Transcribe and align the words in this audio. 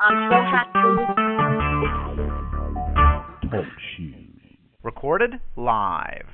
I'm 0.00 0.28
so 0.28 0.36
happy. 0.42 0.78
Recorded 4.82 5.34
live. 5.56 6.26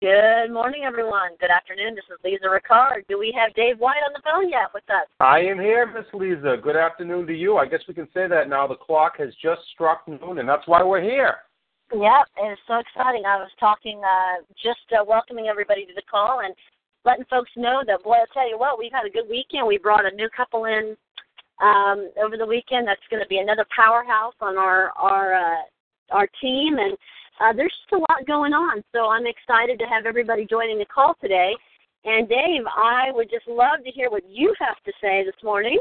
Good 0.00 0.50
morning, 0.50 0.82
everyone. 0.86 1.32
Good 1.38 1.50
afternoon. 1.50 1.94
This 1.94 2.04
is 2.10 2.18
Lisa 2.24 2.48
Rickard. 2.50 3.04
Do 3.08 3.18
we 3.18 3.36
have 3.38 3.54
Dave 3.54 3.78
White 3.78 4.00
on 4.06 4.14
the 4.14 4.22
phone 4.24 4.48
yet 4.48 4.72
with 4.72 4.82
us? 4.88 5.06
I 5.20 5.40
am 5.40 5.60
here, 5.60 5.86
Miss 5.86 6.06
Lisa. 6.14 6.56
Good 6.60 6.74
afternoon 6.74 7.26
to 7.26 7.34
you. 7.34 7.58
I 7.58 7.66
guess 7.66 7.82
we 7.86 7.92
can 7.94 8.08
say 8.14 8.26
that 8.28 8.48
now. 8.48 8.66
The 8.66 8.76
clock 8.76 9.18
has 9.18 9.34
just 9.42 9.60
struck 9.74 10.08
noon, 10.08 10.38
and 10.38 10.48
that's 10.48 10.66
why 10.66 10.82
we're 10.82 11.02
here. 11.02 11.36
Yep, 11.92 12.26
it's 12.38 12.60
so 12.66 12.78
exciting. 12.78 13.24
I 13.26 13.36
was 13.36 13.50
talking, 13.60 14.00
uh, 14.02 14.42
just 14.62 14.80
uh, 14.98 15.04
welcoming 15.06 15.48
everybody 15.48 15.84
to 15.84 15.92
the 15.94 16.02
call 16.10 16.40
and 16.40 16.54
letting 17.04 17.26
folks 17.26 17.50
know 17.56 17.82
that, 17.86 18.02
boy, 18.02 18.14
I'll 18.14 18.26
tell 18.32 18.48
you 18.48 18.58
what, 18.58 18.78
we've 18.78 18.92
had 18.92 19.04
a 19.04 19.10
good 19.10 19.28
weekend. 19.28 19.66
We 19.66 19.76
brought 19.76 20.10
a 20.10 20.16
new 20.16 20.30
couple 20.34 20.64
in 20.64 20.96
um, 21.62 22.10
over 22.22 22.36
the 22.36 22.46
weekend. 22.46 22.86
That's 22.86 23.00
going 23.10 23.22
to 23.22 23.28
be 23.28 23.38
another 23.38 23.64
powerhouse 23.74 24.34
on 24.40 24.58
our 24.58 24.90
our 24.96 25.34
uh, 25.34 25.62
our 26.10 26.28
team, 26.40 26.78
and 26.78 26.92
uh, 27.40 27.52
there's 27.54 27.72
just 27.82 27.92
a 27.92 27.98
lot 27.98 28.26
going 28.26 28.52
on. 28.52 28.82
So 28.92 29.08
I'm 29.08 29.26
excited 29.26 29.78
to 29.78 29.86
have 29.86 30.04
everybody 30.04 30.46
joining 30.46 30.78
the 30.78 30.84
call 30.84 31.14
today. 31.20 31.52
And 32.04 32.28
Dave, 32.28 32.62
I 32.76 33.12
would 33.12 33.30
just 33.30 33.46
love 33.46 33.84
to 33.84 33.90
hear 33.90 34.10
what 34.10 34.24
you 34.28 34.52
have 34.58 34.82
to 34.84 34.92
say 35.00 35.24
this 35.24 35.40
morning. 35.44 35.78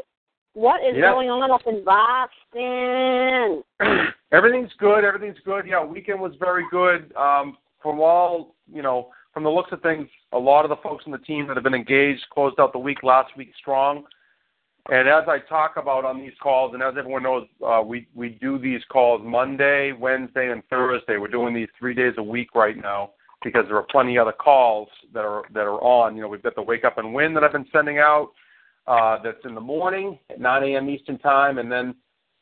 What 0.53 0.81
is 0.81 0.95
Yeah. 0.95 1.11
going 1.11 1.29
on 1.29 1.49
up 1.49 1.65
in 1.65 1.83
Boston? 1.83 3.63
Everything's 4.31 4.73
good. 4.77 5.03
Everything's 5.03 5.39
good. 5.43 5.65
Yeah, 5.65 5.83
weekend 5.83 6.19
was 6.19 6.35
very 6.39 6.65
good. 6.69 7.13
Um, 7.15 7.57
from 7.81 7.99
all 7.99 8.55
you 8.71 8.81
know, 8.81 9.09
from 9.33 9.43
the 9.43 9.49
looks 9.49 9.71
of 9.71 9.81
things, 9.81 10.07
a 10.33 10.37
lot 10.37 10.63
of 10.63 10.69
the 10.69 10.75
folks 10.77 11.05
on 11.05 11.11
the 11.11 11.17
team 11.19 11.47
that 11.47 11.57
have 11.57 11.63
been 11.63 11.73
engaged 11.73 12.21
closed 12.31 12.59
out 12.59 12.71
the 12.73 12.79
week 12.79 13.01
last 13.01 13.35
week 13.35 13.51
strong. 13.57 14.05
And 14.89 15.07
as 15.07 15.23
I 15.27 15.39
talk 15.47 15.77
about 15.77 16.05
on 16.05 16.17
these 16.17 16.33
calls, 16.41 16.73
and 16.73 16.81
as 16.81 16.95
everyone 16.97 17.23
knows, 17.23 17.47
uh, 17.65 17.81
we 17.85 18.07
we 18.15 18.29
do 18.41 18.57
these 18.57 18.81
calls 18.91 19.21
Monday, 19.23 19.91
Wednesday, 19.91 20.51
and 20.51 20.63
Thursday. 20.69 21.17
We're 21.17 21.27
doing 21.27 21.53
these 21.53 21.69
three 21.77 21.93
days 21.93 22.13
a 22.17 22.23
week 22.23 22.55
right 22.55 22.75
now 22.75 23.11
because 23.43 23.65
there 23.67 23.77
are 23.77 23.85
plenty 23.91 24.17
of 24.17 24.27
other 24.27 24.35
calls 24.35 24.87
that 25.13 25.23
are 25.23 25.43
that 25.53 25.61
are 25.61 25.81
on. 25.81 26.15
You 26.15 26.23
know, 26.23 26.27
we've 26.27 26.41
got 26.41 26.55
the 26.55 26.61
Wake 26.61 26.83
Up 26.83 26.97
and 26.97 27.13
Win 27.13 27.33
that 27.35 27.43
I've 27.43 27.51
been 27.51 27.67
sending 27.71 27.99
out. 27.99 28.31
Uh, 28.87 29.19
that's 29.23 29.45
in 29.45 29.53
the 29.53 29.61
morning 29.61 30.17
at 30.31 30.41
9 30.41 30.63
a.m. 30.63 30.89
Eastern 30.89 31.19
time, 31.19 31.59
and 31.59 31.71
then 31.71 31.93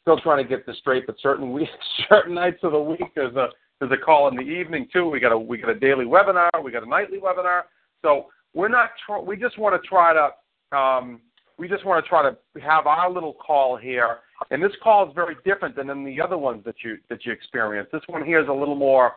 still 0.02 0.18
trying 0.22 0.42
to 0.42 0.48
get 0.50 0.66
this 0.66 0.78
straight. 0.78 1.06
But 1.06 1.18
certain 1.22 1.52
weeks, 1.52 1.72
certain 2.10 2.34
nights 2.34 2.60
of 2.64 2.72
the 2.72 2.80
week, 2.80 3.14
there's 3.16 3.36
a 3.36 3.50
there's 3.80 3.92
a 3.92 3.98
call 3.98 4.30
in 4.30 4.36
the 4.36 4.42
evening 4.42 4.88
too. 4.92 5.08
We 5.08 5.20
got 5.20 5.34
a 5.34 5.38
we 5.38 5.58
got 5.58 5.70
a 5.70 5.80
daily 5.80 6.06
webinar. 6.06 6.50
We 6.64 6.72
got 6.72 6.84
a 6.84 6.90
nightly 6.90 7.20
webinar. 7.20 7.64
So 8.02 8.28
we're 8.54 8.70
not. 8.70 8.92
Tr- 9.06 9.26
we 9.26 9.36
just 9.36 9.58
want 9.58 9.82
to 9.82 9.88
try 9.88 10.14
to. 10.14 10.78
Um, 10.78 11.22
we 11.60 11.68
just 11.68 11.86
want 11.86 12.04
to 12.04 12.10
try 12.10 12.24
to 12.24 12.36
have 12.62 12.88
our 12.88 13.12
little 13.12 13.34
call 13.34 13.76
here, 13.76 14.18
and 14.50 14.64
this 14.64 14.72
call 14.82 15.08
is 15.08 15.14
very 15.14 15.36
different 15.46 15.76
than 15.76 15.90
in 15.90 16.06
the 16.06 16.20
other 16.22 16.38
ones 16.38 16.64
that 16.66 16.76
you 16.84 16.98
that 17.10 17.26
you 17.26 17.34
experience. 17.34 17.90
This 17.92 18.02
one 18.08 18.26
here 18.26 18.42
is 18.42 18.48
a 18.48 18.54
little 18.54 18.76
more. 18.76 19.14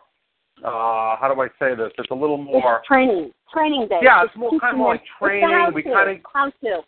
Uh, 0.63 1.15
how 1.17 1.31
do 1.33 1.41
I 1.41 1.47
say 1.57 1.73
this? 1.75 1.91
It's 1.97 2.11
a 2.11 2.15
little 2.15 2.37
more. 2.37 2.77
It's 2.79 2.87
training, 2.87 3.31
training 3.51 3.87
day. 3.87 3.99
Yeah, 4.03 4.23
it's 4.23 4.35
more 4.35 4.51
kind 4.59 4.73
of 4.73 4.77
more 4.77 4.93
like 4.93 5.03
training. 5.17 5.49
the 5.69 5.71
We 5.73 5.83
how-to. 5.83 5.93
kind 6.05 6.17
of 6.19 6.25
how 6.31 6.45
to. 6.49 6.81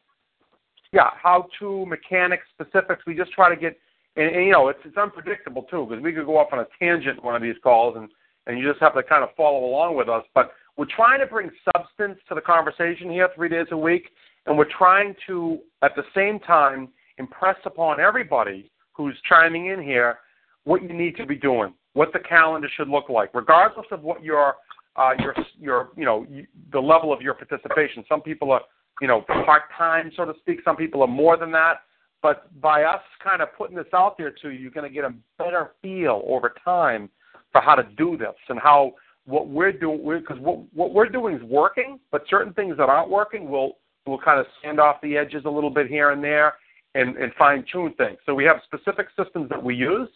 yeah, 0.91 1.09
how 1.21 1.47
to 1.59 1.85
mechanics 1.85 2.43
specifics. 2.53 3.03
We 3.07 3.15
just 3.15 3.31
try 3.31 3.49
to 3.49 3.59
get, 3.59 3.79
and, 4.17 4.35
and 4.35 4.45
you 4.45 4.51
know, 4.51 4.67
it's 4.67 4.79
it's 4.83 4.97
unpredictable 4.97 5.63
too 5.63 5.87
because 5.89 6.03
we 6.03 6.13
could 6.13 6.25
go 6.25 6.37
off 6.37 6.49
on 6.51 6.59
a 6.59 6.67
tangent 6.79 7.23
one 7.23 7.35
of 7.35 7.41
these 7.41 7.55
calls, 7.63 7.95
and 7.97 8.09
and 8.45 8.59
you 8.59 8.69
just 8.69 8.81
have 8.81 8.93
to 8.93 9.03
kind 9.03 9.23
of 9.23 9.29
follow 9.35 9.65
along 9.65 9.95
with 9.95 10.09
us. 10.09 10.23
But 10.35 10.51
we're 10.77 10.85
trying 10.93 11.19
to 11.21 11.25
bring 11.25 11.49
substance 11.73 12.19
to 12.27 12.35
the 12.35 12.41
conversation 12.41 13.09
here 13.09 13.29
three 13.33 13.49
days 13.49 13.67
a 13.71 13.77
week, 13.77 14.09
and 14.45 14.57
we're 14.57 14.71
trying 14.77 15.15
to 15.27 15.59
at 15.81 15.91
the 15.95 16.03
same 16.15 16.39
time 16.39 16.89
impress 17.17 17.57
upon 17.65 17.99
everybody 17.99 18.71
who's 18.93 19.15
chiming 19.27 19.67
in 19.67 19.81
here 19.81 20.19
what 20.63 20.81
you 20.81 20.93
need 20.93 21.15
to 21.17 21.25
be 21.25 21.35
doing, 21.35 21.73
what 21.93 22.11
the 22.13 22.19
calendar 22.19 22.67
should 22.75 22.89
look 22.89 23.09
like, 23.09 23.33
regardless 23.33 23.85
of 23.91 24.01
what 24.01 24.23
your 24.23 24.55
uh, 24.95 25.11
your 25.19 25.35
your 25.59 25.89
you 25.95 26.05
know 26.05 26.25
the 26.71 26.79
level 26.79 27.11
of 27.11 27.21
your 27.21 27.33
participation. 27.33 28.03
Some 28.07 28.21
people 28.21 28.51
are 28.51 28.61
you 29.01 29.07
know 29.07 29.21
part 29.45 29.63
time, 29.77 30.11
so 30.15 30.25
to 30.25 30.33
speak. 30.39 30.59
Some 30.63 30.75
people 30.75 31.01
are 31.01 31.07
more 31.07 31.37
than 31.37 31.51
that. 31.51 31.81
But 32.21 32.59
by 32.59 32.83
us 32.83 33.01
kind 33.23 33.41
of 33.41 33.49
putting 33.55 33.75
this 33.75 33.85
out 33.93 34.17
there 34.17 34.31
to 34.31 34.49
you, 34.49 34.59
you're 34.59 34.71
going 34.71 34.89
to 34.89 34.93
get 34.93 35.03
a 35.03 35.13
better 35.37 35.71
feel 35.81 36.23
over 36.25 36.55
time 36.63 37.09
for 37.51 37.61
how 37.61 37.75
to 37.75 37.83
do 37.97 38.17
this 38.17 38.33
and 38.49 38.59
how 38.59 38.93
what 39.25 39.47
we're 39.47 39.71
doing 39.71 40.01
because 40.19 40.39
what 40.39 40.59
what 40.73 40.93
we're 40.93 41.09
doing 41.09 41.35
is 41.35 41.43
working, 41.43 41.99
but 42.11 42.23
certain 42.29 42.53
things 42.53 42.77
that 42.77 42.89
aren't 42.89 43.09
working 43.09 43.49
will 43.49 43.77
will 44.05 44.19
kind 44.19 44.39
of 44.39 44.45
sand 44.61 44.79
off 44.79 44.97
the 45.01 45.17
edges 45.17 45.43
a 45.45 45.49
little 45.49 45.69
bit 45.69 45.87
here 45.87 46.11
and 46.11 46.23
there 46.23 46.53
and, 46.93 47.15
and 47.17 47.33
fine 47.37 47.65
tune 47.71 47.93
things. 47.97 48.17
So 48.25 48.33
we 48.33 48.43
have 48.45 48.57
specific 48.65 49.07
systems 49.17 49.49
that 49.49 49.61
we 49.61 49.75
use, 49.75 50.09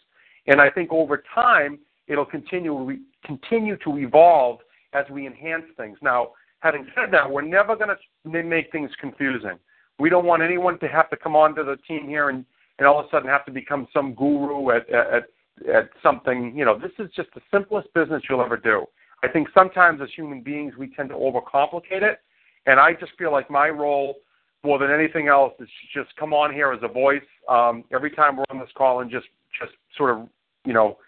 and 0.46 0.60
I 0.60 0.70
think 0.70 0.92
over 0.92 1.22
time 1.34 1.78
it'll 2.06 2.24
continue 2.24 2.98
continue 3.24 3.76
to 3.84 3.98
evolve 3.98 4.60
as 4.92 5.04
we 5.10 5.26
enhance 5.26 5.64
things. 5.76 5.98
Now, 6.02 6.30
having 6.60 6.86
said 6.94 7.12
that, 7.12 7.30
we're 7.30 7.42
never 7.42 7.76
going 7.76 7.90
to 7.90 8.42
make 8.42 8.72
things 8.72 8.90
confusing. 9.00 9.58
We 9.98 10.08
don't 10.08 10.24
want 10.24 10.42
anyone 10.42 10.78
to 10.80 10.88
have 10.88 11.10
to 11.10 11.16
come 11.16 11.36
onto 11.36 11.64
the 11.64 11.76
team 11.86 12.08
here 12.08 12.30
and, 12.30 12.44
and 12.78 12.88
all 12.88 12.98
of 12.98 13.06
a 13.06 13.08
sudden 13.10 13.28
have 13.28 13.44
to 13.44 13.52
become 13.52 13.86
some 13.92 14.14
guru 14.14 14.70
at, 14.70 14.88
at 14.90 15.24
at 15.68 15.90
something. 16.02 16.52
You 16.56 16.64
know, 16.64 16.78
this 16.78 16.92
is 16.98 17.10
just 17.14 17.28
the 17.34 17.40
simplest 17.50 17.92
business 17.94 18.22
you'll 18.28 18.42
ever 18.42 18.56
do. 18.56 18.84
I 19.22 19.28
think 19.28 19.48
sometimes 19.52 20.00
as 20.00 20.08
human 20.16 20.42
beings 20.42 20.74
we 20.78 20.88
tend 20.94 21.10
to 21.10 21.14
overcomplicate 21.14 22.02
it, 22.02 22.20
and 22.66 22.78
I 22.78 22.92
just 22.92 23.12
feel 23.18 23.32
like 23.32 23.50
my 23.50 23.68
role 23.68 24.16
more 24.62 24.78
than 24.78 24.90
anything 24.90 25.28
else 25.28 25.54
is 25.58 25.68
to 25.68 26.02
just 26.02 26.14
come 26.16 26.32
on 26.32 26.52
here 26.52 26.72
as 26.72 26.80
a 26.82 26.88
voice 26.88 27.22
um, 27.48 27.84
every 27.92 28.10
time 28.10 28.36
we're 28.36 28.44
on 28.50 28.58
this 28.58 28.68
call 28.76 29.00
and 29.00 29.10
just 29.10 29.26
just 29.58 29.72
sort 29.96 30.10
of 30.10 30.28
you 30.64 30.72
know 30.72 30.98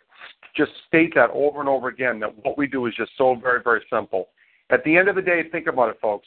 just 0.57 0.73
state 0.89 1.15
that 1.15 1.31
over 1.31 1.61
and 1.61 1.69
over 1.69 1.89
again 1.89 2.19
that 2.21 2.33
what 2.45 2.57
we 2.57 2.67
do 2.67 2.87
is 2.87 2.95
just 2.97 3.13
so 3.17 3.35
very 3.35 3.61
very 3.63 3.83
simple. 3.91 4.29
At 4.71 4.83
the 4.85 4.97
end 4.97 5.09
of 5.09 5.17
the 5.17 5.23
day, 5.23 5.43
think 5.51 5.67
about 5.67 5.91
it, 5.91 5.99
folks. 6.01 6.27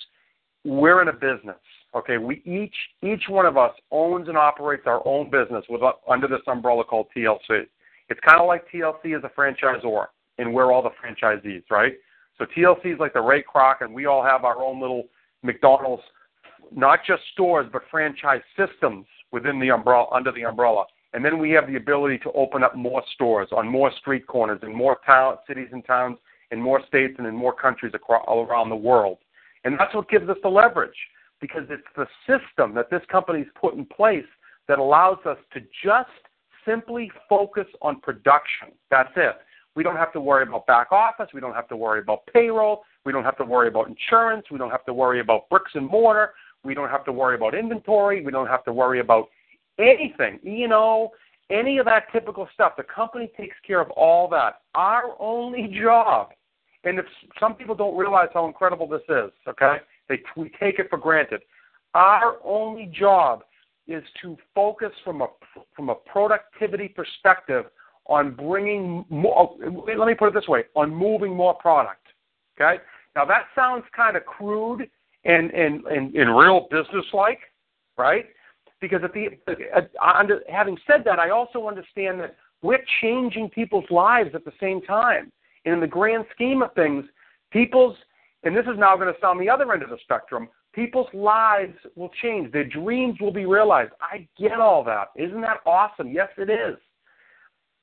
We're 0.64 1.02
in 1.02 1.08
a 1.08 1.14
business. 1.14 1.58
Okay, 1.96 2.18
we 2.18 2.42
each 2.46 2.76
each 3.02 3.24
one 3.30 3.46
of 3.46 3.58
us 3.58 3.72
owns 3.92 4.28
and 4.28 4.38
operates 4.38 4.84
our 4.86 5.06
own 5.08 5.30
business 5.30 5.64
with 5.70 5.82
under 6.10 6.28
this 6.28 6.42
umbrella 6.48 6.84
called 6.84 7.08
TLC. 7.16 7.66
It's 8.10 8.20
kind 8.20 8.40
of 8.40 8.48
like 8.48 8.66
TLC 8.72 9.18
is 9.18 9.24
a 9.24 9.30
franchisor, 9.30 10.08
and 10.38 10.54
we're 10.54 10.72
all 10.72 10.84
the 10.84 10.90
franchisees, 10.90 11.64
right? 11.72 11.94
So 12.38 12.46
TLC 12.46 12.94
is 12.94 13.00
like 13.00 13.14
the 13.14 13.22
Ray 13.22 13.44
Kroc, 13.44 13.76
and 13.82 13.94
we 13.94 14.06
all 14.06 14.24
have 14.24 14.44
our 14.44 14.62
own 14.62 14.82
little 14.82 15.06
McDonald's, 15.46 16.04
not 16.72 17.00
just 17.06 17.22
stores, 17.34 17.68
but 17.72 17.84
franchise 17.92 18.42
systems 18.58 19.06
within 19.32 19.60
the 19.60 19.70
umbrella, 19.70 20.08
under 20.12 20.32
the 20.32 20.44
umbrella. 20.44 20.86
And 21.14 21.24
then 21.24 21.40
we 21.40 21.52
have 21.52 21.68
the 21.68 21.78
ability 21.78 22.18
to 22.20 22.32
open 22.34 22.64
up 22.64 22.76
more 22.76 23.04
stores 23.14 23.48
on 23.56 23.68
more 23.68 23.92
street 24.00 24.28
corners 24.28 24.60
in 24.64 24.76
more 24.76 24.98
town, 25.06 25.38
cities 25.48 25.70
and 25.72 25.86
towns, 25.86 26.18
in 26.52 26.60
more 26.62 26.82
states 26.88 27.16
and 27.18 27.28
in 27.28 27.36
more 27.36 27.54
countries 27.54 27.94
across, 27.94 28.24
all 28.28 28.46
around 28.46 28.70
the 28.70 28.76
world. 28.76 29.18
And 29.64 29.80
that's 29.80 29.96
what 29.96 30.10
gives 30.10 30.30
us 30.30 30.38
the 30.44 30.50
leverage, 30.50 30.98
because 31.40 31.64
it's 31.70 31.84
the 31.96 32.08
system 32.28 32.76
that 32.76 32.90
this 32.90 33.02
company's 33.10 33.48
put 33.60 33.76
in 33.76 33.86
place 33.86 34.26
that 34.68 34.80
allows 34.80 35.18
us 35.26 35.38
to 35.54 35.62
just 35.84 36.10
simply 36.68 37.12
focus 37.30 37.68
on 37.82 38.02
production. 38.02 38.70
That's 38.92 39.12
it. 39.16 39.36
We 39.76 39.84
don't 39.84 39.98
have 39.98 40.14
to 40.14 40.20
worry 40.20 40.44
about 40.44 40.66
back 40.68 40.92
office. 40.92 41.28
We 41.34 41.42
don't 41.42 41.54
have 41.54 41.68
to 41.70 41.78
worry 41.78 42.00
about 42.00 42.26
payroll. 42.34 42.84
We 43.06 43.12
don't 43.12 43.24
have 43.24 43.38
to 43.38 43.46
worry 43.46 43.68
about 43.68 43.88
insurance. 43.88 44.48
We 44.50 44.58
don't 44.58 44.72
have 44.72 44.86
to 44.86 44.94
worry 44.94 45.20
about 45.20 45.50
bricks 45.50 45.72
and 45.76 45.88
mortar. 45.88 46.34
We 46.64 46.74
don't 46.74 46.90
have 46.90 47.06
to 47.06 47.12
worry 47.12 47.36
about 47.36 47.54
inventory. 47.54 48.26
We 48.26 48.32
don't 48.32 48.48
have 48.48 48.64
to 48.66 48.74
worry 48.74 49.00
about 49.00 49.28
anything, 49.78 50.40
you 50.42 50.68
know, 50.68 51.12
any 51.50 51.78
of 51.78 51.86
that 51.86 52.12
typical 52.12 52.48
stuff. 52.54 52.74
The 52.78 52.84
company 52.84 53.32
takes 53.38 53.56
care 53.66 53.82
of 53.82 53.92
all 53.92 54.28
that. 54.30 54.62
Our 54.74 55.16
only 55.20 55.68
job, 55.82 56.30
and 56.84 56.98
if 56.98 57.06
some 57.40 57.54
people 57.56 57.76
don't 57.76 57.98
realize 57.98 58.30
how 58.34 58.48
incredible 58.48 58.88
this 58.88 59.02
is, 59.10 59.32
okay, 59.48 59.78
they 60.10 60.20
we 60.36 60.52
take 60.60 60.80
it 60.80 60.88
for 60.90 60.98
granted. 60.98 61.42
Our 61.94 62.38
only 62.44 62.88
job 62.88 63.44
is 63.88 64.04
to 64.22 64.38
focus 64.56 64.92
from 65.04 65.22
a 65.22 65.28
from 65.76 65.90
a 65.90 65.96
productivity 65.96 66.88
perspective 66.88 67.66
on 68.08 68.34
bringing 68.36 69.06
more. 69.10 69.56
Oh, 69.64 69.84
let 69.98 70.08
me 70.08 70.16
put 70.16 70.30
it 70.30 70.34
this 70.34 70.48
way: 70.48 70.64
on 70.76 70.94
moving 70.94 71.36
more 71.36 71.54
product. 71.54 72.08
Okay. 72.60 72.82
Now 73.16 73.26
that 73.26 73.46
sounds 73.56 73.84
kind 73.96 74.18
of 74.18 74.26
crude 74.26 74.90
and 75.24 75.52
and 75.52 75.86
and, 75.86 76.16
and 76.16 76.38
real 76.38 76.68
business 76.72 77.06
like, 77.14 77.40
right? 77.98 78.26
because 78.82 79.04
at 79.04 79.14
the 79.14 79.28
uh, 79.48 79.82
under, 80.02 80.42
having 80.50 80.78
said 80.86 81.04
that, 81.06 81.20
I 81.20 81.30
also 81.30 81.68
understand 81.68 82.20
that 82.20 82.36
we're 82.62 82.84
changing 83.02 83.50
people's 83.50 83.90
lives 83.90 84.32
at 84.34 84.46
the 84.46 84.52
same 84.60 84.82
time. 84.82 85.32
And 85.66 85.76
in 85.76 85.80
the 85.80 85.88
grand 85.88 86.26
scheme 86.34 86.62
of 86.62 86.74
things, 86.74 87.06
people's 87.52 87.96
and 88.44 88.56
this 88.56 88.66
is 88.66 88.78
now 88.78 88.96
going 88.96 89.12
to 89.12 89.20
sound 89.20 89.42
the 89.42 89.50
other 89.50 89.72
end 89.74 89.82
of 89.82 89.90
the 89.90 89.98
spectrum. 90.04 90.48
People's 90.74 91.08
lives 91.14 91.74
will 91.96 92.12
change. 92.22 92.52
Their 92.52 92.68
dreams 92.68 93.20
will 93.20 93.32
be 93.32 93.46
realized. 93.46 93.92
I 94.02 94.28
get 94.38 94.60
all 94.60 94.84
that. 94.84 95.08
Isn't 95.16 95.42
that 95.42 95.62
awesome? 95.66 96.12
Yes, 96.12 96.30
it 96.38 96.50
is. 96.50 96.78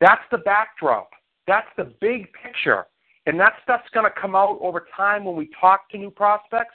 That's 0.00 0.22
the 0.30 0.38
backdrop. 0.38 1.10
That's 1.48 1.68
the 1.76 1.92
big 2.00 2.28
picture. 2.44 2.84
And 3.26 3.38
that 3.38 3.54
stuff's 3.62 3.88
going 3.94 4.10
to 4.10 4.20
come 4.20 4.34
out 4.34 4.58
over 4.60 4.86
time 4.96 5.24
when 5.24 5.36
we 5.36 5.50
talk 5.60 5.88
to 5.90 5.98
new 5.98 6.10
prospects. 6.10 6.74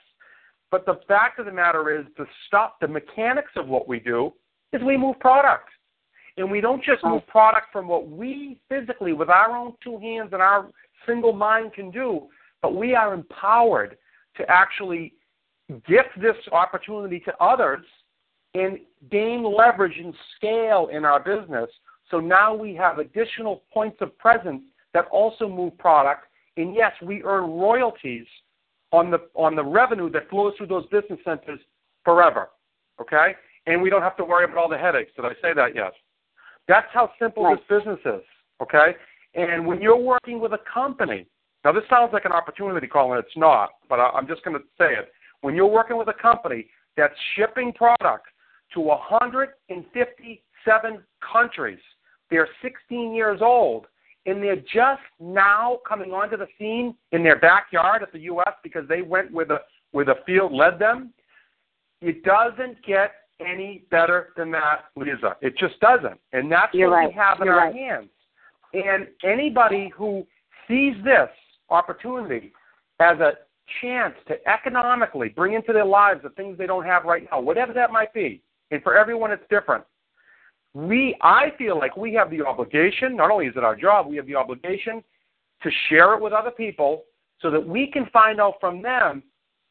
But 0.71 0.85
the 0.85 0.99
fact 1.07 1.39
of 1.39 1.45
the 1.45 1.51
matter 1.51 1.97
is, 1.97 2.05
the 2.17 2.25
stuff, 2.47 2.73
the 2.81 2.87
mechanics 2.87 3.51
of 3.55 3.67
what 3.67 3.87
we 3.87 3.99
do 3.99 4.33
is 4.73 4.81
we 4.83 4.97
move 4.97 5.19
product. 5.19 5.69
And 6.37 6.51
we 6.51 6.61
don't 6.61 6.83
just 6.83 7.03
move 7.03 7.25
product 7.27 7.67
from 7.71 7.87
what 7.87 8.09
we 8.09 8.59
physically, 8.69 9.13
with 9.13 9.29
our 9.29 9.55
own 9.57 9.73
two 9.83 9.97
hands 9.97 10.29
and 10.33 10.41
our 10.41 10.69
single 11.05 11.33
mind, 11.33 11.73
can 11.73 11.89
do, 11.89 12.27
but 12.61 12.75
we 12.75 12.93
are 12.93 13.13
empowered 13.13 13.97
to 14.35 14.49
actually 14.49 15.13
gift 15.87 16.09
this 16.21 16.35
opportunity 16.51 17.19
to 17.21 17.33
others 17.43 17.83
and 18.53 18.77
gain 19.11 19.43
leverage 19.43 19.97
and 19.97 20.13
scale 20.35 20.89
in 20.91 21.05
our 21.05 21.19
business. 21.19 21.69
So 22.09 22.19
now 22.19 22.53
we 22.53 22.75
have 22.75 22.99
additional 22.99 23.63
points 23.73 23.97
of 24.01 24.17
presence 24.17 24.61
that 24.93 25.05
also 25.11 25.47
move 25.49 25.77
product. 25.77 26.25
And 26.57 26.75
yes, 26.75 26.91
we 27.01 27.23
earn 27.23 27.51
royalties 27.51 28.25
on 28.91 29.09
the 29.11 29.19
on 29.35 29.55
the 29.55 29.63
revenue 29.63 30.09
that 30.11 30.29
flows 30.29 30.53
through 30.57 30.67
those 30.67 30.85
business 30.87 31.19
centers 31.23 31.59
forever. 32.03 32.49
Okay? 32.99 33.35
And 33.65 33.81
we 33.81 33.89
don't 33.89 34.01
have 34.01 34.17
to 34.17 34.23
worry 34.23 34.45
about 34.45 34.57
all 34.57 34.69
the 34.69 34.77
headaches. 34.77 35.11
Did 35.15 35.25
I 35.25 35.33
say 35.41 35.53
that 35.55 35.75
yet? 35.75 35.93
That's 36.67 36.87
how 36.93 37.11
simple 37.19 37.43
right. 37.43 37.57
this 37.57 37.77
business 37.77 37.99
is. 38.05 38.23
Okay? 38.61 38.95
And 39.35 39.67
when 39.67 39.81
you're 39.81 39.97
working 39.97 40.39
with 40.39 40.53
a 40.53 40.59
company, 40.71 41.27
now 41.63 41.71
this 41.71 41.83
sounds 41.89 42.13
like 42.13 42.25
an 42.25 42.31
opportunity 42.31 42.85
call 42.87 43.13
and 43.13 43.23
it's 43.23 43.37
not, 43.37 43.69
but 43.89 43.99
I, 43.99 44.09
I'm 44.09 44.27
just 44.27 44.43
going 44.43 44.57
to 44.57 44.63
say 44.77 44.93
it. 44.93 45.11
When 45.41 45.55
you're 45.55 45.67
working 45.67 45.97
with 45.97 46.07
a 46.07 46.13
company 46.13 46.67
that's 46.95 47.13
shipping 47.35 47.73
products 47.73 48.29
to 48.73 48.79
157 48.79 51.03
countries, 51.33 51.79
they're 52.29 52.47
16 52.61 53.13
years 53.13 53.41
old, 53.41 53.87
and 54.27 54.43
they're 54.43 54.57
just 54.57 55.01
now 55.19 55.79
coming 55.87 56.11
onto 56.11 56.37
the 56.37 56.47
scene 56.59 56.93
in 57.13 57.23
their 57.23 57.39
backyard 57.39 58.03
at 58.03 58.11
the 58.11 58.19
U.S. 58.19 58.53
because 58.61 58.87
they 58.87 59.01
went 59.01 59.31
where 59.31 59.45
the 59.45 59.61
where 59.91 60.05
the 60.05 60.15
field 60.25 60.53
led 60.53 60.77
them. 60.77 61.13
It 62.01 62.23
doesn't 62.23 62.85
get 62.85 63.11
any 63.39 63.85
better 63.89 64.33
than 64.35 64.51
that, 64.51 64.85
Lisa. 64.95 65.37
It 65.41 65.57
just 65.57 65.79
doesn't, 65.79 66.19
and 66.33 66.51
that's 66.51 66.73
You're 66.73 66.89
what 66.89 66.97
right. 66.97 67.07
we 67.07 67.15
have 67.15 67.39
in 67.39 67.45
You're 67.45 67.59
our 67.59 67.67
right. 67.67 67.75
hands. 67.75 68.09
And 68.73 69.07
anybody 69.23 69.91
who 69.95 70.27
sees 70.67 70.93
this 71.03 71.29
opportunity 71.69 72.51
as 72.99 73.19
a 73.19 73.33
chance 73.81 74.15
to 74.27 74.35
economically 74.47 75.29
bring 75.29 75.53
into 75.53 75.71
their 75.71 75.85
lives 75.85 76.21
the 76.23 76.29
things 76.31 76.57
they 76.57 76.67
don't 76.67 76.85
have 76.85 77.05
right 77.05 77.27
now, 77.31 77.39
whatever 77.39 77.73
that 77.73 77.91
might 77.91 78.13
be, 78.13 78.41
and 78.71 78.83
for 78.83 78.97
everyone 78.97 79.31
it's 79.31 79.43
different 79.49 79.83
we 80.77 81.15
I 81.21 81.51
feel 81.57 81.79
like 81.79 81.97
we 81.97 82.13
have 82.13 82.29
the 82.29 82.45
obligation, 82.45 83.15
not 83.15 83.31
only 83.31 83.47
is 83.47 83.53
it 83.57 83.63
our 83.63 83.75
job, 83.75 84.05
we 84.05 84.15
have 84.17 84.27
the 84.27 84.35
obligation 84.35 85.03
to 85.63 85.71
share 85.89 86.13
it 86.13 86.21
with 86.21 86.33
other 86.33 86.51
people 86.51 87.03
so 87.41 87.49
that 87.49 87.67
we 87.67 87.89
can 87.91 88.05
find 88.13 88.39
out 88.39 88.55
from 88.59 88.83
them 88.83 89.23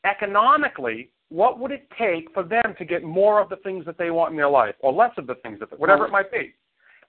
economically 0.04 1.10
what 1.28 1.60
would 1.60 1.70
it 1.70 1.88
take 1.96 2.32
for 2.34 2.42
them 2.42 2.74
to 2.76 2.84
get 2.84 3.04
more 3.04 3.40
of 3.40 3.48
the 3.48 3.56
things 3.56 3.84
that 3.84 3.98
they 3.98 4.10
want 4.10 4.32
in 4.32 4.36
their 4.36 4.48
life 4.48 4.74
or 4.80 4.92
less 4.92 5.12
of 5.16 5.28
the 5.28 5.36
things 5.36 5.60
that 5.60 5.78
whatever 5.78 6.06
it 6.06 6.10
might 6.10 6.32
be. 6.32 6.52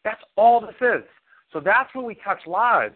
That's 0.03 0.21
all 0.35 0.61
this 0.61 0.75
is. 0.79 1.03
So 1.51 1.59
that's 1.59 1.93
where 1.95 2.05
we 2.05 2.15
touch 2.23 2.45
lives 2.45 2.95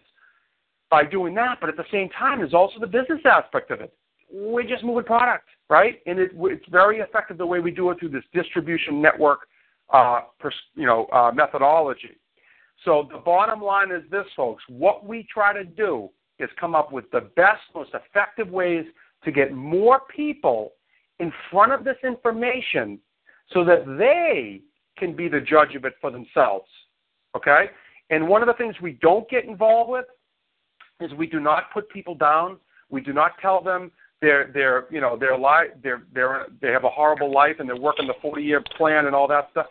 by 0.88 1.04
doing 1.04 1.34
that, 1.34 1.58
but 1.60 1.68
at 1.68 1.76
the 1.76 1.84
same 1.90 2.10
time 2.10 2.38
there's 2.38 2.54
also 2.54 2.78
the 2.78 2.86
business 2.86 3.20
aspect 3.24 3.72
of 3.72 3.80
it. 3.80 3.92
We're 4.32 4.68
just 4.68 4.84
moving 4.84 5.04
product, 5.04 5.48
right? 5.68 5.98
And 6.06 6.20
it, 6.20 6.30
it's 6.32 6.68
very 6.70 6.98
effective 6.98 7.38
the 7.38 7.46
way 7.46 7.58
we 7.58 7.72
do 7.72 7.90
it 7.90 7.98
through 7.98 8.10
this 8.10 8.24
distribution 8.32 9.02
network 9.02 9.48
uh, 9.92 10.20
pers- 10.38 10.54
you 10.74 10.86
know, 10.86 11.06
uh, 11.06 11.30
methodology. 11.34 12.16
So 12.84 13.08
the 13.10 13.18
bottom 13.18 13.60
line 13.60 13.90
is 13.92 14.02
this, 14.10 14.26
folks. 14.36 14.62
What 14.68 15.06
we 15.06 15.26
try 15.32 15.52
to 15.52 15.64
do 15.64 16.10
is 16.38 16.48
come 16.58 16.74
up 16.74 16.92
with 16.92 17.10
the 17.12 17.20
best, 17.36 17.60
most 17.74 17.90
effective 17.94 18.48
ways 18.48 18.84
to 19.24 19.30
get 19.30 19.52
more 19.52 20.02
people 20.14 20.72
in 21.20 21.32
front 21.50 21.72
of 21.72 21.84
this 21.84 21.96
information 22.02 22.98
so 23.52 23.64
that 23.64 23.84
they 23.98 24.62
can 24.98 25.14
be 25.14 25.28
the 25.28 25.40
judge 25.40 25.74
of 25.74 25.84
it 25.84 25.94
for 26.00 26.10
themselves. 26.10 26.68
Okay? 27.36 27.66
And 28.10 28.28
one 28.28 28.42
of 28.42 28.48
the 28.48 28.54
things 28.54 28.74
we 28.82 28.98
don't 29.00 29.28
get 29.28 29.44
involved 29.44 29.90
with 29.90 30.06
is 31.00 31.16
we 31.16 31.26
do 31.26 31.40
not 31.40 31.72
put 31.72 31.88
people 31.88 32.14
down. 32.14 32.58
We 32.90 33.00
do 33.00 33.12
not 33.12 33.32
tell 33.40 33.62
them 33.62 33.90
they're 34.20 34.50
they're 34.54 34.86
you 34.90 35.00
know 35.00 35.16
they're 35.18 35.36
li- 35.36 35.72
they're 35.82 36.04
they're 36.14 36.46
they 36.60 36.68
have 36.68 36.84
a 36.84 36.88
horrible 36.88 37.32
life 37.32 37.56
and 37.58 37.68
they're 37.68 37.76
working 37.76 38.06
the 38.06 38.14
40 38.22 38.42
year 38.42 38.62
plan 38.76 39.06
and 39.06 39.14
all 39.14 39.26
that 39.28 39.48
stuff. 39.50 39.66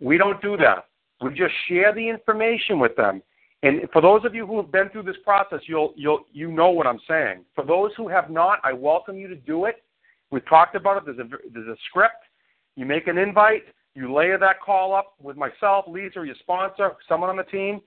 We 0.00 0.18
don't 0.18 0.40
do 0.42 0.56
that. 0.58 0.86
We 1.22 1.30
just 1.30 1.54
share 1.68 1.94
the 1.94 2.06
information 2.06 2.78
with 2.78 2.96
them. 2.96 3.22
And 3.62 3.88
for 3.92 4.02
those 4.02 4.24
of 4.26 4.34
you 4.34 4.46
who 4.46 4.58
have 4.58 4.70
been 4.70 4.90
through 4.90 5.04
this 5.04 5.16
process, 5.24 5.60
you'll 5.66 5.94
you'll 5.96 6.26
you 6.32 6.52
know 6.52 6.70
what 6.70 6.86
I'm 6.86 7.00
saying. 7.08 7.44
For 7.54 7.64
those 7.64 7.92
who 7.96 8.08
have 8.08 8.28
not, 8.28 8.58
I 8.62 8.72
welcome 8.74 9.16
you 9.16 9.26
to 9.28 9.36
do 9.36 9.64
it. 9.64 9.82
We've 10.30 10.46
talked 10.46 10.74
about 10.74 10.98
it. 10.98 11.04
There's 11.06 11.18
a 11.18 11.30
there's 11.52 11.68
a 11.68 11.76
script. 11.88 12.24
You 12.76 12.84
make 12.84 13.06
an 13.06 13.16
invite. 13.16 13.62
You 13.94 14.12
layer 14.12 14.36
that 14.38 14.60
call 14.60 14.94
up 14.94 15.14
with 15.22 15.36
myself, 15.36 15.86
Lisa, 15.88 16.24
your 16.24 16.34
sponsor, 16.40 16.92
someone 17.08 17.30
on 17.30 17.36
the 17.36 17.44
team. 17.44 17.80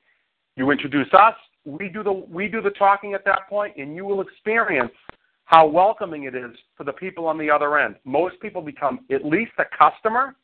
You 0.55 0.71
introduce 0.71 1.13
us. 1.13 1.35
We 1.65 1.89
do 1.89 2.01
the 2.01 2.13
we 2.13 2.47
do 2.47 2.61
the 2.61 2.71
talking 2.71 3.13
at 3.13 3.25
that 3.25 3.41
point, 3.47 3.75
and 3.77 3.95
you 3.95 4.05
will 4.05 4.21
experience 4.21 4.91
how 5.45 5.67
welcoming 5.67 6.23
it 6.23 6.33
is 6.33 6.51
for 6.75 6.85
the 6.85 6.93
people 6.93 7.27
on 7.27 7.37
the 7.37 7.51
other 7.51 7.77
end. 7.77 7.95
Most 8.03 8.39
people 8.41 8.61
become 8.61 9.01
at 9.11 9.23
least 9.23 9.51
a 9.59 9.65
customer 9.77 10.35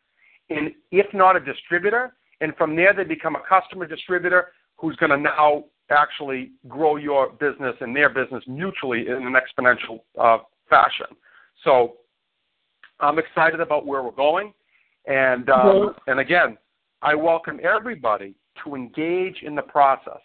and 0.50 0.72
if 0.92 1.06
not 1.13 1.36
a 1.36 1.40
distributor, 1.40 2.13
and 2.42 2.56
from 2.57 2.75
there 2.75 2.94
they 2.94 3.04
become 3.04 3.36
a 3.36 3.42
customer 3.48 3.86
distributor 3.86 4.51
who's 4.78 4.95
going 4.98 5.12
to 5.12 5.18
now 5.18 5.63
actually 5.90 6.51
grow 6.68 6.95
your 6.95 7.30
business 7.31 7.75
and 7.81 7.95
their 7.95 8.10
business 8.10 8.44
mutually 8.48 9.07
in 9.07 9.13
an 9.13 9.34
exponential 9.34 10.01
uh, 10.19 10.44
fashion. 10.69 11.16
So 11.63 11.95
I'm 13.00 13.19
excited 13.19 13.60
about 13.60 13.86
where 13.86 14.04
we're 14.04 14.12
going, 14.12 14.54
and 15.06 15.50
um, 15.50 15.95
and 16.07 16.19
again, 16.19 16.57
I 17.01 17.16
welcome 17.16 17.60
everybody 17.63 18.36
to 18.63 18.75
engage 18.75 19.44
in 19.44 19.56
the 19.56 19.62
process. 19.62 20.22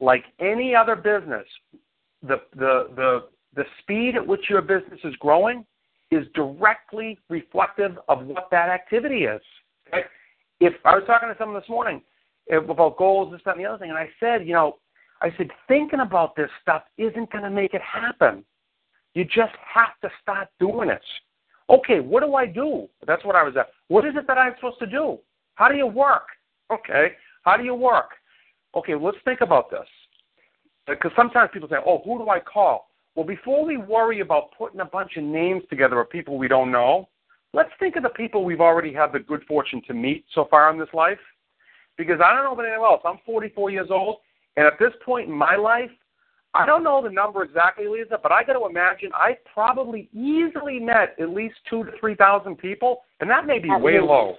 Like 0.00 0.24
any 0.40 0.74
other 0.74 0.96
business, 0.96 1.46
the 2.22 2.40
the 2.54 2.88
the 2.96 3.24
the 3.54 3.64
speed 3.80 4.16
at 4.16 4.26
which 4.26 4.48
your 4.48 4.62
business 4.62 5.00
is 5.04 5.14
growing 5.16 5.64
is 6.12 6.26
directly 6.34 7.18
reflective 7.28 7.98
of 8.08 8.26
what 8.26 8.48
that 8.50 8.68
activity 8.68 9.24
is. 9.24 9.40
Okay? 9.88 10.04
If 10.60 10.74
I 10.84 10.94
was 10.94 11.04
talking 11.06 11.28
to 11.28 11.34
someone 11.38 11.58
this 11.58 11.68
morning 11.68 12.02
eh, 12.50 12.56
about 12.56 12.98
goals, 12.98 13.32
this, 13.32 13.40
that, 13.44 13.56
and 13.56 13.64
the 13.64 13.68
other 13.68 13.78
thing, 13.78 13.90
and 13.90 13.98
I 13.98 14.08
said, 14.20 14.46
you 14.46 14.52
know, 14.52 14.76
I 15.22 15.32
said, 15.36 15.48
thinking 15.68 16.00
about 16.00 16.36
this 16.36 16.50
stuff 16.60 16.82
isn't 16.98 17.30
going 17.32 17.44
to 17.44 17.50
make 17.50 17.74
it 17.74 17.80
happen. 17.80 18.44
You 19.14 19.24
just 19.24 19.54
have 19.74 19.98
to 20.02 20.10
start 20.20 20.48
doing 20.60 20.90
it. 20.90 21.02
Okay, 21.70 22.00
what 22.00 22.22
do 22.22 22.34
I 22.34 22.46
do? 22.46 22.88
That's 23.06 23.24
what 23.24 23.36
I 23.36 23.42
was 23.42 23.56
at. 23.56 23.68
What 23.88 24.04
is 24.04 24.14
it 24.16 24.26
that 24.26 24.36
I'm 24.36 24.54
supposed 24.56 24.80
to 24.80 24.86
do? 24.86 25.18
How 25.54 25.68
do 25.68 25.76
you 25.76 25.86
work? 25.86 26.26
Okay, 26.70 27.12
how 27.42 27.56
do 27.56 27.64
you 27.64 27.74
work? 27.74 28.10
Okay, 28.74 28.94
let's 28.94 29.18
think 29.24 29.40
about 29.40 29.70
this. 29.70 29.86
Because 30.86 31.12
sometimes 31.14 31.50
people 31.52 31.68
say, 31.68 31.76
oh, 31.86 32.02
who 32.04 32.18
do 32.18 32.28
I 32.28 32.40
call? 32.40 32.88
Well, 33.14 33.26
before 33.26 33.64
we 33.64 33.76
worry 33.76 34.20
about 34.20 34.50
putting 34.56 34.80
a 34.80 34.84
bunch 34.84 35.16
of 35.16 35.24
names 35.24 35.62
together 35.68 36.00
of 36.00 36.10
people 36.10 36.38
we 36.38 36.48
don't 36.48 36.70
know, 36.70 37.08
let's 37.52 37.70
think 37.78 37.96
of 37.96 38.02
the 38.02 38.08
people 38.10 38.44
we've 38.44 38.60
already 38.60 38.92
had 38.92 39.12
the 39.12 39.18
good 39.18 39.44
fortune 39.46 39.82
to 39.86 39.94
meet 39.94 40.24
so 40.34 40.46
far 40.50 40.70
in 40.72 40.78
this 40.78 40.88
life. 40.94 41.18
Because 41.98 42.20
I 42.24 42.34
don't 42.34 42.44
know 42.44 42.54
about 42.54 42.66
anyone 42.66 42.90
else. 42.90 43.02
I'm 43.04 43.18
44 43.26 43.70
years 43.70 43.88
old, 43.90 44.16
and 44.56 44.66
at 44.66 44.78
this 44.78 44.92
point 45.04 45.28
in 45.28 45.34
my 45.34 45.56
life, 45.56 45.90
I 46.54 46.66
don't 46.66 46.84
know 46.84 47.02
the 47.02 47.10
number 47.10 47.42
exactly, 47.42 47.86
Lisa, 47.86 48.18
but 48.22 48.30
I 48.30 48.44
got 48.44 48.54
to 48.54 48.66
imagine 48.66 49.10
I 49.14 49.38
probably 49.52 50.10
easily 50.12 50.78
met 50.78 51.16
at 51.20 51.30
least 51.30 51.54
two 51.68 51.84
to 51.84 51.90
three 51.98 52.14
thousand 52.14 52.56
people, 52.56 53.04
and 53.20 53.30
that 53.30 53.46
may 53.46 53.58
be 53.58 53.70
At 53.70 53.80
way 53.80 53.94
least. 53.94 54.04
low. 54.04 54.34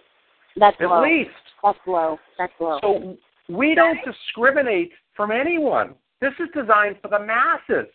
That's 0.56 0.77
At 0.80 0.89
low. 0.89 1.01
least. 1.01 1.30
That's 1.63 1.77
low. 1.88 2.20
That's 2.38 2.53
low. 2.60 2.80
So 2.82 3.18
we 3.50 3.74
don't 3.74 3.98
discriminate 4.06 4.92
from 5.15 5.32
anyone. 5.32 5.96
This 6.22 6.34
is 6.39 6.50
designed 6.53 6.98
for 7.01 7.08
the 7.08 7.20
masses. 7.20 7.92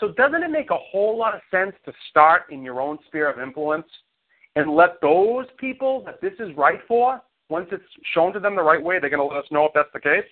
So 0.00 0.12
doesn't 0.12 0.42
it 0.42 0.50
make 0.50 0.70
a 0.70 0.78
whole 0.78 1.16
lot 1.18 1.34
of 1.34 1.42
sense 1.50 1.72
to 1.84 1.92
start 2.08 2.44
in 2.50 2.62
your 2.62 2.80
own 2.80 2.98
sphere 3.06 3.30
of 3.30 3.38
influence 3.38 3.86
and 4.56 4.74
let 4.74 5.00
those 5.00 5.44
people 5.58 6.02
that 6.06 6.20
this 6.20 6.32
is 6.40 6.56
right 6.56 6.80
for, 6.88 7.20
once 7.50 7.68
it's 7.70 7.84
shown 8.14 8.32
to 8.32 8.40
them 8.40 8.56
the 8.56 8.62
right 8.62 8.82
way, 8.82 8.98
they're 8.98 9.10
going 9.10 9.20
to 9.20 9.34
let 9.34 9.44
us 9.44 9.50
know 9.50 9.66
if 9.66 9.72
that's 9.74 9.92
the 9.92 10.00
case, 10.00 10.24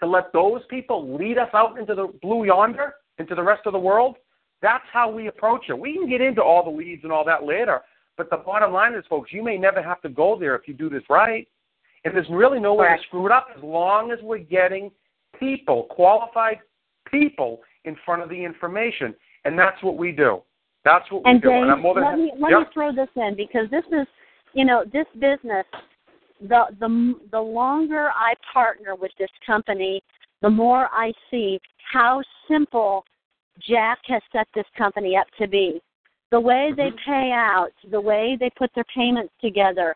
to 0.00 0.06
let 0.06 0.32
those 0.32 0.60
people 0.68 1.16
lead 1.16 1.38
us 1.38 1.48
out 1.54 1.78
into 1.78 1.94
the 1.94 2.08
blue 2.20 2.44
yonder, 2.44 2.94
into 3.18 3.34
the 3.34 3.42
rest 3.42 3.62
of 3.66 3.72
the 3.72 3.78
world? 3.78 4.16
That's 4.60 4.84
how 4.92 5.10
we 5.10 5.28
approach 5.28 5.66
it. 5.68 5.78
We 5.78 5.94
can 5.94 6.08
get 6.08 6.20
into 6.20 6.42
all 6.42 6.64
the 6.64 6.70
leads 6.70 7.04
and 7.04 7.12
all 7.12 7.24
that 7.24 7.44
later, 7.44 7.80
But 8.16 8.30
the 8.30 8.36
bottom 8.36 8.72
line 8.72 8.94
is, 8.94 9.04
folks, 9.08 9.32
you 9.32 9.42
may 9.42 9.56
never 9.56 9.82
have 9.82 10.00
to 10.02 10.08
go 10.08 10.38
there 10.38 10.54
if 10.54 10.68
you 10.68 10.74
do 10.74 10.90
this 10.90 11.02
right. 11.08 11.48
And 12.04 12.14
there's 12.14 12.26
really 12.30 12.60
no 12.60 12.74
way 12.74 12.88
to 12.88 13.02
screw 13.06 13.26
it 13.26 13.32
up 13.32 13.48
as 13.56 13.62
long 13.62 14.10
as 14.10 14.18
we're 14.22 14.38
getting 14.38 14.90
people, 15.38 15.84
qualified 15.90 16.58
people, 17.10 17.60
in 17.84 17.96
front 18.04 18.22
of 18.22 18.28
the 18.28 18.44
information. 18.44 19.14
And 19.44 19.58
that's 19.58 19.82
what 19.82 19.96
we 19.96 20.12
do. 20.12 20.42
That's 20.84 21.10
what 21.10 21.22
and 21.26 21.42
we 21.42 21.48
Dave, 21.48 21.58
do. 21.58 21.62
And 21.62 21.70
I'm 21.70 21.82
more 21.82 21.94
than 21.94 22.04
let 22.04 22.18
me 22.18 22.32
let 22.38 22.50
yep. 22.50 22.60
me 22.60 22.64
throw 22.74 22.92
this 22.92 23.08
in 23.16 23.34
because 23.36 23.70
this 23.70 23.84
is, 23.92 24.06
you 24.52 24.64
know, 24.64 24.84
this 24.92 25.06
business. 25.14 25.66
The 26.40 26.64
the 26.80 27.14
the 27.30 27.40
longer 27.40 28.10
I 28.10 28.34
partner 28.52 28.94
with 28.96 29.12
this 29.18 29.30
company, 29.46 30.02
the 30.40 30.50
more 30.50 30.88
I 30.92 31.12
see 31.30 31.60
how 31.92 32.22
simple 32.48 33.04
Jack 33.68 33.98
has 34.08 34.22
set 34.32 34.48
this 34.54 34.64
company 34.76 35.16
up 35.16 35.26
to 35.38 35.46
be. 35.46 35.80
The 36.30 36.40
way 36.40 36.72
they 36.76 36.90
Mm-hmm. 36.90 37.10
pay 37.10 37.30
out, 37.32 37.72
the 37.90 38.00
way 38.00 38.36
they 38.40 38.50
put 38.56 38.70
their 38.74 38.86
payments 38.94 39.32
together, 39.40 39.94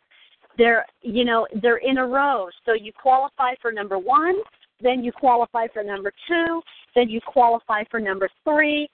they're 0.59 0.87
you 1.03 1.25
know 1.25 1.47
they're 1.63 1.79
in 1.79 1.99
a 1.99 2.07
row. 2.07 2.49
So 2.65 2.75
you 2.75 2.93
qualify 2.93 3.55
for 3.61 3.73
number 3.73 3.99
one, 3.99 4.37
then 4.81 5.03
you 5.03 5.13
qualify 5.13 5.67
for 5.73 5.83
number 5.83 6.13
two, 6.29 6.63
then 6.95 7.09
you 7.09 7.21
qualify 7.21 7.85
for 7.91 8.01
number 8.01 8.29
three. 8.45 8.89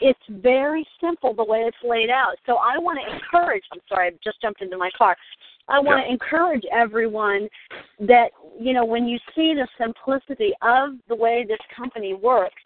It's 0.00 0.20
very 0.28 0.86
simple 1.00 1.34
the 1.34 1.44
way 1.44 1.60
it's 1.60 1.76
laid 1.82 2.10
out. 2.10 2.36
So 2.46 2.56
I 2.56 2.78
want 2.78 2.98
to 3.04 3.14
encourage. 3.14 3.62
I'm 3.72 3.80
sorry, 3.88 4.08
I 4.08 4.10
just 4.22 4.40
jumped 4.42 4.60
into 4.60 4.76
my 4.76 4.90
car. 4.96 5.16
I 5.68 5.78
want 5.78 6.00
Yeah. 6.00 6.04
to 6.04 6.10
encourage 6.10 6.64
everyone 6.66 7.48
that 8.00 8.32
you 8.58 8.72
know 8.72 8.84
when 8.84 9.08
you 9.08 9.18
see 9.34 9.54
the 9.54 9.66
simplicity 9.78 10.52
of 10.62 10.98
the 11.08 11.14
way 11.14 11.44
this 11.44 11.60
company 11.74 12.12
works, 12.14 12.62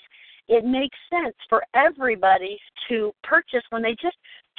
it 0.48 0.64
makes 0.64 0.98
sense 1.08 1.36
for 1.48 1.62
everybody 1.74 2.58
to 2.88 3.14
purchase 3.22 3.64
when 3.70 3.82
they 3.82 3.94
just 3.94 4.16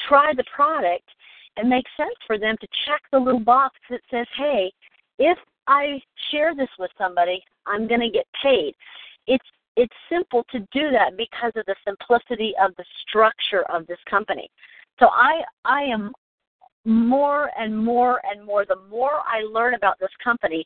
try 0.08 0.34
the 0.34 0.46
product. 0.46 1.10
It 1.58 1.66
makes 1.66 1.92
sense 1.98 2.16
for 2.26 2.38
them 2.38 2.56
to 2.58 2.68
check 2.86 3.02
the 3.12 3.20
little 3.20 3.40
box 3.42 3.78
that 3.90 4.02
says, 4.10 4.28
"Hey, 4.36 4.72
if 5.18 5.38
I 5.70 6.02
share 6.30 6.54
this 6.54 6.70
with 6.78 6.92
somebody, 6.98 7.42
I'm 7.66 7.88
going 7.88 8.02
to 8.02 8.10
get 8.10 8.28
paid." 8.44 8.76
It's 9.28 9.46
it's 9.78 9.96
simple 10.10 10.44
to 10.52 10.60
do 10.74 10.92
that 10.92 11.16
because 11.16 11.54
of 11.56 11.66
the 11.66 11.76
simplicity 11.88 12.54
of 12.62 12.76
the 12.76 12.86
structure 13.08 13.64
of 13.72 13.88
this 13.88 14.00
company. 14.10 14.50
So 15.00 15.08
I 15.08 15.42
I 15.64 15.84
am 15.84 16.12
more 16.86 17.52
and 17.58 17.78
more 17.78 18.22
and 18.30 18.44
more 18.46 18.66
the 18.66 18.82
more 18.90 19.22
I 19.26 19.42
learn 19.42 19.76
about 19.76 20.00
this 20.00 20.10
company, 20.24 20.66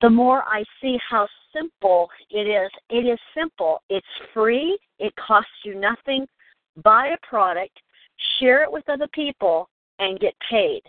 the 0.00 0.10
more 0.10 0.42
I 0.44 0.64
see 0.80 0.98
how 1.08 1.28
simple 1.54 2.08
it 2.30 2.46
is. 2.46 2.70
It 2.88 3.06
is 3.06 3.18
simple. 3.34 3.82
It's 3.90 4.06
free. 4.32 4.78
It 4.98 5.12
costs 5.16 5.50
you 5.64 5.74
nothing. 5.74 6.26
Buy 6.82 7.08
a 7.08 7.26
product, 7.26 7.76
share 8.38 8.62
it 8.62 8.72
with 8.72 8.88
other 8.88 9.08
people, 9.12 9.68
and 9.98 10.20
get 10.20 10.34
paid. 10.48 10.82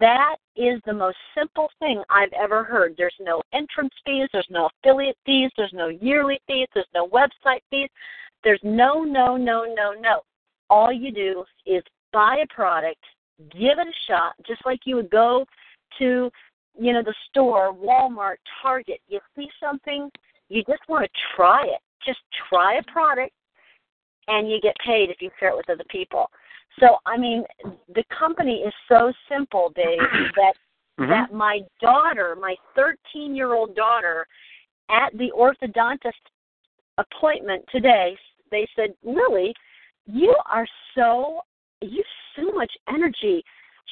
That 0.00 0.36
is 0.56 0.80
the 0.86 0.94
most 0.94 1.18
simple 1.36 1.68
thing 1.78 2.02
I've 2.08 2.32
ever 2.32 2.64
heard. 2.64 2.94
There's 2.96 3.14
no 3.20 3.42
entrance 3.52 3.92
fees, 4.04 4.28
there's 4.32 4.48
no 4.48 4.70
affiliate 4.82 5.16
fees, 5.26 5.50
there's 5.56 5.74
no 5.74 5.88
yearly 5.88 6.40
fees, 6.46 6.68
there's 6.72 6.86
no 6.94 7.06
website 7.08 7.60
fees. 7.70 7.90
There's 8.42 8.60
no, 8.62 9.02
no, 9.02 9.36
no, 9.36 9.64
no, 9.64 9.92
no. 9.98 10.20
All 10.70 10.92
you 10.92 11.12
do 11.12 11.44
is 11.66 11.82
buy 12.12 12.42
a 12.42 12.54
product, 12.54 13.00
give 13.50 13.78
it 13.78 13.88
a 13.88 13.92
shot, 14.06 14.34
just 14.46 14.64
like 14.64 14.80
you 14.84 14.96
would 14.96 15.10
go 15.10 15.44
to, 15.98 16.30
you 16.78 16.92
know, 16.92 17.02
the 17.02 17.14
store, 17.28 17.74
Walmart, 17.74 18.36
Target. 18.62 19.00
You 19.08 19.20
see 19.36 19.48
something, 19.62 20.10
you 20.48 20.62
just 20.64 20.82
want 20.88 21.04
to 21.04 21.20
try 21.36 21.64
it. 21.64 21.80
Just 22.06 22.20
try 22.48 22.76
a 22.76 22.82
product, 22.84 23.32
and 24.28 24.50
you 24.50 24.60
get 24.60 24.76
paid 24.84 25.10
if 25.10 25.20
you 25.20 25.30
share 25.38 25.50
it 25.50 25.56
with 25.56 25.70
other 25.70 25.84
people. 25.88 26.30
So, 26.80 26.98
I 27.06 27.16
mean, 27.16 27.44
the 27.94 28.04
company 28.16 28.62
is 28.66 28.72
so 28.88 29.12
simple, 29.28 29.72
Dave, 29.74 29.98
that 30.36 30.54
Mhm. 30.98 31.08
that 31.08 31.32
my 31.32 31.60
daughter, 31.80 32.36
my 32.36 32.56
13 32.74 33.34
year 33.34 33.52
old 33.52 33.74
daughter, 33.74 34.26
at 34.88 35.16
the 35.18 35.32
orthodontist 35.32 36.12
appointment 36.98 37.64
today, 37.72 38.16
they 38.50 38.66
said, 38.76 38.94
Lily, 39.02 39.54
you 40.06 40.36
are 40.46 40.66
so, 40.94 41.42
you 41.80 41.96
have 41.96 42.06
so 42.36 42.52
much 42.52 42.72
energy. 42.88 43.44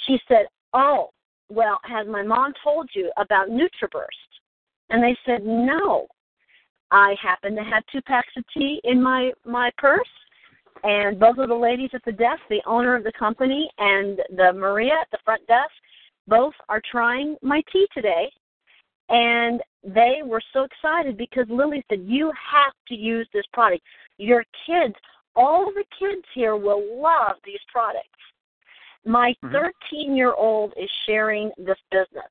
She 0.07 0.21
said, 0.29 0.47
Oh, 0.73 1.11
well, 1.49 1.81
has 1.85 2.07
my 2.07 2.23
mom 2.23 2.53
told 2.62 2.89
you 2.95 3.11
about 3.17 3.49
NutraBurst? 3.49 4.31
And 4.91 5.03
they 5.03 5.17
said, 5.25 5.45
No. 5.45 6.07
I 6.93 7.17
happen 7.21 7.57
to 7.57 7.65
have 7.65 7.85
two 7.87 8.03
packs 8.03 8.37
of 8.37 8.45
tea 8.53 8.81
in 8.85 9.03
my 9.03 9.33
my 9.45 9.71
purse, 9.79 10.07
and 10.83 11.19
both 11.19 11.39
of 11.39 11.49
the 11.49 11.55
ladies 11.55 11.91
at 11.95 12.05
the 12.05 12.12
desk, 12.12 12.41
the 12.51 12.62
owner 12.67 12.97
of 12.97 13.05
the 13.05 13.12
company 13.12 13.71
and 13.79 14.19
the 14.37 14.53
Maria 14.53 14.95
at 15.01 15.09
the 15.12 15.19
front 15.25 15.47
desk, 15.47 15.71
both 16.27 16.55
are 16.69 16.83
trying 16.91 17.37
my 17.43 17.62
tea 17.73 17.87
today. 17.95 18.31
And 19.09 19.61
they 19.85 20.21
were 20.25 20.43
so 20.53 20.65
excited 20.65 21.17
because 21.17 21.47
Lily 21.49 21.85
said, 21.89 22.03
You 22.05 22.29
have 22.29 22.73
to 22.89 22.95
use 22.95 23.29
this 23.33 23.45
product. 23.53 23.83
Your 24.19 24.45
kids, 24.67 24.95
all 25.37 25.67
the 25.67 25.85
kids 25.99 26.25
here 26.35 26.57
will 26.57 27.01
love 27.01 27.37
these 27.45 27.61
products. 27.71 28.09
My 29.05 29.35
Mhm. 29.43 29.51
13 29.51 30.17
year 30.17 30.33
old 30.33 30.73
is 30.77 30.91
sharing 31.07 31.53
this 31.59 31.79
business. 31.91 32.31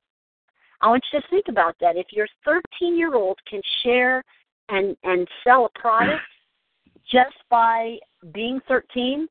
I 0.80 0.88
want 0.88 1.04
you 1.12 1.20
to 1.20 1.28
think 1.28 1.48
about 1.48 1.78
that. 1.80 1.96
If 1.96 2.12
your 2.12 2.26
13 2.44 2.96
year 2.96 3.14
old 3.14 3.38
can 3.44 3.62
share 3.82 4.24
and, 4.68 4.96
and 5.04 5.28
sell 5.44 5.66
a 5.66 5.78
product 5.78 6.22
just 7.04 7.36
by 7.48 7.98
being 8.32 8.60
13, 8.68 9.28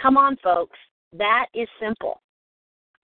come 0.00 0.16
on, 0.16 0.36
folks. 0.36 0.78
That 1.12 1.46
is 1.54 1.68
simple. 1.80 2.20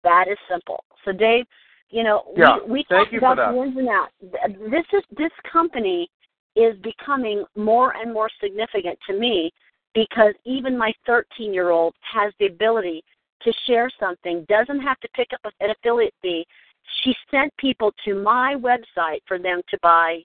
That 0.03 0.27
is 0.27 0.37
simple. 0.49 0.83
So, 1.03 1.11
Dave, 1.11 1.45
you 1.89 2.03
know, 2.03 2.23
Yeah, 2.35 2.57
we, 2.65 2.71
we 2.73 2.83
talked 2.83 3.13
about 3.13 3.37
the 3.37 3.61
ins 3.61 3.77
and 3.77 3.89
outs. 3.89 4.13
This 4.69 4.85
is 4.93 5.03
this 5.17 5.31
company 5.51 6.09
is 6.55 6.75
becoming 6.81 7.43
more 7.55 7.95
and 7.95 8.13
more 8.13 8.29
significant 8.41 8.97
to 9.07 9.17
me 9.17 9.51
because 9.93 10.33
even 10.45 10.77
my 10.77 10.93
13 11.05 11.53
year 11.53 11.69
old 11.69 11.93
has 12.01 12.33
the 12.39 12.47
ability 12.47 13.03
to 13.41 13.53
share 13.67 13.89
something, 13.99 14.45
doesn't 14.49 14.79
have 14.81 14.99
to 14.99 15.07
pick 15.15 15.27
up 15.33 15.53
an 15.59 15.69
affiliate 15.69 16.13
fee. 16.21 16.45
She 17.03 17.15
sent 17.31 17.55
people 17.57 17.93
to 18.05 18.15
my 18.15 18.55
website 18.55 19.19
for 19.27 19.37
them 19.37 19.61
to 19.69 19.77
buy 19.81 20.21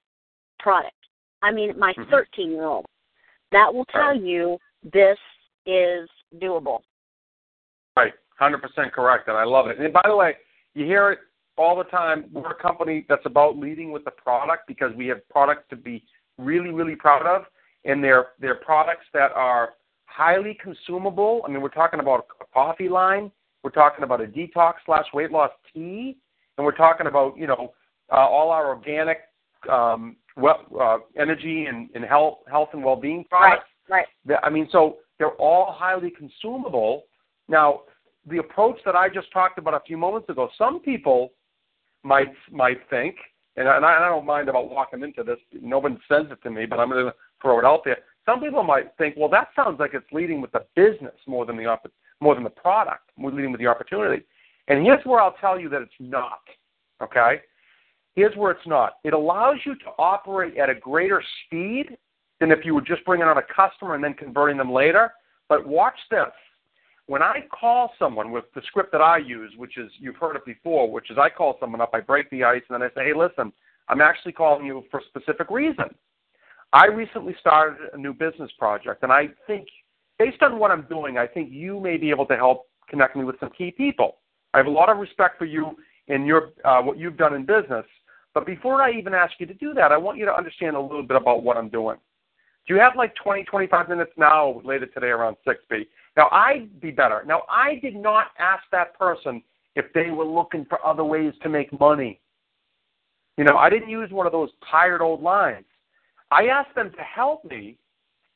product. 0.59 0.95
I 1.42 1.50
mean, 1.50 1.78
my 1.78 1.92
Mhm. 1.95 2.11
13 2.11 2.50
year 2.50 2.64
old. 2.64 2.87
That 3.52 3.73
will 3.73 3.87
tell 3.87 4.14
you 4.14 4.59
this 4.83 5.19
is 5.67 6.09
doable. 6.41 6.81
Right, 7.97 8.13
hundred 8.39 8.63
percent 8.63 8.93
correct, 8.93 9.29
and 9.29 9.37
I 9.37 9.45
love 9.45 9.67
it. 9.67 9.79
And 9.79 9.93
by 9.93 10.03
the 10.05 10.17
way, 10.17 10.35
you 10.75 10.85
hear 10.85 11.11
it 11.13 11.19
all 11.57 11.77
the 11.77 11.85
time. 11.85 12.27
We're 12.33 12.51
a 12.51 12.55
company 12.55 13.05
that's 13.09 13.27
about 13.27 13.59
leading 13.59 13.93
with 13.93 14.05
the 14.05 14.11
product 14.11 14.67
because 14.67 14.95
we 14.97 15.07
have 15.09 15.27
products 15.29 15.65
to 15.71 15.77
be 15.77 16.05
really, 16.39 16.71
really 16.71 16.97
proud 16.97 17.27
of, 17.27 17.45
and 17.85 18.03
they're 18.03 18.29
they're 18.41 18.55
products 18.57 19.07
that 19.13 19.33
are 19.33 19.71
highly 20.07 20.59
consumable. 20.63 21.43
I 21.47 21.51
mean, 21.51 21.61
we're 21.61 21.69
talking 21.69 22.01
about 22.01 22.27
a 22.41 22.45
coffee 22.53 22.89
line, 22.89 23.31
we're 23.63 23.71
talking 23.71 24.05
about 24.05 24.21
a 24.21 24.27
detox 24.27 24.75
slash 24.87 25.07
weight 25.13 25.31
loss 25.31 25.51
tea, 25.73 26.17
and 26.57 26.65
we're 26.65 26.77
talking 26.77 27.07
about 27.07 27.37
you 27.37 27.47
know 27.47 27.75
uh, 28.13 28.17
all 28.17 28.51
our 28.51 28.69
organic 28.69 29.19
um, 29.71 30.17
well, 30.37 30.65
uh, 30.81 30.99
energy 31.21 31.67
and, 31.67 31.91
and 31.95 32.05
health 32.05 32.39
health 32.51 32.71
and 32.73 32.83
well 32.83 32.97
being 32.97 33.25
products. 33.29 33.63
Right. 33.63 33.67
That- 34.26 34.44
I 34.44 34.50
mean, 34.50 34.68
so 34.70 34.99
they're 35.18 35.32
all 35.32 35.73
highly 35.73 36.11
consumable. 36.11 37.04
Now, 37.49 37.82
the 38.26 38.38
approach 38.38 38.78
that 38.85 38.94
I 38.94 39.09
just 39.09 39.32
talked 39.32 39.59
about 39.59 39.75
a 39.75 39.80
few 39.80 39.97
moments 39.97 40.28
ago, 40.28 40.49
some 40.56 40.80
people 40.80 41.32
might 42.02 42.32
might 42.50 42.78
think, 42.88 43.16
and 43.56 43.68
I, 43.68 43.76
and 43.76 43.85
I 43.85 44.09
don't 44.09 44.25
mind 44.25 44.49
about 44.49 44.70
walking 44.70 45.02
into 45.02 45.23
this. 45.23 45.38
No 45.52 45.78
one 45.78 46.00
says 46.09 46.26
it 46.30 46.42
to 46.42 46.50
me, 46.50 46.66
but 46.66 46.78
I'm 46.78 46.90
going 46.90 47.06
to 47.06 47.14
throw 47.42 47.59
it 47.59 47.64
out 47.64 47.82
there. 47.85 47.99
Some 48.26 48.40
people 48.40 48.62
might 48.62 48.97
think, 48.99 49.16
well, 49.16 49.28
that 49.30 49.49
sounds 49.56 49.80
like 49.80 49.94
it's 49.94 50.11
leading 50.12 50.40
with 50.40 50.52
the 50.52 50.64
business 50.76 51.14
more 51.26 51.44
than 51.44 51.56
the 51.56 51.76
more 52.20 52.35
than 52.35 52.44
the 52.44 52.50
product, 52.50 53.11
more 53.16 53.32
leading 53.32 53.50
with 53.50 53.61
the 53.61 53.66
opportunity. 53.66 54.25
And 54.68 54.85
here's 54.85 55.04
where 55.04 55.20
I'll 55.20 55.37
tell 55.40 55.59
you 55.59 55.68
that 55.70 55.82
it's 55.82 55.92
not. 55.99 56.40
Okay, 57.02 57.40
here's 58.14 58.37
where 58.37 58.52
it's 58.52 58.66
not. 58.66 58.94
It 59.04 59.14
allows 59.14 59.56
you 59.64 59.75
to 59.75 59.90
operate 59.99 60.56
at 60.59 60.68
a 60.68 60.75
greater 60.75 61.23
speed 61.47 61.97
than 62.40 62.50
if 62.50 62.64
you 62.64 62.75
were 62.75 62.80
just 62.80 63.04
bringing 63.04 63.26
on 63.26 63.38
a 63.38 63.42
customer 63.54 63.94
and 63.94 64.02
then 64.02 64.14
converting 64.14 64.56
them 64.56 64.73
later. 64.73 65.12
But 65.49 65.66
watch 65.66 65.99
this. 66.11 66.30
When 67.06 67.23
I 67.23 67.44
call 67.50 67.92
someone 67.99 68.30
with 68.30 68.44
the 68.54 68.62
script 68.66 68.92
that 68.92 69.00
I 69.00 69.18
use, 69.18 69.52
which 69.56 69.76
is 69.76 69.90
you've 69.99 70.16
heard 70.16 70.37
it 70.37 70.44
before, 70.44 70.90
which 70.90 71.11
is 71.11 71.18
I 71.18 71.28
call 71.28 71.56
someone 71.61 71.80
up, 71.80 71.90
I 71.92 72.00
break 72.00 72.30
the 72.30 72.44
ice, 72.44 72.62
and 72.68 72.80
then 72.80 72.88
I 72.88 72.94
say, 72.94 73.06
hey, 73.06 73.14
listen, 73.14 73.52
I'm 73.88 74.00
actually 74.00 74.32
calling 74.32 74.64
you 74.64 74.85
for 74.90 75.00
a 75.00 75.02
specific 75.09 75.50
reason. 75.50 75.87
I 76.73 76.87
recently 76.87 77.35
started 77.40 77.88
a 77.92 77.99
new 77.99 78.12
business 78.12 78.50
project, 78.59 79.02
and 79.02 79.11
I 79.11 79.30
think, 79.49 79.66
based 80.20 80.40
on 80.42 80.61
what 80.61 80.70
I'm 80.70 80.87
doing, 80.88 81.18
I 81.18 81.26
think 81.26 81.50
you 81.50 81.80
may 81.80 81.97
be 81.97 82.11
able 82.11 82.26
to 82.26 82.37
help 82.37 82.68
connect 82.88 83.16
me 83.16 83.25
with 83.25 83.40
some 83.40 83.50
key 83.59 83.73
people. 83.73 84.18
I 84.54 84.59
have 84.59 84.66
a 84.66 84.70
lot 84.70 84.88
of 84.88 84.99
respect 84.99 85.37
for 85.37 85.47
you 85.47 85.76
and 86.06 86.26
your 86.26 86.50
uh, 86.64 86.80
what 86.80 86.97
you've 86.97 87.16
done 87.16 87.35
in 87.35 87.44
business, 87.44 87.85
but 88.35 88.47
before 88.47 88.82
I 88.82 88.92
even 88.92 89.14
ask 89.14 89.32
you 89.40 89.47
to 89.47 89.54
do 89.54 89.75
that, 89.75 89.90
I 89.90 89.97
want 89.97 90.18
you 90.18 90.26
to 90.26 90.35
understand 90.35 90.76
a 90.76 90.80
little 90.80 91.02
bit 91.02 91.16
about 91.16 91.42
what 91.42 91.56
I'm 91.56 91.68
doing. 91.68 91.97
Do 92.67 92.75
you 92.75 92.81
have 92.81 92.93
like 92.97 93.14
20, 93.17 93.45
25 93.45 93.88
minutes 93.88 94.12
now 94.17 94.61
later 94.64 94.87
today 94.87 95.09
around 95.09 95.37
6 95.47 95.59
p? 95.71 95.85
Now, 96.17 96.29
I'd 96.31 96.81
be 96.81 96.90
better. 96.90 97.25
Now, 97.26 97.43
I 97.49 97.76
did 97.83 97.97
not 97.97 98.29
ask 98.38 98.62
that 98.73 98.99
person 98.99 99.43
if 99.76 99.87
they 99.95 100.11
were 100.11 100.25
looking 100.25 100.67
for 100.69 100.85
other 100.85 101.05
ways 101.05 101.33
to 101.43 101.49
make 101.49 101.79
money. 101.79 102.21
You 103.37 103.45
know, 103.45 103.57
I 103.57 103.71
didn't 103.71 103.88
use 103.88 104.11
one 104.11 104.26
of 104.26 104.33
those 104.33 104.50
tired 104.71 105.00
old 105.00 105.23
lines. 105.23 105.64
I 106.31 106.47
asked 106.47 106.75
them 106.75 106.90
to 106.90 107.02
help 107.02 107.45
me, 107.45 107.79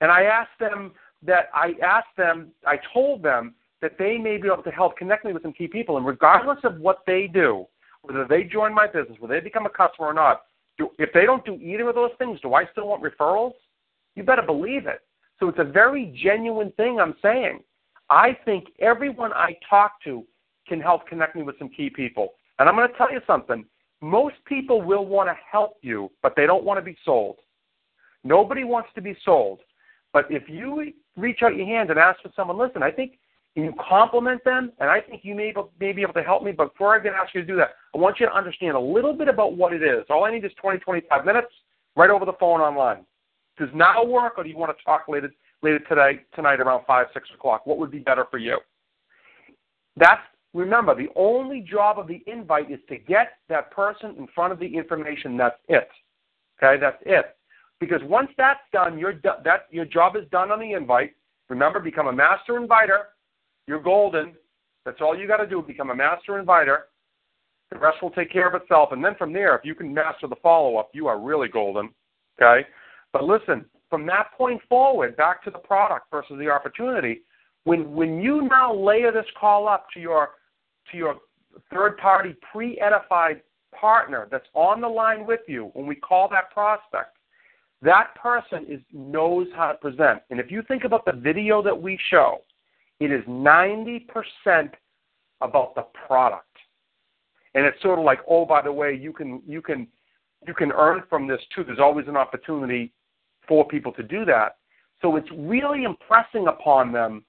and 0.00 0.10
I 0.10 0.22
asked 0.22 0.58
them 0.58 0.92
that 1.22 1.48
I 1.54 1.72
asked 1.82 2.16
them, 2.16 2.50
I 2.66 2.78
told 2.92 3.22
them 3.22 3.54
that 3.80 3.98
they 3.98 4.18
may 4.18 4.36
be 4.36 4.48
able 4.48 4.62
to 4.62 4.70
help 4.70 4.96
connect 4.96 5.24
me 5.24 5.32
with 5.32 5.42
some 5.42 5.52
key 5.52 5.68
people. 5.68 5.96
And 5.96 6.06
regardless 6.06 6.58
of 6.64 6.80
what 6.80 6.98
they 7.06 7.26
do, 7.26 7.66
whether 8.02 8.26
they 8.26 8.44
join 8.44 8.74
my 8.74 8.86
business, 8.86 9.16
whether 9.20 9.34
they 9.34 9.40
become 9.40 9.66
a 9.66 9.70
customer 9.70 10.08
or 10.08 10.14
not, 10.14 10.42
do, 10.78 10.90
if 10.98 11.10
they 11.12 11.24
don't 11.24 11.44
do 11.44 11.54
either 11.54 11.88
of 11.88 11.94
those 11.94 12.10
things, 12.18 12.40
do 12.40 12.54
I 12.54 12.64
still 12.72 12.88
want 12.88 13.02
referrals? 13.02 13.52
You 14.14 14.22
better 14.22 14.42
believe 14.42 14.86
it. 14.86 15.00
So 15.40 15.48
it's 15.48 15.58
a 15.58 15.64
very 15.64 16.16
genuine 16.22 16.72
thing 16.72 17.00
I'm 17.00 17.16
saying. 17.20 17.60
I 18.10 18.36
think 18.44 18.66
everyone 18.78 19.32
I 19.32 19.56
talk 19.68 20.02
to 20.04 20.24
can 20.68 20.80
help 20.80 21.06
connect 21.06 21.36
me 21.36 21.42
with 21.42 21.58
some 21.58 21.68
key 21.68 21.90
people. 21.90 22.34
And 22.58 22.68
I'm 22.68 22.76
going 22.76 22.88
to 22.88 22.96
tell 22.96 23.12
you 23.12 23.20
something. 23.26 23.64
Most 24.00 24.36
people 24.44 24.82
will 24.82 25.06
want 25.06 25.28
to 25.28 25.36
help 25.50 25.78
you, 25.82 26.10
but 26.22 26.34
they 26.36 26.46
don't 26.46 26.64
want 26.64 26.78
to 26.78 26.82
be 26.82 26.96
sold. 27.04 27.36
Nobody 28.22 28.64
wants 28.64 28.90
to 28.94 29.00
be 29.00 29.16
sold. 29.24 29.60
But 30.12 30.26
if 30.30 30.48
you 30.48 30.92
reach 31.16 31.42
out 31.42 31.56
your 31.56 31.66
hand 31.66 31.90
and 31.90 31.98
ask 31.98 32.20
for 32.22 32.30
someone, 32.36 32.58
listen, 32.58 32.82
I 32.82 32.90
think 32.90 33.18
you 33.54 33.72
compliment 33.88 34.42
them, 34.44 34.72
and 34.80 34.90
I 34.90 35.00
think 35.00 35.24
you 35.24 35.34
may, 35.34 35.52
may 35.78 35.92
be 35.92 36.02
able 36.02 36.12
to 36.14 36.22
help 36.22 36.42
me. 36.42 36.52
But 36.52 36.72
before 36.72 36.94
I 36.94 37.00
can 37.00 37.12
ask 37.14 37.34
you 37.34 37.40
to 37.42 37.46
do 37.46 37.56
that, 37.56 37.70
I 37.94 37.98
want 37.98 38.18
you 38.18 38.26
to 38.26 38.34
understand 38.34 38.76
a 38.76 38.80
little 38.80 39.12
bit 39.12 39.28
about 39.28 39.56
what 39.56 39.72
it 39.72 39.82
is. 39.82 40.04
All 40.10 40.24
I 40.24 40.32
need 40.32 40.44
is 40.44 40.52
20, 40.60 40.78
25 40.80 41.24
minutes 41.24 41.48
right 41.96 42.10
over 42.10 42.24
the 42.24 42.32
phone 42.34 42.60
online. 42.60 43.04
Does 43.58 43.68
now 43.74 44.04
work, 44.04 44.34
or 44.36 44.44
do 44.44 44.50
you 44.50 44.56
want 44.56 44.76
to 44.76 44.84
talk 44.84 45.06
later 45.08 45.32
later 45.62 45.78
today 45.80 46.20
tonight 46.34 46.60
around 46.60 46.84
five, 46.86 47.06
six 47.14 47.28
o'clock? 47.34 47.66
What 47.66 47.78
would 47.78 47.90
be 47.90 47.98
better 47.98 48.26
for 48.30 48.38
you? 48.38 48.58
That's 49.96 50.20
remember 50.52 50.94
the 50.94 51.08
only 51.16 51.60
job 51.60 51.98
of 51.98 52.08
the 52.08 52.22
invite 52.26 52.70
is 52.70 52.80
to 52.88 52.98
get 52.98 53.34
that 53.48 53.70
person 53.70 54.14
in 54.18 54.26
front 54.34 54.52
of 54.52 54.58
the 54.58 54.66
information. 54.66 55.36
That's 55.36 55.58
it. 55.68 55.88
Okay, 56.62 56.80
that's 56.80 56.98
it. 57.06 57.36
Because 57.80 58.00
once 58.04 58.30
that's 58.36 58.60
done, 58.72 58.98
your 58.98 59.14
that 59.22 59.66
your 59.70 59.84
job 59.84 60.16
is 60.16 60.24
done 60.30 60.50
on 60.50 60.60
the 60.60 60.72
invite. 60.72 61.12
Remember, 61.48 61.80
become 61.80 62.06
a 62.06 62.12
master 62.12 62.56
inviter. 62.56 63.08
You're 63.66 63.82
golden. 63.82 64.34
That's 64.84 65.00
all 65.00 65.16
you 65.16 65.26
got 65.26 65.38
to 65.38 65.46
do. 65.46 65.62
Become 65.62 65.90
a 65.90 65.94
master 65.94 66.38
inviter. 66.38 66.86
The 67.70 67.78
rest 67.78 68.02
will 68.02 68.10
take 68.10 68.32
care 68.32 68.48
of 68.48 68.60
itself. 68.60 68.90
And 68.92 69.04
then 69.04 69.14
from 69.16 69.32
there, 69.32 69.56
if 69.56 69.64
you 69.64 69.74
can 69.74 69.92
master 69.92 70.26
the 70.26 70.36
follow 70.42 70.76
up, 70.76 70.90
you 70.92 71.06
are 71.06 71.18
really 71.18 71.48
golden. 71.48 71.90
Okay. 72.40 72.66
But 73.14 73.24
listen, 73.24 73.64
from 73.88 74.04
that 74.06 74.32
point 74.36 74.60
forward, 74.68 75.16
back 75.16 75.44
to 75.44 75.50
the 75.50 75.58
product 75.58 76.10
versus 76.10 76.36
the 76.36 76.50
opportunity. 76.50 77.22
When 77.62 77.94
when 77.94 78.20
you 78.20 78.48
now 78.50 78.74
layer 78.74 79.12
this 79.12 79.24
call 79.40 79.68
up 79.68 79.86
to 79.94 80.00
your 80.00 80.30
to 80.90 80.98
your 80.98 81.14
third 81.72 81.96
party 81.98 82.34
pre 82.52 82.78
edified 82.80 83.40
partner 83.72 84.26
that's 84.32 84.48
on 84.52 84.80
the 84.80 84.88
line 84.88 85.24
with 85.26 85.42
you, 85.46 85.70
when 85.74 85.86
we 85.86 85.94
call 85.94 86.28
that 86.30 86.50
prospect, 86.50 87.16
that 87.82 88.16
person 88.16 88.66
is 88.68 88.80
knows 88.92 89.46
how 89.54 89.70
to 89.70 89.78
present. 89.78 90.20
And 90.30 90.40
if 90.40 90.50
you 90.50 90.62
think 90.66 90.82
about 90.82 91.04
the 91.04 91.12
video 91.12 91.62
that 91.62 91.80
we 91.80 91.96
show, 92.10 92.38
it 92.98 93.12
is 93.12 93.22
90% 93.26 94.06
about 95.40 95.76
the 95.76 95.86
product. 96.06 96.56
And 97.54 97.64
it's 97.64 97.80
sort 97.80 98.00
of 98.00 98.04
like, 98.04 98.20
oh, 98.28 98.44
by 98.44 98.60
the 98.60 98.72
way, 98.72 98.98
you 99.00 99.12
can 99.12 99.40
you 99.46 99.62
can 99.62 99.86
you 100.48 100.52
can 100.52 100.72
earn 100.72 101.04
from 101.08 101.28
this 101.28 101.40
too. 101.54 101.62
There's 101.62 101.78
always 101.78 102.08
an 102.08 102.16
opportunity 102.16 102.92
for 103.48 103.66
people 103.66 103.92
to 103.92 104.02
do 104.02 104.24
that. 104.24 104.56
So 105.02 105.16
it's 105.16 105.28
really 105.36 105.84
impressing 105.84 106.46
upon 106.48 106.92
them 106.92 107.24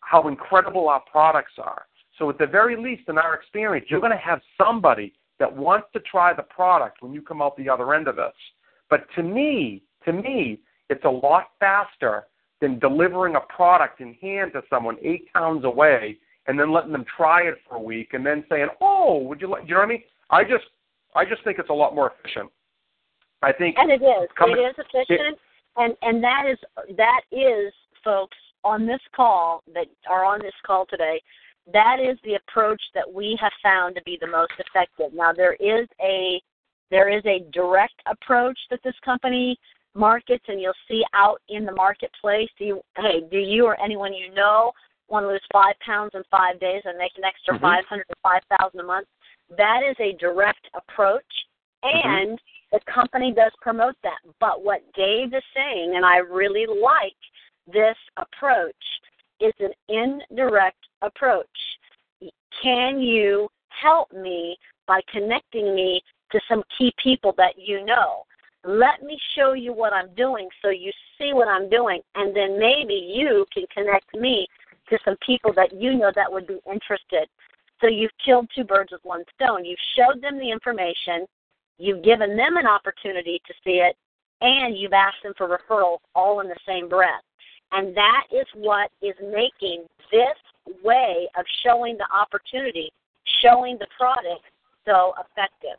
how 0.00 0.28
incredible 0.28 0.88
our 0.88 1.02
products 1.10 1.52
are. 1.58 1.84
So 2.18 2.28
at 2.30 2.38
the 2.38 2.46
very 2.46 2.76
least, 2.76 3.08
in 3.08 3.18
our 3.18 3.34
experience, 3.34 3.86
you're 3.88 4.00
going 4.00 4.12
to 4.12 4.18
have 4.18 4.40
somebody 4.58 5.12
that 5.38 5.54
wants 5.54 5.88
to 5.92 6.00
try 6.00 6.34
the 6.34 6.42
product 6.42 7.02
when 7.02 7.12
you 7.12 7.22
come 7.22 7.40
out 7.40 7.56
the 7.56 7.68
other 7.68 7.94
end 7.94 8.08
of 8.08 8.16
this. 8.16 8.34
But 8.90 9.06
to 9.16 9.22
me, 9.22 9.82
to 10.04 10.12
me, 10.12 10.60
it's 10.88 11.04
a 11.04 11.10
lot 11.10 11.48
faster 11.58 12.24
than 12.60 12.78
delivering 12.78 13.36
a 13.36 13.40
product 13.40 14.00
in 14.00 14.14
hand 14.14 14.52
to 14.52 14.62
someone 14.68 14.96
eight 15.02 15.28
towns 15.32 15.64
away 15.64 16.18
and 16.46 16.58
then 16.58 16.72
letting 16.72 16.92
them 16.92 17.04
try 17.16 17.42
it 17.42 17.54
for 17.68 17.76
a 17.76 17.80
week 17.80 18.14
and 18.14 18.24
then 18.24 18.44
saying, 18.50 18.68
"Oh, 18.80 19.18
would 19.18 19.40
you 19.40 19.48
like?" 19.48 19.62
You 19.66 19.74
know 19.74 19.80
what 19.80 19.86
I 19.86 19.88
mean? 19.88 20.02
I 20.30 20.44
just, 20.44 20.64
I 21.14 21.24
just 21.24 21.42
think 21.44 21.58
it's 21.58 21.70
a 21.70 21.74
lot 21.74 21.94
more 21.94 22.12
efficient. 22.12 22.50
I 23.42 23.52
think, 23.52 23.76
and 23.78 23.90
it 23.90 24.02
is. 24.02 24.28
Coming, 24.36 24.58
it 24.58 24.60
is 24.60 24.74
efficient, 24.78 25.34
it, 25.34 25.38
and 25.76 25.94
and 26.02 26.22
that 26.22 26.44
is 26.50 26.58
that 26.96 27.22
is, 27.30 27.72
folks, 28.04 28.36
on 28.64 28.86
this 28.86 29.00
call 29.14 29.62
that 29.74 29.86
are 30.08 30.24
on 30.24 30.40
this 30.40 30.54
call 30.66 30.86
today. 30.86 31.20
That 31.72 31.98
is 32.00 32.18
the 32.24 32.34
approach 32.34 32.82
that 32.94 33.10
we 33.10 33.38
have 33.40 33.52
found 33.62 33.94
to 33.94 34.02
be 34.02 34.18
the 34.20 34.26
most 34.26 34.52
effective. 34.58 35.14
Now 35.14 35.32
there 35.32 35.54
is 35.54 35.86
a 36.00 36.40
there 36.90 37.08
is 37.08 37.24
a 37.24 37.44
direct 37.52 37.94
approach 38.06 38.58
that 38.70 38.80
this 38.84 38.94
company 39.04 39.56
markets 39.94 40.44
and 40.48 40.60
you'll 40.60 40.72
see 40.88 41.02
out 41.14 41.40
in 41.48 41.64
the 41.64 41.72
marketplace. 41.72 42.48
Do 42.58 42.64
you, 42.64 42.80
hey, 42.96 43.22
do 43.30 43.38
you 43.38 43.66
or 43.66 43.80
anyone 43.80 44.12
you 44.12 44.32
know 44.34 44.72
want 45.08 45.24
to 45.24 45.28
lose 45.28 45.42
five 45.52 45.74
pounds 45.84 46.12
in 46.14 46.22
five 46.30 46.58
days 46.60 46.82
and 46.84 46.98
make 46.98 47.12
an 47.16 47.24
extra 47.24 47.54
mm-hmm. 47.54 47.64
five 47.64 47.84
hundred 47.88 48.04
to 48.08 48.14
five 48.22 48.42
thousand 48.58 48.80
a 48.80 48.84
month? 48.84 49.06
That 49.56 49.80
is 49.88 49.96
a 50.00 50.16
direct 50.18 50.68
approach, 50.74 51.24
mm-hmm. 51.84 52.08
and 52.08 52.30
mm-hmm. 52.30 52.51
The 52.72 52.80
company 52.92 53.32
does 53.32 53.52
promote 53.60 53.96
that. 54.02 54.18
But 54.40 54.64
what 54.64 54.80
Dave 54.94 55.34
is 55.34 55.42
saying, 55.54 55.92
and 55.94 56.04
I 56.04 56.16
really 56.16 56.66
like 56.66 57.16
this 57.72 57.96
approach, 58.16 58.74
is 59.40 59.52
an 59.60 59.72
indirect 59.88 60.78
approach. 61.02 61.46
Can 62.62 63.00
you 63.00 63.48
help 63.68 64.12
me 64.12 64.56
by 64.86 65.00
connecting 65.10 65.74
me 65.74 66.00
to 66.30 66.40
some 66.48 66.62
key 66.78 66.92
people 67.02 67.34
that 67.36 67.54
you 67.56 67.84
know? 67.84 68.24
Let 68.64 69.02
me 69.02 69.18
show 69.36 69.54
you 69.54 69.72
what 69.72 69.92
I'm 69.92 70.14
doing 70.14 70.48
so 70.62 70.70
you 70.70 70.92
see 71.18 71.32
what 71.32 71.48
I'm 71.48 71.68
doing, 71.68 72.00
and 72.14 72.34
then 72.34 72.58
maybe 72.58 72.94
you 72.94 73.44
can 73.52 73.64
connect 73.74 74.14
me 74.14 74.46
to 74.88 74.98
some 75.04 75.16
people 75.24 75.52
that 75.54 75.72
you 75.72 75.94
know 75.94 76.12
that 76.14 76.32
would 76.32 76.46
be 76.46 76.58
interested. 76.70 77.28
So 77.80 77.88
you've 77.88 78.12
killed 78.24 78.48
two 78.54 78.64
birds 78.64 78.92
with 78.92 79.00
one 79.02 79.24
stone. 79.34 79.64
You've 79.64 79.78
showed 79.96 80.22
them 80.22 80.38
the 80.38 80.50
information, 80.50 81.26
you've 81.78 82.02
given 82.02 82.36
them 82.36 82.56
an 82.56 82.66
opportunity 82.66 83.40
to 83.46 83.54
see 83.64 83.80
it, 83.82 83.96
and 84.40 84.76
you've 84.76 84.92
asked 84.92 85.22
them 85.22 85.32
for 85.36 85.48
referrals 85.48 85.98
all 86.14 86.40
in 86.40 86.48
the 86.48 86.58
same 86.66 86.88
breath. 86.88 87.22
And 87.72 87.96
that 87.96 88.24
is 88.30 88.46
what 88.54 88.90
is 89.00 89.14
making 89.20 89.84
this 90.10 90.36
way 90.84 91.28
of 91.36 91.44
showing 91.64 91.96
the 91.96 92.06
opportunity, 92.14 92.92
showing 93.40 93.78
the 93.78 93.86
product 93.96 94.44
so 94.84 95.14
effective. 95.18 95.78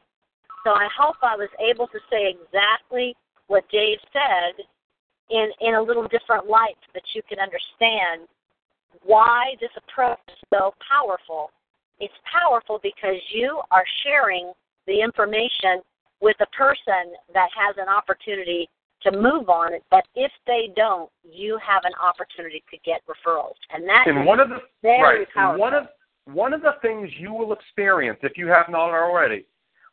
So 0.63 0.71
I 0.71 0.88
hope 0.97 1.15
I 1.21 1.36
was 1.36 1.49
able 1.60 1.88
to 1.88 1.99
say 2.10 2.34
exactly 2.34 3.15
what 3.47 3.69
Dave 3.69 3.99
said 4.12 4.65
in 5.29 5.49
in 5.62 5.75
a 5.75 5.82
little 5.82 6.08
different 6.08 6.47
light 6.47 6.75
so 6.86 6.91
that 6.93 7.03
you 7.13 7.21
can 7.27 7.39
understand 7.39 8.27
why 9.03 9.56
this 9.60 9.71
approach 9.77 10.19
is 10.29 10.36
so 10.53 10.73
powerful. 10.89 11.51
It's 11.99 12.13
powerful 12.32 12.79
because 12.82 13.17
you 13.34 13.62
are 13.71 13.86
sharing 14.03 14.51
the 14.88 15.02
information 15.02 15.82
with 16.22 16.36
a 16.41 16.48
person 16.48 17.13
that 17.34 17.50
has 17.56 17.76
an 17.78 17.89
opportunity 17.89 18.69
to 19.02 19.12
move 19.12 19.50
on 19.50 19.74
it, 19.74 19.84
but 19.91 20.06
if 20.15 20.32
they 20.48 20.72
don't, 20.76 21.10
you 21.24 21.60
have 21.65 21.84
an 21.84 21.91
opportunity 22.02 22.63
to 22.72 22.78
get 22.86 23.02
referrals, 23.06 23.60
and 23.74 23.88
that 23.88 24.06
and 24.08 24.26
one 24.26 24.39
of 24.39 24.50
the 24.50 24.60
right, 24.84 25.28
one 25.58 25.74
of 25.74 25.88
one 26.26 26.54
of 26.54 26.62
the 26.62 26.76
things 26.82 27.10
you 27.19 27.34
will 27.34 27.52
experience 27.52 28.17
if 28.24 28.38
you 28.38 28.48
have 28.48 28.67
not 28.69 28.91
already 28.91 29.46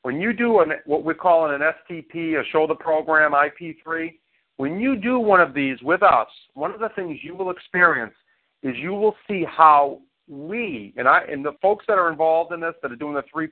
when 0.02 0.20
you 0.20 0.32
do 0.32 0.60
an, 0.60 0.72
what 0.86 1.04
we're 1.04 1.14
calling 1.14 1.54
an 1.54 1.60
STP, 1.60 2.40
a 2.40 2.44
shoulder 2.50 2.74
program, 2.74 3.32
IP3, 3.32 4.14
when 4.56 4.78
you 4.80 4.96
do 4.96 5.18
one 5.18 5.40
of 5.40 5.54
these 5.54 5.76
with 5.82 6.02
us, 6.02 6.28
one 6.54 6.72
of 6.72 6.80
the 6.80 6.90
things 6.90 7.18
you 7.22 7.34
will 7.34 7.50
experience 7.50 8.14
is 8.62 8.74
you 8.76 8.92
will 8.92 9.14
see 9.28 9.44
how 9.44 10.00
we 10.28 10.92
and 10.96 11.08
I 11.08 11.22
and 11.28 11.44
the 11.44 11.52
folks 11.60 11.84
that 11.88 11.98
are 11.98 12.10
involved 12.10 12.52
in 12.52 12.60
this 12.60 12.74
that 12.82 12.92
are 12.92 12.96
doing 12.96 13.14
the 13.14 13.24
three 13.32 13.48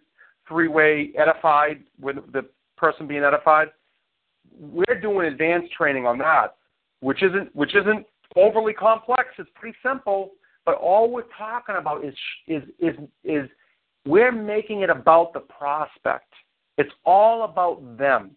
three 0.48 0.68
way 0.68 1.12
edified 1.16 1.82
with 2.00 2.16
the 2.32 2.42
person 2.76 3.06
being 3.06 3.22
edified, 3.22 3.68
we're 4.58 5.00
doing 5.00 5.26
advanced 5.28 5.72
training 5.72 6.06
on 6.06 6.18
that, 6.18 6.56
which 7.00 7.22
isn't 7.22 7.54
which 7.54 7.74
isn't 7.76 8.06
overly 8.37 8.72
complex. 8.72 9.28
It's 9.38 9.50
pretty 9.54 9.76
simple, 9.82 10.32
but 10.64 10.74
all 10.76 11.11
we're 11.11 11.22
talking 11.37 11.76
about 11.78 12.04
is 12.04 12.14
is 12.46 12.62
is 12.78 12.94
is 13.24 13.48
we're 14.06 14.32
making 14.32 14.80
it 14.80 14.90
about 14.90 15.32
the 15.32 15.40
prospect. 15.40 16.32
It's 16.78 16.92
all 17.04 17.44
about 17.44 17.98
them, 17.98 18.30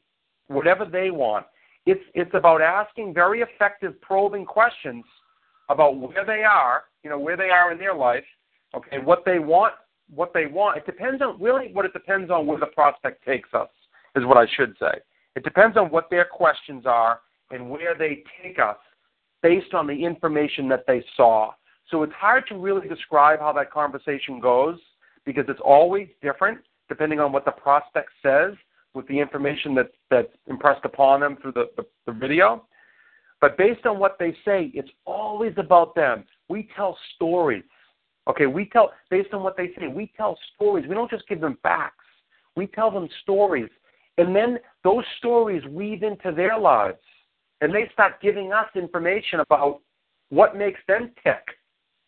whatever 0.47 0.85
they 0.85 1.11
want. 1.11 1.45
It's 1.85 2.01
it's 2.13 2.31
about 2.33 2.61
asking 2.61 3.13
very 3.13 3.41
effective 3.41 3.99
probing 4.01 4.45
questions 4.45 5.03
about 5.69 5.97
where 5.97 6.25
they 6.25 6.43
are, 6.43 6.83
you 7.03 7.09
know, 7.09 7.19
where 7.19 7.37
they 7.37 7.49
are 7.49 7.71
in 7.71 7.77
their 7.77 7.95
life, 7.95 8.25
okay, 8.75 8.99
what 8.99 9.23
they 9.25 9.39
want, 9.39 9.73
what 10.13 10.33
they 10.33 10.45
want. 10.45 10.77
It 10.77 10.85
depends 10.85 11.21
on 11.21 11.41
really 11.41 11.69
what 11.73 11.85
it 11.85 11.93
depends 11.93 12.29
on 12.29 12.45
where 12.45 12.59
the 12.59 12.67
prospect 12.67 13.25
takes 13.25 13.49
us, 13.53 13.69
is 14.15 14.25
what 14.25 14.37
I 14.37 14.45
should 14.55 14.75
say. 14.79 14.99
It 15.35 15.43
depends 15.43 15.77
on 15.77 15.89
what 15.89 16.09
their 16.09 16.25
questions 16.25 16.85
are 16.85 17.21
and 17.51 17.69
where 17.69 17.95
they 17.97 18.23
take 18.43 18.59
us 18.59 18.77
based 19.41 19.73
on 19.73 19.87
the 19.87 20.05
information 20.05 20.67
that 20.69 20.85
they 20.87 21.03
saw. 21.15 21.51
So 21.89 22.03
it's 22.03 22.13
hard 22.13 22.45
to 22.47 22.55
really 22.55 22.87
describe 22.87 23.39
how 23.39 23.53
that 23.53 23.71
conversation 23.71 24.39
goes 24.39 24.79
because 25.25 25.45
it's 25.47 25.61
always 25.63 26.07
different 26.21 26.59
depending 26.89 27.19
on 27.19 27.31
what 27.31 27.45
the 27.45 27.51
prospect 27.51 28.09
says 28.21 28.53
with 28.93 29.07
the 29.07 29.17
information 29.17 29.73
that, 29.75 29.91
that's 30.09 30.27
impressed 30.47 30.83
upon 30.83 31.21
them 31.21 31.37
through 31.41 31.53
the, 31.53 31.69
the, 31.77 31.85
the 32.05 32.11
video. 32.11 32.65
But 33.39 33.57
based 33.57 33.85
on 33.85 33.97
what 33.97 34.17
they 34.19 34.31
say, 34.45 34.71
it's 34.73 34.89
always 35.05 35.53
about 35.57 35.95
them. 35.95 36.25
We 36.49 36.69
tell 36.75 36.97
stories. 37.15 37.63
Okay, 38.27 38.45
we 38.45 38.65
tell, 38.65 38.91
based 39.09 39.33
on 39.33 39.43
what 39.43 39.57
they 39.57 39.71
say, 39.77 39.87
we 39.87 40.11
tell 40.15 40.37
stories. 40.55 40.85
We 40.87 40.95
don't 40.95 41.09
just 41.09 41.27
give 41.27 41.41
them 41.41 41.57
facts. 41.63 42.05
We 42.55 42.67
tell 42.67 42.91
them 42.91 43.09
stories. 43.23 43.69
And 44.17 44.35
then 44.35 44.59
those 44.83 45.03
stories 45.17 45.63
weave 45.69 46.03
into 46.03 46.31
their 46.31 46.57
lives. 46.57 46.99
And 47.61 47.73
they 47.73 47.89
start 47.93 48.21
giving 48.21 48.51
us 48.51 48.67
information 48.75 49.39
about 49.39 49.81
what 50.29 50.55
makes 50.55 50.79
them 50.87 51.11
tick 51.23 51.43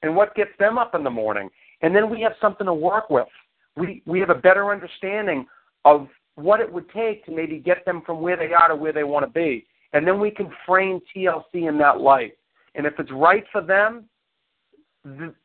and 0.01 0.15
what 0.15 0.35
gets 0.35 0.51
them 0.59 0.77
up 0.77 0.95
in 0.95 1.03
the 1.03 1.09
morning. 1.09 1.49
And 1.81 1.95
then 1.95 2.09
we 2.09 2.21
have 2.21 2.33
something 2.41 2.65
to 2.65 2.73
work 2.73 3.09
with. 3.09 3.27
We, 3.75 4.03
we 4.05 4.19
have 4.19 4.29
a 4.29 4.35
better 4.35 4.71
understanding 4.71 5.45
of 5.85 6.07
what 6.35 6.59
it 6.59 6.71
would 6.71 6.89
take 6.91 7.25
to 7.25 7.31
maybe 7.31 7.57
get 7.57 7.85
them 7.85 8.01
from 8.05 8.21
where 8.21 8.37
they 8.37 8.53
are 8.53 8.69
to 8.69 8.75
where 8.75 8.93
they 8.93 9.03
want 9.03 9.25
to 9.25 9.31
be. 9.31 9.65
And 9.93 10.07
then 10.07 10.19
we 10.19 10.31
can 10.31 10.51
frame 10.65 10.99
TLC 11.15 11.67
in 11.69 11.77
that 11.79 12.01
light. 12.01 12.33
And 12.75 12.85
if 12.85 12.93
it's 12.99 13.11
right 13.11 13.43
for 13.51 13.61
them, 13.61 14.05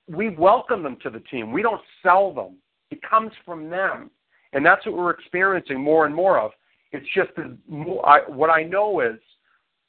we 0.08 0.30
welcome 0.30 0.82
them 0.82 0.96
to 1.02 1.10
the 1.10 1.20
team. 1.20 1.52
We 1.52 1.62
don't 1.62 1.80
sell 2.02 2.32
them. 2.32 2.56
It 2.90 3.00
comes 3.02 3.32
from 3.44 3.68
them. 3.68 4.10
And 4.52 4.64
that's 4.64 4.84
what 4.86 4.96
we're 4.96 5.10
experiencing 5.10 5.80
more 5.80 6.06
and 6.06 6.14
more 6.14 6.38
of. 6.38 6.52
It's 6.92 7.06
just 7.14 7.30
more, 7.68 8.08
I, 8.08 8.20
what 8.28 8.50
I 8.50 8.62
know 8.62 9.00
is 9.00 9.18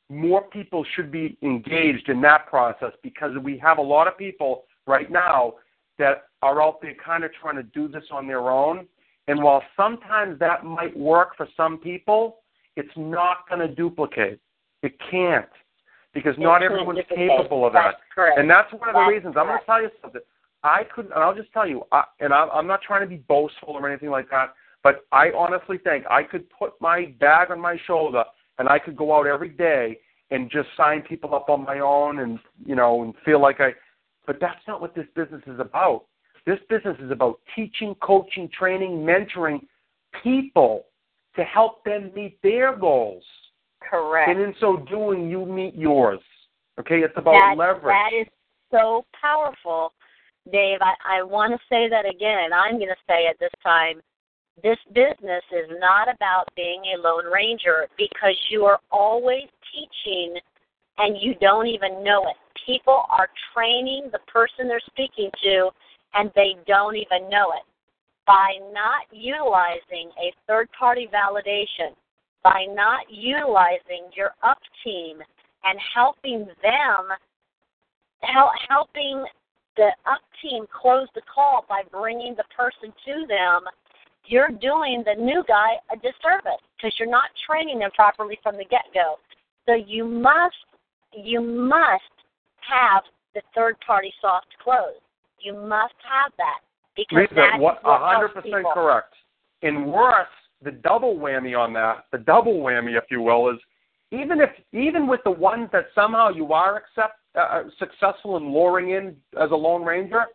more 0.10 0.42
people 0.44 0.86
should 0.96 1.12
be 1.12 1.38
engaged 1.42 2.10
in 2.10 2.20
that 2.22 2.48
process 2.48 2.92
because 3.04 3.32
we 3.42 3.58
have 3.60 3.78
a 3.78 3.82
lot 3.82 4.08
of 4.08 4.18
people 4.18 4.66
right 4.88 5.10
now 5.10 5.54
that 5.98 6.24
are 6.42 6.62
out 6.62 6.82
there 6.82 6.96
kind 7.04 7.24
of 7.24 7.32
trying 7.40 7.56
to 7.56 7.64
do 7.64 7.88
this 7.88 8.04
on 8.12 8.28
their 8.28 8.50
own. 8.50 8.88
And 9.28 9.44
while 9.44 9.62
sometimes 9.78 10.40
that 10.40 10.66
might 10.66 10.98
work 10.98 11.38
for 11.38 11.48
some 11.56 11.78
people, 11.78 12.38
it's 12.76 12.90
not 12.98 13.48
going 13.48 13.60
to 13.60 13.74
duplicate. 13.74 14.40
It 14.82 14.94
can't 15.12 15.50
because 16.14 16.36
not 16.38 16.64
everyone's 16.64 17.00
capable 17.10 17.66
of 17.66 17.74
that. 17.74 17.96
That's. 18.16 18.34
And 18.38 18.50
that's 18.50 18.72
one 18.74 18.90
of 18.90 18.96
the 18.96 19.00
That's 19.00 19.10
reasons. 19.10 19.36
I'm 19.38 19.48
going 19.48 19.60
to 19.60 19.66
tell 19.66 19.82
you 19.82 19.90
something. 20.02 20.22
I 20.64 20.84
couldn't, 20.94 21.14
and 21.14 21.24
I'll 21.24 21.36
just 21.36 21.52
tell 21.54 21.68
you, 21.68 21.84
I, 21.92 22.04
and 22.20 22.34
I'm, 22.34 22.50
I'm 22.52 22.68
not 22.68 22.82
trying 22.82 23.02
to 23.02 23.08
be 23.08 23.24
boastful 23.28 23.74
or 23.74 23.90
anything 23.90 24.10
like 24.10 24.30
that, 24.32 24.54
but 24.84 25.06
I 25.12 25.32
honestly 25.36 25.78
think 25.78 26.06
I 26.10 26.24
could 26.24 26.50
put 26.50 26.74
my 26.82 27.14
bag 27.20 27.52
on 27.52 27.60
my 27.60 27.78
shoulder 27.88 28.24
and 28.58 28.68
I 28.68 28.80
could 28.80 28.98
go 28.98 29.16
out 29.18 29.26
every 29.26 29.50
day 29.50 30.00
and 30.32 30.52
just 30.52 30.68
sign 30.76 31.02
people 31.02 31.34
up 31.34 31.50
on 31.50 31.64
my 31.64 31.80
own 31.80 32.20
and 32.20 32.40
you 32.66 32.76
know 32.76 33.04
and 33.04 33.14
feel 33.26 33.42
like 33.42 33.60
I. 33.60 33.74
But 34.28 34.38
that's 34.40 34.60
not 34.68 34.82
what 34.82 34.94
this 34.94 35.08
business 35.16 35.42
is 35.48 35.60
about. 35.60 36.06
This 36.46 36.60
business 36.70 36.98
is 37.02 37.12
about 37.12 37.40
teaching, 37.56 37.96
coaching, 38.02 38.50
training, 38.58 39.06
mentoring 39.06 39.62
people 40.24 40.86
to 41.36 41.44
help 41.44 41.84
them 41.84 42.12
meet 42.16 42.42
their 42.42 42.76
goals. 42.76 43.24
Correct. 43.82 44.30
And 44.30 44.40
in 44.40 44.54
so 44.60 44.78
doing, 44.90 45.30
you 45.30 45.46
meet 45.46 45.76
yours. 45.76 46.20
Okay, 46.80 47.00
it's 47.00 47.14
about 47.18 47.34
that, 47.34 47.56
leverage. 47.58 47.84
That 47.84 48.12
is 48.16 48.28
so 48.72 49.06
powerful, 49.20 49.94
Dave. 50.52 50.80
I, 50.82 51.20
I 51.20 51.24
want 51.24 51.52
to 51.54 51.60
say 51.70 51.90
that 51.90 52.06
again, 52.06 52.46
and 52.46 52.54
I'm 52.54 52.78
going 52.78 52.90
to 52.90 53.04
say 53.08 53.24
it 53.28 53.38
this 53.40 53.52
time. 53.64 54.02
This 54.62 54.78
business 54.94 55.44
is 55.52 55.70
not 55.80 56.14
about 56.14 56.50
being 56.56 56.82
a 56.94 57.02
Lone 57.02 57.32
Ranger 57.32 57.88
because 57.98 58.36
you 58.50 58.66
are 58.66 58.80
always 58.92 59.48
teaching 59.72 60.36
and 60.98 61.18
you 61.22 61.34
don't 61.40 61.68
even 61.68 62.04
know 62.04 62.24
it. 62.28 62.36
People 62.66 63.06
are 63.10 63.30
training 63.54 64.10
the 64.12 64.20
person 64.28 64.68
they're 64.68 64.82
speaking 64.86 65.30
to 65.44 65.70
and 66.14 66.30
they 66.36 66.56
don't 66.68 66.96
even 66.96 67.30
know 67.30 67.52
it. 67.52 67.64
By 68.28 68.60
not 68.74 69.04
utilizing 69.12 70.12
a 70.20 70.34
third 70.46 70.68
party 70.78 71.08
validation, 71.12 71.96
by 72.44 72.66
not 72.70 73.02
utilizing 73.10 74.10
your 74.16 74.32
up 74.44 74.60
team 74.84 75.18
and 75.64 75.80
helping 75.94 76.48
them 76.62 77.10
hel- 78.22 78.52
helping 78.68 79.26
the 79.78 79.90
up 80.06 80.22
team 80.42 80.66
close 80.72 81.08
the 81.16 81.22
call 81.34 81.66
by 81.68 81.82
bringing 81.92 82.36
the 82.36 82.44
person 82.56 82.94
to 83.06 83.28
them 83.28 83.62
you're 84.26 84.50
doing 84.50 85.04
the 85.06 85.22
new 85.22 85.44
guy 85.48 85.72
a 85.92 85.96
disservice 85.96 86.62
because 86.78 86.94
you're 87.00 87.10
not 87.10 87.30
training 87.50 87.80
them 87.80 87.92
properly 87.96 88.38
from 88.44 88.56
the 88.58 88.66
get 88.66 88.86
go 88.94 89.16
so 89.66 89.76
you 89.76 90.06
must 90.06 90.56
you 91.14 91.42
must 91.42 92.04
have 92.62 93.04
the 93.34 93.42
third 93.56 93.76
party 93.86 94.12
soft 94.22 94.48
close. 94.64 95.00
You 95.40 95.54
must 95.54 95.94
have 96.04 96.32
that 96.38 96.60
because 96.96 97.30
Lisa, 97.30 97.36
that 97.36 97.56
is 97.56 97.62
what, 97.62 97.84
what 97.84 98.02
a 98.02 98.06
hundred 98.06 98.32
helps 98.34 98.50
percent 98.50 98.66
correct. 98.74 99.14
And 99.62 99.92
worse, 99.92 100.28
the 100.64 100.72
double 100.72 101.16
whammy 101.16 101.58
on 101.58 101.74
that, 101.74 102.06
the 102.12 102.18
double 102.18 102.60
whammy, 102.60 102.98
if 102.98 103.06
you 103.10 103.22
will, 103.22 103.50
is 103.50 103.60
even 104.12 104.42
if 104.42 104.50
even 104.74 105.08
with 105.08 105.22
the 105.24 105.32
ones 105.32 105.70
that 105.72 105.86
somehow 105.94 106.30
you 106.30 106.52
are 106.52 106.78
accept, 106.78 107.16
uh, 107.36 107.64
successful 107.78 108.38
in 108.38 108.52
luring 108.52 108.92
in 108.92 109.16
as 109.42 109.52
a 109.52 109.56
lone 109.56 109.84
ranger, 109.84 110.26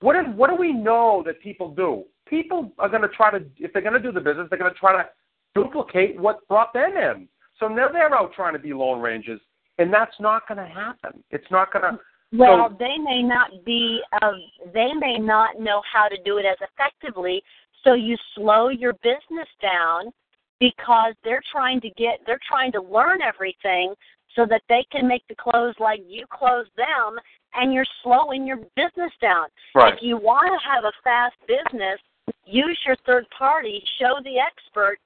what 0.00 0.16
is 0.16 0.24
what 0.34 0.50
do 0.50 0.56
we 0.56 0.72
know 0.72 1.22
that 1.26 1.40
people 1.40 1.70
do? 1.70 2.04
People 2.26 2.72
are 2.78 2.88
going 2.88 3.02
to 3.02 3.08
try 3.08 3.30
to 3.30 3.44
if 3.58 3.72
they're 3.72 3.82
going 3.82 3.94
to 3.94 4.00
do 4.00 4.12
the 4.12 4.20
business, 4.20 4.46
they're 4.50 4.58
going 4.58 4.72
to 4.72 4.78
try 4.78 4.92
to 4.92 5.08
duplicate 5.54 6.20
what 6.20 6.46
brought 6.48 6.72
them 6.72 6.96
in. 6.96 7.28
So 7.58 7.68
now 7.68 7.88
they're 7.92 8.14
out 8.14 8.32
trying 8.34 8.54
to 8.54 8.58
be 8.58 8.72
lone 8.72 9.00
rangers, 9.00 9.40
and 9.78 9.92
that's 9.92 10.14
not 10.18 10.48
going 10.48 10.58
to 10.58 10.66
happen. 10.66 11.22
It's 11.30 11.50
not 11.50 11.72
going 11.72 11.84
to. 11.84 12.00
Well, 12.32 12.68
So- 12.70 12.76
they 12.78 12.96
may 12.98 13.22
not 13.22 13.64
be, 13.64 14.00
uh, 14.22 14.32
they 14.72 14.92
may 14.94 15.18
not 15.18 15.58
know 15.58 15.82
how 15.92 16.08
to 16.08 16.16
do 16.22 16.38
it 16.38 16.46
as 16.46 16.56
effectively. 16.60 17.42
So 17.84 17.94
you 17.94 18.16
slow 18.34 18.68
your 18.68 18.92
business 19.02 19.48
down 19.62 20.12
because 20.58 21.14
they're 21.24 21.42
trying 21.50 21.80
to 21.80 21.90
get, 21.90 22.20
they're 22.26 22.40
trying 22.46 22.72
to 22.72 22.82
learn 22.82 23.22
everything 23.22 23.94
so 24.36 24.46
that 24.46 24.62
they 24.68 24.84
can 24.92 25.08
make 25.08 25.26
the 25.28 25.34
close 25.34 25.74
like 25.80 26.00
you 26.06 26.24
close 26.30 26.66
them, 26.76 27.16
and 27.54 27.72
you're 27.72 27.86
slowing 28.02 28.46
your 28.46 28.58
business 28.76 29.12
down. 29.20 29.46
Right. 29.74 29.94
If 29.94 30.00
you 30.02 30.16
want 30.16 30.46
to 30.46 30.68
have 30.68 30.84
a 30.84 30.92
fast 31.02 31.34
business, 31.48 31.98
use 32.46 32.78
your 32.86 32.96
third 33.06 33.26
party, 33.36 33.82
show 33.98 34.20
the 34.22 34.38
expert, 34.38 34.98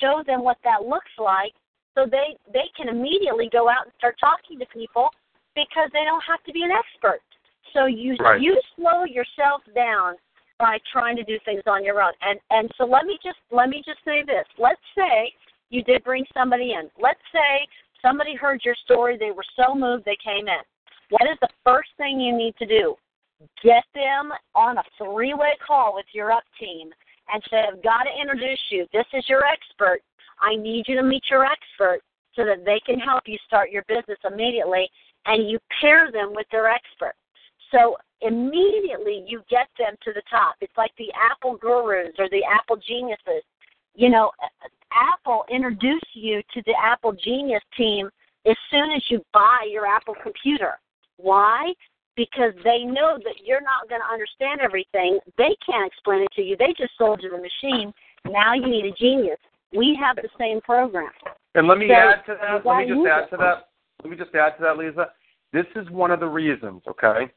show 0.00 0.24
them 0.26 0.42
what 0.42 0.56
that 0.64 0.82
looks 0.82 1.12
like, 1.18 1.52
so 1.94 2.06
they 2.10 2.36
they 2.52 2.68
can 2.76 2.88
immediately 2.88 3.48
go 3.52 3.68
out 3.68 3.84
and 3.84 3.92
start 3.98 4.16
talking 4.18 4.58
to 4.58 4.66
people 4.66 5.10
because 5.54 5.90
they 5.92 6.04
don't 6.04 6.24
have 6.26 6.42
to 6.44 6.52
be 6.52 6.62
an 6.62 6.70
expert. 6.72 7.20
So 7.72 7.86
you 7.86 8.16
Right. 8.18 8.40
you 8.40 8.60
slow 8.74 9.04
yourself 9.04 9.62
down 9.74 10.16
by 10.62 10.78
trying 10.92 11.16
to 11.16 11.24
do 11.24 11.40
things 11.44 11.62
on 11.66 11.84
your 11.84 12.00
own. 12.00 12.12
And 12.22 12.38
and 12.50 12.70
so 12.78 12.84
let 12.84 13.04
me 13.04 13.18
just 13.22 13.38
let 13.50 13.68
me 13.68 13.82
just 13.84 13.98
say 14.04 14.22
this. 14.24 14.46
Let's 14.58 14.80
say 14.96 15.34
you 15.70 15.82
did 15.82 16.04
bring 16.04 16.24
somebody 16.32 16.74
in. 16.78 16.88
Let's 17.02 17.20
say 17.32 17.66
somebody 18.00 18.36
heard 18.36 18.60
your 18.64 18.76
story, 18.84 19.18
they 19.18 19.32
were 19.32 19.44
so 19.56 19.74
moved 19.74 20.04
they 20.04 20.16
came 20.22 20.46
in. 20.46 20.62
What 21.10 21.28
is 21.28 21.36
the 21.40 21.48
first 21.64 21.90
thing 21.98 22.20
you 22.20 22.36
need 22.36 22.54
to 22.60 22.66
do? 22.66 22.94
Get 23.64 23.82
them 23.92 24.30
on 24.54 24.78
a 24.78 24.84
three 24.96 25.34
way 25.34 25.58
call 25.66 25.96
with 25.96 26.06
your 26.12 26.30
up 26.30 26.44
team 26.60 26.90
and 27.32 27.42
say, 27.50 27.64
I've 27.68 27.82
got 27.82 28.04
to 28.04 28.20
introduce 28.20 28.62
you. 28.70 28.86
This 28.92 29.06
is 29.12 29.28
your 29.28 29.44
expert. 29.44 30.00
I 30.40 30.54
need 30.54 30.84
you 30.86 30.94
to 30.94 31.02
meet 31.02 31.24
your 31.28 31.44
expert 31.44 32.02
so 32.36 32.44
that 32.44 32.64
they 32.64 32.80
can 32.86 33.00
help 33.00 33.24
you 33.26 33.36
start 33.46 33.70
your 33.70 33.82
business 33.88 34.18
immediately 34.24 34.88
and 35.26 35.50
you 35.50 35.58
pair 35.80 36.12
them 36.12 36.32
with 36.34 36.46
their 36.52 36.68
expert. 36.68 37.14
So 37.72 37.96
immediately 38.20 39.24
you 39.26 39.42
get 39.50 39.68
them 39.78 39.94
to 40.04 40.12
the 40.12 40.22
top. 40.30 40.54
It's 40.60 40.76
like 40.76 40.92
the 40.98 41.10
Apple 41.30 41.56
gurus 41.56 42.14
or 42.18 42.28
the 42.30 42.42
Apple 42.44 42.76
geniuses. 42.76 43.42
You 43.94 44.10
know, 44.10 44.30
Apple 44.92 45.44
introduce 45.50 46.00
you 46.14 46.40
to 46.54 46.62
the 46.66 46.74
Apple 46.80 47.12
Genius 47.12 47.62
team 47.76 48.08
as 48.46 48.56
soon 48.70 48.90
as 48.92 49.02
you 49.10 49.22
buy 49.32 49.66
your 49.70 49.86
Apple 49.86 50.14
computer. 50.22 50.78
Why? 51.16 51.72
Because 52.16 52.52
they 52.64 52.84
know 52.84 53.18
that 53.24 53.44
you're 53.44 53.62
not 53.62 53.88
going 53.88 54.00
to 54.00 54.12
understand 54.12 54.60
everything. 54.60 55.18
They 55.38 55.56
can't 55.64 55.86
explain 55.86 56.22
it 56.22 56.32
to 56.36 56.42
you. 56.42 56.56
They 56.56 56.74
just 56.76 56.92
sold 56.98 57.20
you 57.22 57.30
the 57.30 57.38
machine. 57.38 57.92
Now 58.26 58.54
you 58.54 58.68
need 58.68 58.84
a 58.86 58.92
genius. 58.92 59.38
We 59.74 59.98
have 60.00 60.16
the 60.16 60.28
same 60.38 60.60
program. 60.60 61.10
And 61.54 61.66
let 61.66 61.78
me 61.78 61.88
So, 61.88 61.94
add 61.94 62.24
to 62.26 62.36
that. 62.40 62.66
Let 62.66 62.86
me 62.86 62.94
just 62.94 63.06
add 63.06 63.24
it. 63.24 63.30
to 63.30 63.36
that. 63.38 63.68
Let 64.02 64.10
me 64.10 64.16
just 64.16 64.34
add 64.34 64.56
to 64.58 64.62
that, 64.62 64.76
Lisa. 64.76 65.10
This 65.52 65.66
is 65.76 65.88
one 65.90 66.10
of 66.10 66.20
the 66.20 66.26
reasons, 66.26 66.82
okay? 66.88 67.30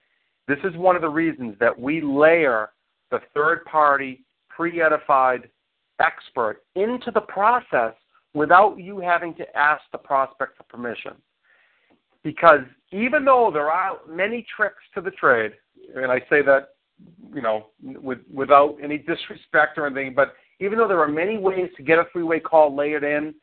This 0.47 0.59
is 0.63 0.75
one 0.77 0.95
of 0.95 1.01
the 1.01 1.09
reasons 1.09 1.55
that 1.59 1.77
we 1.77 2.01
layer 2.01 2.69
the 3.11 3.19
third 3.33 3.65
party, 3.65 4.23
pre 4.49 4.81
edified 4.81 5.49
expert 5.99 6.63
into 6.75 7.11
the 7.11 7.21
process 7.21 7.93
without 8.33 8.77
you 8.77 8.99
having 8.99 9.33
to 9.35 9.57
ask 9.57 9.81
the 9.91 9.97
prospect 9.97 10.57
for 10.57 10.63
permission. 10.63 11.13
Because 12.23 12.61
even 12.91 13.23
though 13.23 13.49
there 13.53 13.71
are 13.71 13.99
many 14.09 14.45
tricks 14.55 14.83
to 14.93 15.01
the 15.01 15.11
trade, 15.11 15.53
and 15.95 16.11
I 16.11 16.19
say 16.29 16.41
that, 16.41 16.69
you 17.33 17.41
know, 17.41 17.67
with, 17.83 18.19
without 18.33 18.77
any 18.83 18.97
disrespect 18.97 19.77
or 19.77 19.85
anything, 19.85 20.13
but 20.15 20.33
even 20.59 20.77
though 20.77 20.87
there 20.87 21.01
are 21.01 21.07
many 21.07 21.37
ways 21.37 21.69
to 21.77 21.83
get 21.83 21.99
a 21.99 22.05
three 22.11 22.23
way 22.23 22.39
call 22.39 22.75
layered 22.75 23.03
in, 23.03 23.33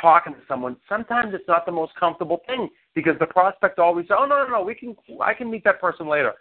talking 0.00 0.32
to 0.32 0.40
someone, 0.46 0.76
sometimes 0.88 1.34
it's 1.34 1.48
not 1.48 1.66
the 1.66 1.72
most 1.72 1.92
comfortable 1.98 2.40
thing 2.46 2.68
because 2.96 3.14
the 3.20 3.26
prospect 3.26 3.78
always 3.78 4.08
says, 4.08 4.16
"Oh 4.18 4.26
no, 4.26 4.42
no, 4.42 4.50
no, 4.50 4.62
we 4.62 4.74
can, 4.74 4.96
I 5.20 5.34
can 5.34 5.48
meet 5.48 5.62
that 5.62 5.80
person 5.80 6.08
later." 6.08 6.32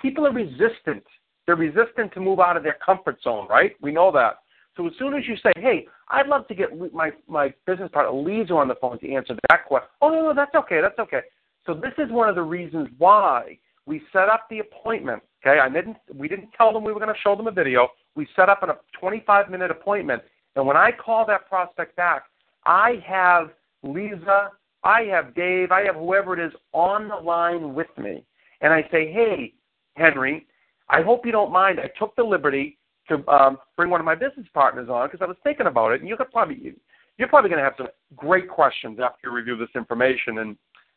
People 0.00 0.26
are 0.26 0.32
resistant. 0.32 1.04
They're 1.44 1.56
resistant 1.56 2.14
to 2.14 2.20
move 2.20 2.40
out 2.40 2.56
of 2.56 2.62
their 2.62 2.78
comfort 2.84 3.20
zone, 3.22 3.46
right? 3.50 3.72
We 3.82 3.92
know 3.92 4.10
that. 4.12 4.38
So 4.76 4.86
as 4.86 4.94
soon 4.98 5.12
as 5.14 5.24
you 5.28 5.36
say, 5.36 5.52
"Hey, 5.56 5.86
I'd 6.08 6.28
love 6.28 6.48
to 6.48 6.54
get 6.54 6.70
my 6.94 7.10
my 7.28 7.52
business 7.66 7.90
partner 7.92 8.18
Lisa 8.18 8.54
on 8.54 8.68
the 8.68 8.76
phone 8.76 8.98
to 9.00 9.12
answer 9.12 9.36
that 9.50 9.66
question," 9.66 9.88
oh 10.00 10.08
no, 10.08 10.22
no, 10.22 10.34
that's 10.34 10.54
okay, 10.54 10.80
that's 10.80 10.98
okay. 10.98 11.20
So 11.66 11.74
this 11.74 11.92
is 11.98 12.10
one 12.10 12.28
of 12.28 12.36
the 12.36 12.42
reasons 12.42 12.88
why 12.96 13.58
we 13.86 14.00
set 14.12 14.28
up 14.28 14.46
the 14.48 14.60
appointment. 14.60 15.22
Okay, 15.44 15.58
I 15.58 15.68
didn't. 15.68 15.96
We 16.14 16.28
didn't 16.28 16.50
tell 16.56 16.72
them 16.72 16.84
we 16.84 16.92
were 16.92 17.00
going 17.00 17.14
to 17.14 17.20
show 17.20 17.36
them 17.36 17.48
a 17.48 17.52
video. 17.52 17.88
We 18.14 18.26
set 18.36 18.48
up 18.48 18.62
a 18.62 18.78
25 18.98 19.50
minute 19.50 19.72
appointment, 19.72 20.22
and 20.54 20.64
when 20.64 20.76
I 20.76 20.92
call 20.92 21.26
that 21.26 21.48
prospect 21.48 21.96
back, 21.96 22.24
I 22.64 23.02
have 23.04 23.50
Lisa, 23.82 24.50
I 24.84 25.02
have 25.10 25.34
Dave, 25.34 25.72
I 25.72 25.82
have 25.84 25.94
whoever 25.94 26.38
it 26.38 26.46
is 26.46 26.52
on 26.72 27.08
the 27.08 27.16
line 27.16 27.74
with 27.74 27.88
me, 27.98 28.24
and 28.60 28.72
I 28.72 28.82
say, 28.90 29.10
"Hey, 29.10 29.54
Henry, 29.96 30.46
I 30.88 31.02
hope 31.02 31.24
you 31.24 31.32
don't 31.32 31.52
mind. 31.52 31.80
I 31.80 31.88
took 31.98 32.14
the 32.16 32.22
liberty 32.22 32.78
to 33.08 33.26
um, 33.28 33.58
bring 33.76 33.90
one 33.90 34.00
of 34.00 34.06
my 34.06 34.14
business 34.14 34.46
partners 34.52 34.88
on 34.88 35.08
because 35.08 35.22
I 35.22 35.26
was 35.26 35.36
thinking 35.42 35.66
about 35.66 35.92
it, 35.92 36.00
and 36.00 36.08
you 36.08 36.16
could 36.16 36.30
probably 36.30 36.74
you're 37.16 37.28
probably 37.28 37.48
going 37.48 37.58
to 37.58 37.64
have 37.64 37.74
some 37.78 37.88
great 38.16 38.48
questions 38.48 38.98
after 39.02 39.28
you 39.28 39.32
review 39.32 39.56
this 39.56 39.68
information. 39.74 40.38
And 40.38 40.56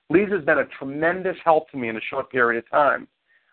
Lisa's 0.09 0.43
been 0.45 0.59
a 0.59 0.65
tremendous 0.79 1.37
help 1.43 1.69
to 1.71 1.77
me 1.77 1.89
in 1.89 1.97
a 1.97 2.01
short 2.09 2.29
period 2.31 2.63
of 2.63 2.69
time, 2.69 3.07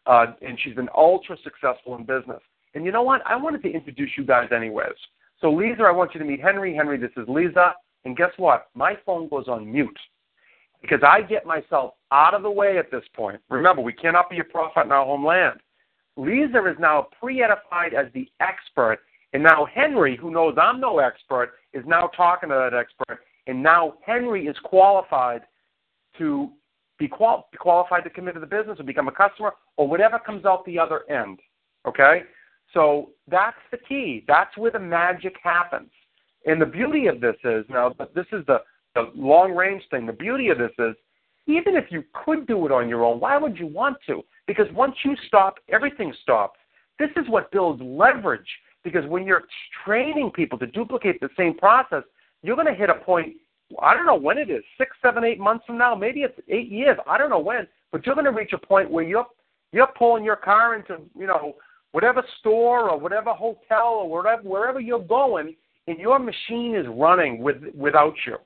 uh, 0.06 0.26
and 0.42 0.58
she's 0.62 0.74
been 0.74 0.88
ultra 0.96 1.36
successful 1.44 1.96
in 1.96 2.04
business. 2.04 2.40
And 2.74 2.84
you 2.84 2.90
know 2.90 3.02
what? 3.02 3.22
I 3.26 3.36
wanted 3.36 3.62
to 3.62 3.70
introduce 3.70 4.10
you 4.16 4.24
guys 4.24 4.48
anyways. 4.54 4.94
So 5.40 5.52
Lisa, 5.52 5.82
I 5.82 5.92
want 5.92 6.14
you 6.14 6.20
to 6.20 6.26
meet 6.26 6.40
Henry. 6.40 6.74
Henry, 6.74 6.98
this 6.98 7.12
is 7.16 7.28
Lisa. 7.28 7.74
And 8.04 8.16
guess 8.16 8.30
what? 8.36 8.68
My 8.74 8.94
phone 9.06 9.28
goes 9.28 9.46
on 9.46 9.70
mute 9.70 9.98
because 10.84 11.02
I 11.02 11.22
get 11.22 11.46
myself 11.46 11.94
out 12.12 12.34
of 12.34 12.42
the 12.42 12.50
way 12.50 12.76
at 12.76 12.90
this 12.90 13.04
point. 13.16 13.40
Remember, 13.48 13.80
we 13.80 13.94
cannot 13.94 14.28
be 14.28 14.40
a 14.40 14.44
prophet 14.44 14.84
in 14.84 14.92
our 14.92 15.06
homeland. 15.06 15.60
Lisa 16.18 16.58
is 16.66 16.76
now 16.78 17.08
pre-edified 17.18 17.94
as 17.94 18.12
the 18.12 18.28
expert, 18.40 18.98
and 19.32 19.42
now 19.42 19.66
Henry, 19.74 20.14
who 20.14 20.30
knows 20.30 20.56
I'm 20.60 20.80
no 20.80 20.98
expert, 20.98 21.54
is 21.72 21.84
now 21.86 22.08
talking 22.14 22.50
to 22.50 22.54
that 22.54 22.76
expert, 22.76 23.24
and 23.46 23.62
now 23.62 23.94
Henry 24.04 24.46
is 24.46 24.56
qualified 24.62 25.40
to 26.18 26.50
be, 26.98 27.08
qual- 27.08 27.48
be 27.50 27.56
qualified 27.56 28.04
to 28.04 28.10
commit 28.10 28.34
to 28.34 28.40
the 28.40 28.46
business 28.46 28.78
or 28.78 28.84
become 28.84 29.08
a 29.08 29.12
customer 29.12 29.54
or 29.78 29.88
whatever 29.88 30.18
comes 30.18 30.44
out 30.44 30.66
the 30.66 30.78
other 30.78 31.10
end. 31.10 31.40
Okay, 31.88 32.24
so 32.74 33.10
that's 33.26 33.56
the 33.70 33.78
key. 33.78 34.22
That's 34.28 34.54
where 34.58 34.70
the 34.70 34.78
magic 34.78 35.36
happens. 35.42 35.90
And 36.44 36.60
the 36.60 36.66
beauty 36.66 37.06
of 37.06 37.22
this 37.22 37.36
is 37.42 37.64
now, 37.70 37.94
this 38.14 38.26
is 38.32 38.44
the 38.46 38.58
the 38.94 39.10
long 39.14 39.52
range 39.54 39.82
thing. 39.90 40.06
The 40.06 40.12
beauty 40.12 40.48
of 40.48 40.58
this 40.58 40.72
is, 40.78 40.94
even 41.46 41.76
if 41.76 41.84
you 41.90 42.04
could 42.24 42.46
do 42.46 42.64
it 42.66 42.72
on 42.72 42.88
your 42.88 43.04
own, 43.04 43.20
why 43.20 43.36
would 43.36 43.58
you 43.58 43.66
want 43.66 43.98
to? 44.06 44.22
Because 44.46 44.66
once 44.72 44.94
you 45.04 45.14
stop, 45.26 45.56
everything 45.68 46.12
stops. 46.22 46.58
This 46.98 47.10
is 47.16 47.28
what 47.28 47.50
builds 47.50 47.82
leverage. 47.82 48.48
Because 48.82 49.04
when 49.06 49.26
you're 49.26 49.44
training 49.84 50.30
people 50.34 50.58
to 50.58 50.66
duplicate 50.66 51.20
the 51.20 51.28
same 51.36 51.56
process, 51.56 52.02
you're 52.42 52.56
going 52.56 52.68
to 52.68 52.74
hit 52.74 52.90
a 52.90 52.94
point. 52.94 53.34
I 53.80 53.94
don't 53.94 54.06
know 54.06 54.14
when 54.14 54.38
it 54.38 54.50
is, 54.50 54.62
six, 54.78 54.90
seven, 55.02 55.24
eight 55.24 55.40
months 55.40 55.64
from 55.66 55.78
now. 55.78 55.94
Maybe 55.94 56.20
it's 56.20 56.38
eight 56.48 56.70
years. 56.70 56.98
I 57.08 57.16
don't 57.16 57.30
know 57.30 57.38
when, 57.38 57.66
but 57.90 58.04
you're 58.04 58.14
going 58.14 58.26
to 58.26 58.30
reach 58.30 58.52
a 58.52 58.58
point 58.58 58.90
where 58.90 59.04
you're 59.04 59.26
you're 59.72 59.88
pulling 59.98 60.22
your 60.22 60.36
car 60.36 60.76
into 60.76 60.98
you 61.18 61.26
know 61.26 61.56
whatever 61.92 62.22
store 62.38 62.90
or 62.90 62.98
whatever 62.98 63.30
hotel 63.32 63.86
or 63.86 64.08
wherever 64.08 64.42
wherever 64.42 64.80
you're 64.80 65.00
going, 65.00 65.56
and 65.88 65.98
your 65.98 66.18
machine 66.18 66.76
is 66.76 66.86
running 66.88 67.40
with 67.40 67.56
without 67.74 68.14
you. 68.26 68.36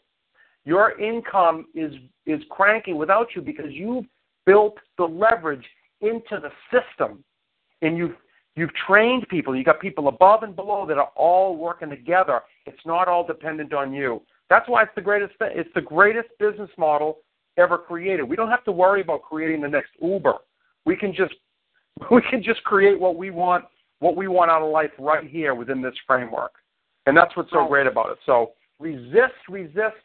Your 0.69 1.01
income 1.01 1.65
is 1.75 1.95
is 2.27 2.43
cranking 2.51 2.99
without 2.99 3.29
you 3.35 3.41
because 3.41 3.71
you've 3.71 4.05
built 4.45 4.77
the 4.99 5.05
leverage 5.05 5.65
into 6.03 6.39
the 6.43 6.51
system, 6.71 7.25
and 7.81 7.97
you've 7.97 8.17
you've 8.55 8.75
trained 8.87 9.27
people. 9.31 9.57
you've 9.57 9.65
got 9.65 9.81
people 9.81 10.09
above 10.09 10.43
and 10.43 10.55
below 10.55 10.85
that 10.85 10.99
are 10.99 11.11
all 11.17 11.57
working 11.57 11.89
together. 11.89 12.43
It's 12.67 12.85
not 12.85 13.09
all 13.09 13.27
dependent 13.27 13.73
on 13.73 13.95
you. 13.95 14.21
That's 14.51 14.69
why 14.69 14.83
it's 14.83 14.93
the 14.95 15.01
greatest. 15.01 15.33
It's 15.41 15.71
the 15.75 15.81
greatest 15.81 16.29
business 16.39 16.69
model 16.77 17.21
ever 17.57 17.79
created. 17.79 18.25
We 18.29 18.37
don't 18.37 18.51
have 18.51 18.65
to 18.65 18.73
worry 18.73 19.01
about 19.01 19.23
creating 19.23 19.63
the 19.63 19.69
next 19.69 19.93
Uber. 20.03 20.35
We 20.85 20.97
can 20.97 21.15
just 21.15 21.33
we 22.11 22.21
can 22.29 22.43
just 22.43 22.63
create 22.65 23.01
what 23.01 23.17
we 23.17 23.31
want 23.31 23.65
what 24.01 24.19
we 24.19 24.29
want 24.29 24.51
out 24.51 24.61
of 24.61 24.71
life 24.71 24.91
right 24.99 25.27
here 25.27 25.55
within 25.55 25.81
this 25.81 25.95
framework. 26.07 26.53
And 27.07 27.17
that's 27.17 27.35
what's 27.39 27.53
so 27.53 27.67
great 27.67 27.87
about 27.87 28.11
it. 28.11 28.19
So 28.27 28.53
resist, 28.79 29.49
resist 29.49 29.97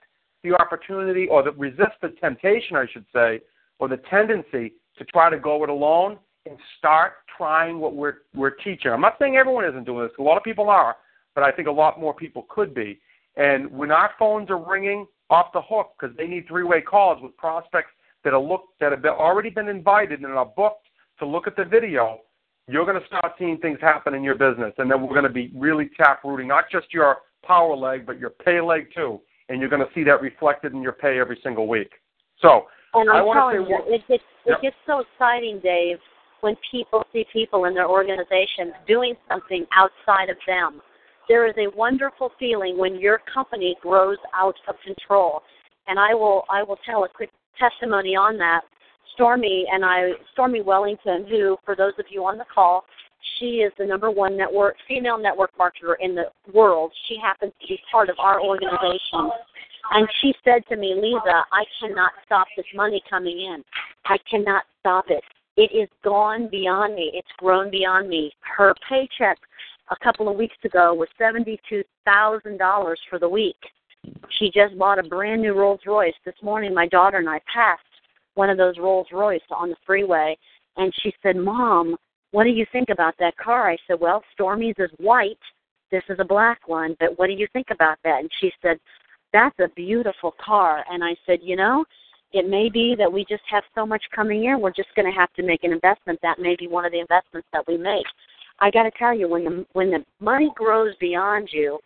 the 0.44 0.54
opportunity 0.60 1.28
or 1.28 1.44
the 1.44 1.52
resist 1.52 1.94
the 2.02 2.10
temptation, 2.22 2.76
I 2.76 2.86
should 2.92 3.06
say, 3.14 3.42
or 3.80 3.88
the 3.88 3.98
tendency 4.10 4.74
to 4.98 5.06
try 5.06 5.30
to 5.30 5.40
go 5.40 5.64
it 5.64 5.70
alone 5.70 6.18
and 6.46 6.58
start 6.78 7.14
trying 7.38 7.80
what 7.80 7.96
we're 7.96 8.18
we're 8.36 8.52
teaching. 8.52 8.92
I'm 8.92 9.02
not 9.02 9.16
saying 9.20 9.38
everyone 9.38 9.66
isn't 9.66 9.86
doing 9.86 10.04
this. 10.08 10.12
A 10.20 10.22
lot 10.22 10.38
of 10.38 10.44
people 10.44 10.70
are, 10.70 10.96
but 11.36 11.44
I 11.44 11.52
think 11.52 11.68
a 11.68 11.72
lot 11.72 12.00
more 12.00 12.14
people 12.14 12.46
could 12.50 12.74
be. 12.74 13.00
And 13.36 13.72
when 13.72 13.92
our 13.92 14.12
phones 14.20 14.50
are 14.50 14.64
ringing 14.64 15.08
off 15.30 15.48
the 15.54 15.62
hook 15.62 15.94
because 16.00 16.16
they 16.18 16.28
need 16.28 16.48
three-way 16.48 16.82
calls 16.82 17.22
with 17.22 17.36
prospects 17.38 17.92
that 18.24 18.34
are 18.34 18.42
look 18.42 18.66
that 18.80 18.92
have 18.92 19.04
already 19.06 19.50
been 19.50 19.68
invited 19.68 20.22
and 20.22 20.28
are 20.34 20.46
booked 20.46 20.88
to 21.20 21.26
look 21.26 21.48
at 21.48 21.56
the 21.56 21.66
video, 21.66 22.20
you're 22.68 22.86
going 22.86 23.00
to 23.00 23.08
start 23.08 23.34
seeing 23.40 23.58
things 23.58 23.78
happen 23.82 24.14
in 24.14 24.24
your 24.24 24.36
business, 24.36 24.74
and 24.78 24.90
then 24.90 25.02
we're 25.02 25.10
going 25.10 25.24
to 25.24 25.30
be 25.30 25.52
really 25.56 25.90
tap 25.98 26.24
rooting 26.24 26.48
not 26.48 26.66
just 26.72 26.94
your 26.94 27.18
power 27.46 27.76
leg, 27.76 28.06
but 28.06 28.20
your 28.20 28.30
pay 28.30 28.62
leg 28.62 28.88
too, 28.96 29.20
and 29.50 29.60
you're 29.60 29.70
going 29.70 29.86
to 29.86 29.94
see 29.94 30.04
that 30.04 30.22
reflected 30.22 30.74
in 30.74 30.82
your 30.82 30.94
pay 30.94 31.20
every 31.20 31.40
single 31.44 31.68
week. 31.68 31.92
So 32.40 32.66
and 32.94 33.10
I'm 33.10 33.18
I 33.18 33.22
want 33.22 33.56
to 33.56 33.64
say, 33.64 33.70
you, 33.70 33.96
it 33.96 34.08
gets 34.08 34.24
Yep. 34.46 34.58
it 34.58 34.62
gets 34.62 34.76
so 34.86 35.00
exciting, 35.00 35.60
Dave, 35.64 36.00
when 36.42 36.56
people 36.70 37.06
see 37.14 37.26
people 37.32 37.66
in 37.66 37.74
their 37.74 37.88
organizations 37.88 38.74
doing 38.88 39.16
something 39.30 39.66
outside 39.74 40.30
of 40.30 40.38
them. 40.46 40.82
There 41.30 41.48
is 41.48 41.54
a 41.58 41.74
wonderful 41.78 42.32
feeling 42.38 42.78
when 42.78 43.00
your 43.00 43.22
company 43.34 43.78
grows 43.82 44.18
out 44.36 44.56
of 44.68 44.76
control. 44.86 45.42
And 45.88 45.98
I 45.98 46.14
will 46.14 46.44
I 46.50 46.64
will 46.64 46.78
tell 46.86 47.06
a 47.06 47.10
quick 47.10 47.30
testimony 47.58 48.16
on 48.16 48.38
that. 48.38 48.62
Stormy 49.14 49.66
and 49.72 49.86
I 49.86 50.12
Stormy 50.34 50.62
Wellington, 50.62 51.26
who 51.30 51.58
for 51.64 51.76
those 51.76 51.94
of 51.98 52.06
you 52.10 52.26
on 52.26 52.38
the 52.38 52.46
call, 52.54 52.84
she 53.38 53.58
is 53.58 53.72
the 53.78 53.86
number 53.86 54.12
one 54.12 54.38
network 54.38 54.76
female 54.88 55.18
network 55.18 55.52
marketer 55.58 55.96
in 56.00 56.16
the 56.16 56.26
world. 56.54 56.92
She 57.08 57.18
happens 57.22 57.54
to 57.62 57.68
be 57.68 57.80
part 57.92 58.10
of 58.10 58.16
our 58.20 58.42
organization. 58.42 59.32
And 59.92 60.08
she 60.22 60.34
said 60.44 60.64
to 60.70 60.78
me, 60.78 60.96
Lisa, 60.96 61.44
I 61.52 61.64
cannot 61.80 62.12
stop 62.26 62.48
this 62.56 62.66
money 62.74 63.02
coming 63.10 63.40
in. 63.40 63.64
I 64.06 64.18
cannot 64.30 64.64
stop 64.80 65.06
it. 65.10 65.24
It 65.56 65.76
is 65.76 65.90
gone 66.04 66.48
beyond 66.50 66.96
me. 66.96 67.12
It's 67.14 67.28
grown 67.38 67.70
beyond 67.70 68.10
me. 68.10 68.32
Her 68.40 68.74
paycheck 68.90 69.38
a 69.92 69.96
couple 70.04 70.30
of 70.30 70.38
weeks 70.38 70.56
ago 70.64 70.94
was 70.94 71.10
$72,000 71.20 72.96
for 73.10 73.20
the 73.20 73.30
week. 73.30 73.58
She 74.40 74.52
just 74.54 74.78
bought 74.78 75.00
a 75.00 75.04
brand 75.04 75.42
new 75.42 75.54
Rolls 75.54 75.82
Royce. 75.86 76.14
This 76.26 76.36
morning, 76.42 76.74
my 76.74 76.88
daughter 76.88 77.18
and 77.18 77.30
I 77.30 77.40
passed 77.54 77.82
one 78.36 78.50
of 78.50 78.58
those 78.58 78.78
Rolls 78.80 79.08
Royce 79.12 79.42
on 79.52 79.70
the 79.70 79.76
freeway, 79.86 80.36
and 80.78 80.92
she 81.02 81.14
said, 81.22 81.36
Mom, 81.36 81.96
what 82.34 82.46
do 82.46 82.50
you 82.50 82.66
think 82.72 82.90
about 82.90 83.14
that 83.20 83.38
car? 83.38 83.70
I 83.70 83.78
said, 83.88 84.00
Well, 84.00 84.24
Stormy's 84.34 84.76
is 84.80 84.90
white. 84.98 85.38
This 85.92 86.04
is 86.10 86.18
a 86.20 86.26
black 86.26 86.68
one, 86.68 86.96
but 87.00 87.18
what 87.18 87.28
do 87.28 87.34
you 87.34 87.48
think 87.54 87.68
about 87.72 87.98
that? 88.04 88.20
And 88.22 88.30
she 88.42 88.52
said, 88.62 88.78
That's 89.32 89.58
a 89.60 89.70
beautiful 89.76 90.34
car. 90.44 90.84
And 90.90 91.04
I 91.04 91.16
said, 91.28 91.40
You 91.44 91.56
know, 91.56 91.86
it 92.32 92.50
may 92.50 92.70
be 92.70 92.96
that 92.98 93.12
we 93.12 93.24
just 93.30 93.44
have 93.52 93.64
so 93.76 93.86
much 93.86 94.04
coming 94.16 94.46
in, 94.46 94.60
we're 94.60 94.72
just 94.72 94.94
going 94.96 95.06
to 95.06 95.18
have 95.18 95.32
to 95.34 95.44
make 95.44 95.64
an 95.64 95.72
investment. 95.72 96.18
That 96.24 96.40
may 96.40 96.56
be 96.58 96.68
one 96.68 96.86
of 96.86 96.92
the 96.92 97.00
investments 97.00 97.48
that 97.54 97.68
we 97.68 97.78
make. 97.78 98.06
I 98.60 98.72
got 98.72 98.84
to 98.84 98.92
tell 98.98 99.16
you, 99.16 99.30
when 99.30 99.44
the 99.44 99.66
when 99.74 99.92
the 99.92 100.04
money 100.20 100.52
grows 100.56 100.96
beyond 101.00 101.50
you, 101.52 101.78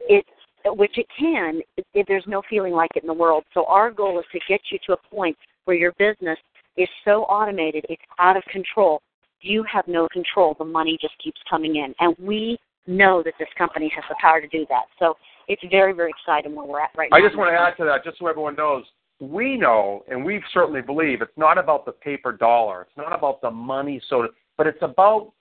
it 0.00 0.24
which 0.66 0.98
it 0.98 1.06
can, 1.16 1.60
it, 1.76 1.86
it, 1.94 2.06
there's 2.08 2.24
no 2.26 2.42
feeling 2.50 2.72
like 2.72 2.90
it 2.96 3.04
in 3.04 3.08
the 3.08 3.14
world. 3.14 3.44
So 3.54 3.66
our 3.66 3.92
goal 3.92 4.18
is 4.18 4.26
to 4.32 4.40
get 4.48 4.60
you 4.72 4.78
to 4.86 4.94
a 4.94 5.14
point 5.14 5.36
where 5.64 5.76
your 5.76 5.92
business 5.98 6.38
is 6.76 6.88
so 7.04 7.22
automated, 7.24 7.84
it's 7.88 8.02
out 8.18 8.36
of 8.36 8.42
control. 8.44 9.00
You 9.42 9.64
have 9.70 9.86
no 9.88 10.08
control. 10.08 10.54
The 10.58 10.64
money 10.64 10.96
just 11.00 11.14
keeps 11.22 11.40
coming 11.50 11.76
in, 11.76 11.94
and 12.00 12.16
we 12.18 12.58
know 12.86 13.22
that 13.24 13.34
this 13.38 13.48
company 13.58 13.92
has 13.94 14.04
the 14.08 14.16
power 14.20 14.40
to 14.40 14.48
do 14.48 14.64
that. 14.68 14.84
So 14.98 15.16
it's 15.48 15.62
very, 15.70 15.92
very 15.92 16.10
exciting 16.10 16.54
where 16.54 16.66
we're 16.66 16.80
at 16.80 16.90
right 16.96 17.08
now. 17.10 17.18
I 17.18 17.20
just 17.20 17.36
want 17.36 17.50
to 17.50 17.58
add 17.58 17.76
to 17.76 17.84
that, 17.84 18.04
just 18.04 18.18
so 18.18 18.26
everyone 18.26 18.56
knows, 18.56 18.84
we 19.20 19.56
know 19.56 20.04
and 20.08 20.24
we 20.24 20.42
certainly 20.52 20.82
believe 20.82 21.22
it's 21.22 21.36
not 21.36 21.58
about 21.58 21.84
the 21.84 21.92
paper 21.92 22.32
dollar. 22.32 22.82
It's 22.82 22.96
not 22.96 23.12
about 23.16 23.40
the 23.40 23.50
money, 23.50 24.00
so 24.08 24.22
to, 24.22 24.28
but 24.56 24.66
it's 24.66 24.82
about 24.82 25.32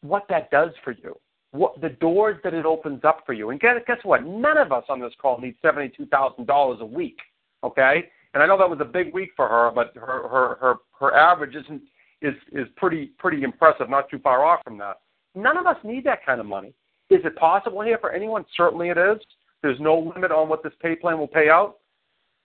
what 0.00 0.26
that 0.28 0.50
does 0.50 0.70
for 0.82 0.92
you, 0.92 1.16
what 1.52 1.80
the 1.80 1.90
doors 1.90 2.36
that 2.42 2.54
it 2.54 2.66
opens 2.66 3.04
up 3.04 3.22
for 3.24 3.32
you. 3.32 3.50
And 3.50 3.60
guess, 3.60 3.76
guess 3.86 3.98
what? 4.02 4.24
None 4.24 4.58
of 4.58 4.72
us 4.72 4.84
on 4.88 5.00
this 5.00 5.12
call 5.20 5.40
need 5.40 5.54
seventy-two 5.62 6.06
thousand 6.06 6.46
dollars 6.46 6.78
a 6.80 6.86
week. 6.86 7.18
Okay, 7.62 8.04
and 8.34 8.42
I 8.42 8.46
know 8.46 8.58
that 8.58 8.68
was 8.68 8.80
a 8.80 8.84
big 8.84 9.14
week 9.14 9.30
for 9.36 9.48
her, 9.48 9.70
but 9.72 9.92
her 9.94 10.28
her 10.28 10.56
her 10.60 10.74
her 10.98 11.16
average 11.16 11.54
isn't 11.54 11.82
is 12.22 12.34
is 12.52 12.66
pretty 12.76 13.12
pretty 13.18 13.42
impressive, 13.42 13.88
not 13.88 14.08
too 14.10 14.18
far 14.18 14.44
off 14.44 14.60
from 14.64 14.78
that. 14.78 15.00
None 15.34 15.56
of 15.56 15.66
us 15.66 15.76
need 15.84 16.04
that 16.04 16.24
kind 16.24 16.40
of 16.40 16.46
money. 16.46 16.74
Is 17.10 17.20
it 17.24 17.36
possible 17.36 17.82
here 17.82 17.98
for 17.98 18.12
anyone? 18.12 18.44
Certainly 18.56 18.90
it 18.90 18.98
is. 18.98 19.18
There's 19.62 19.80
no 19.80 20.12
limit 20.14 20.30
on 20.30 20.48
what 20.48 20.62
this 20.62 20.72
pay 20.80 20.96
plan 20.96 21.18
will 21.18 21.28
pay 21.28 21.48
out. 21.48 21.76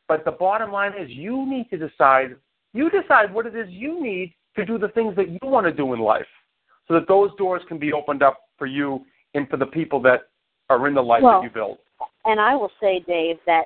But 0.08 0.26
the 0.26 0.32
bottom 0.32 0.72
line 0.72 0.92
is 1.00 1.10
you 1.10 1.46
need 1.50 1.70
to 1.70 1.78
decide, 1.78 2.36
you 2.74 2.90
decide 2.90 3.34
what 3.34 3.46
it 3.46 3.56
is 3.56 3.68
you 3.70 4.02
need 4.02 4.34
to 4.56 4.66
do 4.66 4.78
the 4.78 4.90
things 4.90 5.16
that 5.16 5.30
you 5.30 5.40
want 5.44 5.66
to 5.66 5.74
do 5.74 5.94
in 5.94 6.00
life 6.00 6.26
so 6.88 6.94
that 6.94 7.08
those 7.08 7.32
doors 7.38 7.62
can 7.68 7.78
be 7.78 7.94
opened 7.94 8.22
up 8.22 8.40
for 8.58 8.68
you 8.68 9.06
and 9.34 9.48
for 9.50 9.58
the 9.58 9.66
people 9.66 10.02
that 10.02 10.22
are 10.70 10.88
in 10.88 10.94
the 10.94 11.02
life 11.02 11.24
well, 11.24 11.42
that 11.42 11.44
you 11.44 11.50
build. 11.50 11.78
And 12.26 12.40
I 12.40 12.56
will 12.56 12.72
say, 12.82 13.04
Dave, 13.08 13.38
that 13.46 13.66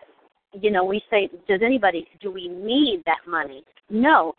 you 0.53 0.71
know, 0.71 0.83
we 0.83 1.01
say, 1.09 1.29
does 1.47 1.61
anybody, 1.63 2.07
do 2.21 2.31
we 2.31 2.47
need 2.47 3.03
that 3.05 3.19
money? 3.27 3.63
No. 3.89 4.33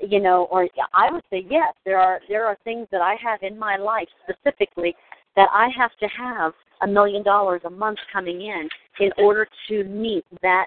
You 0.00 0.20
know, 0.20 0.48
or 0.50 0.68
I 0.94 1.10
would 1.10 1.24
say 1.30 1.46
yes. 1.48 1.74
There 1.84 1.98
are 1.98 2.20
there 2.28 2.46
are 2.46 2.56
things 2.64 2.86
that 2.92 3.00
I 3.00 3.16
have 3.22 3.42
in 3.42 3.58
my 3.58 3.76
life 3.76 4.08
specifically 4.24 4.94
that 5.36 5.48
I 5.52 5.68
have 5.76 5.90
to 6.00 6.06
have 6.08 6.52
a 6.82 6.86
million 6.86 7.22
dollars 7.22 7.60
a 7.64 7.70
month 7.70 7.98
coming 8.12 8.40
in 8.40 8.68
in 9.00 9.10
order 9.18 9.46
to 9.68 9.84
meet 9.84 10.24
that 10.42 10.66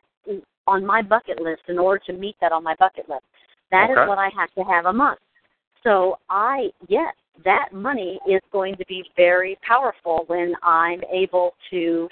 on 0.67 0.85
my 0.85 1.01
bucket 1.01 1.41
list. 1.41 1.63
In 1.67 1.79
order 1.79 2.01
to 2.07 2.13
meet 2.13 2.35
that 2.41 2.51
on 2.51 2.63
my 2.63 2.75
bucket 2.79 3.09
list, 3.09 3.23
that 3.71 3.89
okay. 3.89 4.01
is 4.01 4.07
what 4.07 4.17
I 4.17 4.29
have 4.37 4.53
to 4.55 4.63
have 4.63 4.85
a 4.85 4.93
month. 4.93 5.19
So 5.83 6.17
I 6.29 6.69
yes, 6.87 7.13
that 7.43 7.69
money 7.73 8.19
is 8.27 8.41
going 8.51 8.75
to 8.77 8.85
be 8.85 9.03
very 9.15 9.57
powerful 9.67 10.25
when 10.27 10.53
I'm 10.63 11.01
able 11.11 11.53
to 11.71 12.07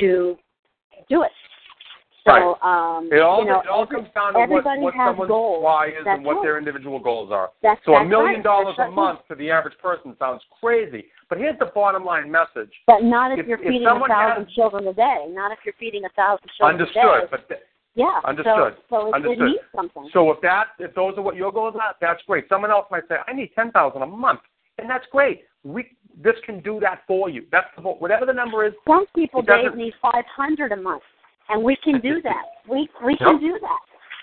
to 0.00 0.36
do 1.08 1.22
it. 1.22 1.30
So, 2.24 2.32
right. 2.32 2.56
um, 2.64 3.10
it 3.12 3.20
all, 3.20 3.44
you 3.44 3.50
know, 3.52 3.60
it 3.60 3.68
all 3.68 3.82
every, 3.82 4.00
comes 4.00 4.08
down 4.14 4.32
to 4.32 4.40
what, 4.48 4.64
what 4.80 4.94
someone's 4.96 5.28
goals. 5.28 5.62
why 5.62 5.88
is 5.88 5.92
that's 6.04 6.16
and 6.16 6.24
what 6.24 6.36
right. 6.36 6.42
their 6.42 6.56
individual 6.56 6.98
goals 6.98 7.30
are. 7.30 7.50
That's, 7.62 7.80
so 7.84 7.96
a 7.96 8.04
million 8.04 8.36
right. 8.36 8.42
dollars 8.42 8.74
that's 8.78 8.88
a 8.88 8.92
month 8.92 9.20
for 9.28 9.36
the 9.36 9.50
average 9.50 9.76
person 9.76 10.16
sounds 10.18 10.40
crazy. 10.58 11.04
But 11.28 11.36
here's 11.36 11.58
the 11.58 11.66
bottom 11.74 12.02
line 12.02 12.30
message. 12.30 12.72
But 12.86 13.02
not 13.02 13.32
if, 13.32 13.40
If- 13.40 13.46
you're 13.46 13.58
if 13.58 13.64
feeding 13.68 13.86
a 13.86 13.90
someone 13.90 14.08
thousand 14.08 14.44
has- 14.46 14.54
children 14.54 14.88
a 14.88 14.94
day. 14.94 15.26
Not 15.28 15.52
if 15.52 15.58
you're 15.66 15.74
feeding 15.78 16.04
a 16.06 16.08
thousand 16.16 16.48
children 16.56 16.80
Understood. 16.80 17.04
a 17.04 17.20
day. 17.20 17.26
But 17.30 17.48
th- 17.48 17.60
yeah. 17.94 18.20
Understood. 18.24 18.74
So, 18.88 18.88
so 18.88 19.08
it, 19.08 19.14
Understood. 19.14 19.60
something. 19.76 20.08
so 20.12 20.30
if 20.30 20.40
that 20.40 20.68
if 20.78 20.94
those 20.94 21.14
are 21.18 21.22
what 21.22 21.36
your 21.36 21.52
goals 21.52 21.74
are, 21.76 21.94
that's 22.00 22.22
great. 22.26 22.48
Someone 22.48 22.70
else 22.70 22.86
might 22.90 23.04
say, 23.06 23.16
I 23.28 23.34
need 23.34 23.50
ten 23.54 23.70
thousand 23.70 24.00
a 24.00 24.06
month, 24.06 24.40
and 24.78 24.88
that's 24.88 25.04
great. 25.12 25.42
We 25.62 25.94
this 26.22 26.34
can 26.46 26.60
do 26.60 26.80
that 26.80 27.02
for 27.06 27.28
you. 27.28 27.44
That's 27.52 27.66
the, 27.76 27.82
whatever 27.82 28.24
the 28.24 28.32
number 28.32 28.64
is. 28.66 28.72
Some 28.86 29.04
people, 29.14 29.42
Dave, 29.42 29.74
need 29.76 29.92
five 30.00 30.24
hundred 30.34 30.72
a 30.72 30.76
month, 30.76 31.02
and 31.48 31.62
we 31.62 31.76
can 31.82 32.00
do 32.00 32.20
that. 32.24 32.44
We 32.68 32.88
we 33.04 33.16
can 33.16 33.40
do 33.40 33.58
that. 33.60 33.78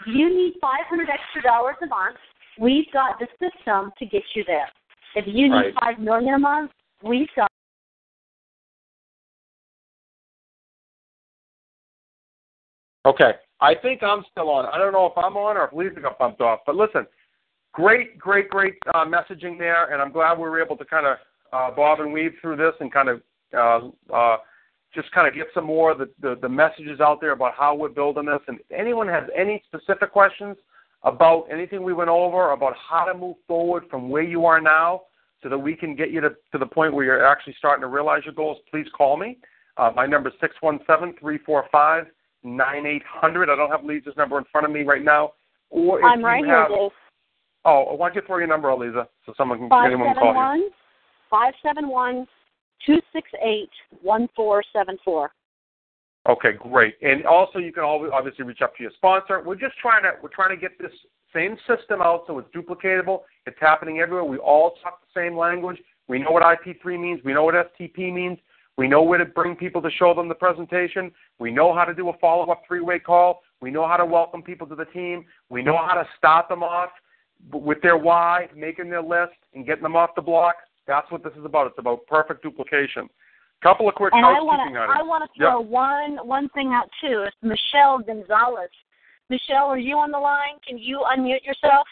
If 0.08 0.16
you 0.16 0.30
need 0.30 0.54
five 0.62 0.86
hundred 0.90 1.10
extra 1.10 1.42
dollars 1.42 1.76
a 1.84 1.88
month. 1.88 2.18
We've 2.60 2.92
got 2.92 3.18
the 3.18 3.28
system 3.40 3.92
to 3.98 4.06
get 4.06 4.24
you 4.36 4.44
there. 4.46 4.70
If 5.16 5.26
you 5.26 5.48
need 5.48 5.52
Right. 5.52 5.74
five 5.80 6.00
million 6.00 6.34
a 6.34 6.40
month, 6.40 6.72
we've 7.02 7.30
got 7.36 7.50
Okay. 13.06 13.34
I 13.62 13.76
think 13.76 14.04
I'm 14.04 14.24
still 14.32 14.50
on. 14.50 14.66
I 14.66 14.78
don't 14.78 14.94
know 14.94 15.06
if 15.06 15.18
I'm 15.18 15.38
on 15.38 15.58
or 15.58 15.66
if 15.66 15.74
Liza 15.74 16.02
got 16.02 16.20
bumped 16.20 16.42
off. 16.42 16.60
But 16.66 16.76
listen, 16.76 17.08
great, 17.74 18.18
great, 18.18 18.50
great 18.50 18.76
uh, 18.94 19.06
messaging 19.06 19.58
there, 19.58 19.92
and 19.92 20.02
I'm 20.02 20.12
glad 20.12 20.38
we 20.38 20.44
were 20.44 20.62
able 20.62 20.78
to 20.78 20.86
kind 20.86 21.06
of 21.06 21.18
uh, 21.54 21.72
bob 21.76 22.00
and 22.00 22.12
weave 22.12 22.34
through 22.42 22.58
this 22.58 22.74
and 22.80 22.92
kind 22.92 23.10
of 23.10 23.22
uh, 23.54 24.14
uh, 24.14 24.38
just 24.94 25.12
kind 25.12 25.28
of 25.28 25.34
get 25.34 25.48
some 25.54 25.66
more 25.66 25.92
of 25.92 25.98
the, 25.98 26.10
the, 26.22 26.38
the 26.42 26.50
messages 26.50 27.00
out 27.00 27.22
there 27.22 27.32
about 27.32 27.54
how 27.58 27.76
we're 27.76 27.90
building 27.90 28.26
this. 28.26 28.40
And 28.48 28.60
if 28.60 28.66
anyone 28.78 29.08
has 29.08 29.24
any 29.38 29.64
specific 29.68 30.12
questions 30.12 30.58
about 31.04 31.46
anything 31.52 31.84
we 31.84 31.94
went 31.94 32.10
over, 32.10 32.52
about 32.52 32.74
how 32.90 33.06
to 33.06 33.14
move 33.18 33.38
forward 33.48 33.84
from 33.90 34.10
where 34.10 34.24
you 34.24 34.46
are 34.46 34.62
now 34.62 35.04
so 35.42 35.50
that 35.50 35.58
we 35.58 35.76
can 35.76 35.96
get 35.96 36.12
you 36.12 36.22
to, 36.22 36.30
to 36.52 36.58
the 36.58 36.66
point 36.66 36.94
where 36.94 37.06
you're 37.06 37.26
actually 37.26 37.56
starting 37.58 37.82
to 37.82 37.88
realize 37.88 38.22
your 38.26 38.34
goals, 38.34 38.58
please 38.70 38.86
call 38.96 39.18
me. 39.18 39.38
Uh, 39.78 39.92
my 39.96 40.06
number 40.06 40.30
is 40.30 40.36
617 40.42 41.18
345 41.20 42.06
9800. 42.44 43.50
I 43.50 43.56
don't 43.56 43.70
have 43.70 43.84
Liza's 43.84 44.16
number 44.18 44.38
in 44.38 44.44
front 44.52 44.66
of 44.66 44.72
me 44.72 44.84
right 44.84 45.04
now. 45.04 45.34
Or 45.70 46.00
if 46.00 46.06
I'm 46.06 46.20
you 46.20 46.26
right 46.26 46.46
have, 46.46 46.68
here, 46.68 46.78
Dave. 46.78 46.92
Oh, 47.64 47.96
why 47.96 48.10
don't 48.10 48.16
you 48.16 48.22
throw 48.26 48.38
your 48.38 48.48
number 48.48 48.72
out, 48.72 48.80
Liza, 48.80 49.08
so 49.26 49.34
someone 49.38 49.60
can 49.60 49.70
Five 49.70 49.88
anyone 49.88 50.08
can 50.08 50.16
call 50.16 50.32
you. 50.32 50.36
one 50.36 50.64
five 51.30 51.54
seven 51.64 51.88
one 51.88 52.28
two 52.86 53.00
six 53.14 53.30
eight 53.44 53.70
one 54.02 54.28
four 54.36 54.64
seven 54.74 54.98
four. 55.04 55.32
Okay, 56.30 56.52
great. 56.54 56.96
And 57.02 57.26
also, 57.26 57.58
you 57.58 57.74
can 57.74 57.84
always 57.84 58.12
obviously 58.14 58.46
reach 58.46 58.62
out 58.62 58.76
to 58.78 58.84
your 58.84 58.92
sponsor. 58.96 59.42
We're 59.44 59.56
just 59.56 59.78
trying 59.82 60.04
to 60.04 60.12
we're 60.22 60.30
trying 60.30 60.56
to 60.56 60.62
get 60.62 60.78
this 60.80 60.92
same 61.34 61.58
system 61.68 62.02
out 62.02 62.24
so 62.28 62.38
it's 62.40 62.50
duplicatable. 62.56 63.22
It's 63.46 63.58
happening 63.60 64.00
everywhere. 64.00 64.26
We 64.26 64.38
all 64.38 64.76
talk 64.84 65.02
the 65.02 65.20
same 65.20 65.38
language. 65.38 65.78
We 66.08 66.20
know 66.20 66.32
what 66.32 66.44
IP3 66.44 67.00
means. 67.00 67.22
We 67.24 67.34
know 67.34 67.46
what 67.46 67.56
STP 67.56 68.14
means. 68.14 68.38
We 68.78 68.88
know 68.88 69.02
where 69.02 69.18
to 69.18 69.26
bring 69.26 69.56
people 69.56 69.82
to 69.82 69.90
show 69.92 70.14
them 70.14 70.28
the 70.28 70.36
presentation. 70.36 71.12
We 71.40 71.52
know 71.52 71.74
how 71.74 71.86
to 71.86 71.94
do 71.94 72.10
a 72.10 72.18
follow-up 72.18 72.64
three-way 72.68 73.00
call. 73.00 73.42
We 73.62 73.70
know 73.70 73.88
how 73.88 73.98
to 73.98 74.06
welcome 74.06 74.42
people 74.42 74.68
to 74.68 74.76
the 74.76 74.86
team. 74.86 75.26
We 75.50 75.62
know 75.62 75.78
how 75.78 75.94
to 75.94 76.08
start 76.18 76.50
them 76.50 76.64
off 76.64 76.90
with 77.52 77.82
their 77.82 77.98
why, 77.98 78.48
making 78.56 78.90
their 78.90 79.02
list, 79.02 79.34
and 79.54 79.66
getting 79.66 79.84
them 79.84 79.96
off 79.96 80.12
the 80.16 80.22
block. 80.22 80.56
That's 80.92 81.10
what 81.10 81.24
this 81.24 81.32
is 81.40 81.46
about. 81.46 81.68
It's 81.68 81.80
about 81.80 82.06
perfect 82.08 82.44
duplication. 82.44 83.08
Couple 83.64 83.88
of 83.88 83.96
quick 83.96 84.12
And 84.14 84.26
I 84.26 84.34
housekeeping 84.34 84.48
want 84.48 84.74
to 84.74 84.80
items. 84.82 84.98
I 85.00 85.04
want 85.04 85.24
to 85.24 85.40
throw 85.40 85.62
one 85.62 86.28
one 86.28 86.50
thing 86.50 86.74
out 86.74 86.90
too. 87.00 87.24
It's 87.26 87.36
Michelle 87.42 88.00
Gonzalez. 88.00 88.70
Michelle, 89.30 89.68
are 89.68 89.78
you 89.78 89.96
on 89.96 90.12
the 90.12 90.20
line? 90.20 90.60
Can 90.68 90.78
you 90.78 91.06
unmute 91.16 91.46
yourself? 91.46 91.88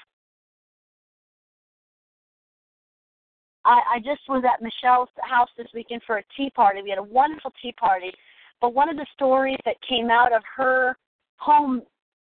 I, 3.64 3.80
I 3.96 4.00
just 4.00 4.28
was 4.28 4.44
at 4.44 4.62
Michelle's 4.62 5.08
house 5.22 5.48
this 5.58 5.68
weekend 5.74 6.02
for 6.06 6.18
a 6.18 6.24
tea 6.36 6.50
party. 6.50 6.82
We 6.82 6.90
had 6.90 7.00
a 7.00 7.04
wonderful 7.04 7.54
tea 7.62 7.72
party. 7.80 8.12
But 8.60 8.74
one 8.74 8.90
of 8.90 8.98
the 8.98 9.06
stories 9.14 9.60
that 9.64 9.76
came 9.88 10.10
out 10.10 10.34
of 10.34 10.42
her 10.58 10.98
home 11.38 11.84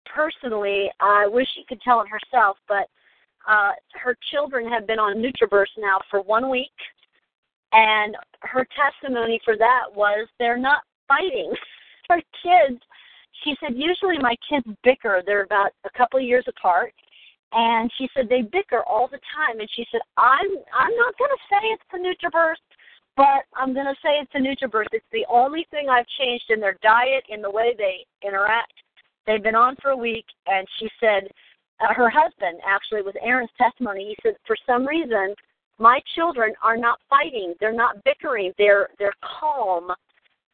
personally, 0.07 0.89
I 1.01 1.27
wish 1.27 1.49
she 1.57 1.65
could 1.69 1.81
tell 1.81 2.01
it 2.03 2.07
herself, 2.09 2.59
but 2.69 2.87
uh, 3.49 3.73
her 3.95 4.17
children 4.31 4.69
have 4.69 4.87
been 4.87 4.99
on 4.99 5.17
NutraBurst 5.17 5.79
now 5.79 5.99
for 6.11 6.23
one 6.23 6.51
week, 6.51 6.71
and 7.73 8.17
her 8.43 8.67
testimony 8.77 9.41
for 9.45 9.57
that 9.57 9.85
was 9.95 10.29
they're 10.39 10.59
not 10.59 10.83
fighting. 11.09 11.53
her 12.09 12.21
kids, 12.43 12.81
she 13.45 13.55
said, 13.61 13.75
usually 13.77 14.19
my 14.19 14.35
kids 14.49 14.67
bicker. 14.83 15.23
They're 15.25 15.45
about 15.45 15.73
a 15.85 15.99
couple 15.99 16.19
of 16.19 16.27
years 16.27 16.45
apart, 16.49 16.93
and 17.53 17.91
she 17.97 18.09
said 18.15 18.29
they 18.29 18.43
bicker 18.43 18.83
all 18.87 19.09
the 19.09 19.21
time. 19.35 19.61
And 19.61 19.69
she 19.75 19.87
said, 19.91 20.01
I'm 20.17 20.51
I'm 20.75 20.97
not 20.97 21.19
going 21.19 21.31
to 21.31 21.49
say 21.49 21.67
it's 21.69 21.83
the 21.93 21.99
NutraBurst, 21.99 22.67
but 23.17 23.45
I'm 23.55 23.73
going 23.73 23.87
to 23.87 24.01
say 24.03 24.21
it's 24.21 24.33
the 24.33 24.41
NutraBurst. 24.41 24.93
It's 24.93 25.05
the 25.13 25.27
only 25.31 25.67
thing 25.71 25.89
I've 25.89 26.07
changed 26.19 26.51
in 26.51 26.61
their 26.61 26.77
diet, 26.83 27.25
in 27.29 27.41
the 27.41 27.51
way 27.51 27.75
they 27.77 28.05
interact. 28.27 28.75
They've 29.27 29.43
been 29.43 29.55
on 29.55 29.77
for 29.81 29.91
a 29.91 29.97
week, 29.97 30.25
and 30.47 30.67
she 30.79 30.89
said 30.99 31.31
uh, 31.81 31.95
her 31.95 32.11
husband 32.11 32.61
actually 32.67 33.03
was 33.03 33.15
Aaron's 33.23 33.51
testimony. 33.59 34.05
He 34.09 34.17
said 34.23 34.37
for 34.47 34.57
some 34.67 34.87
reason 34.87 35.35
my 35.79 36.01
children 36.15 36.53
are 36.63 36.77
not 36.77 36.99
fighting. 37.09 37.55
They're 37.59 37.73
not 37.73 38.03
bickering. 38.05 38.53
They're 38.59 38.89
they're 38.99 39.15
calm, 39.41 39.91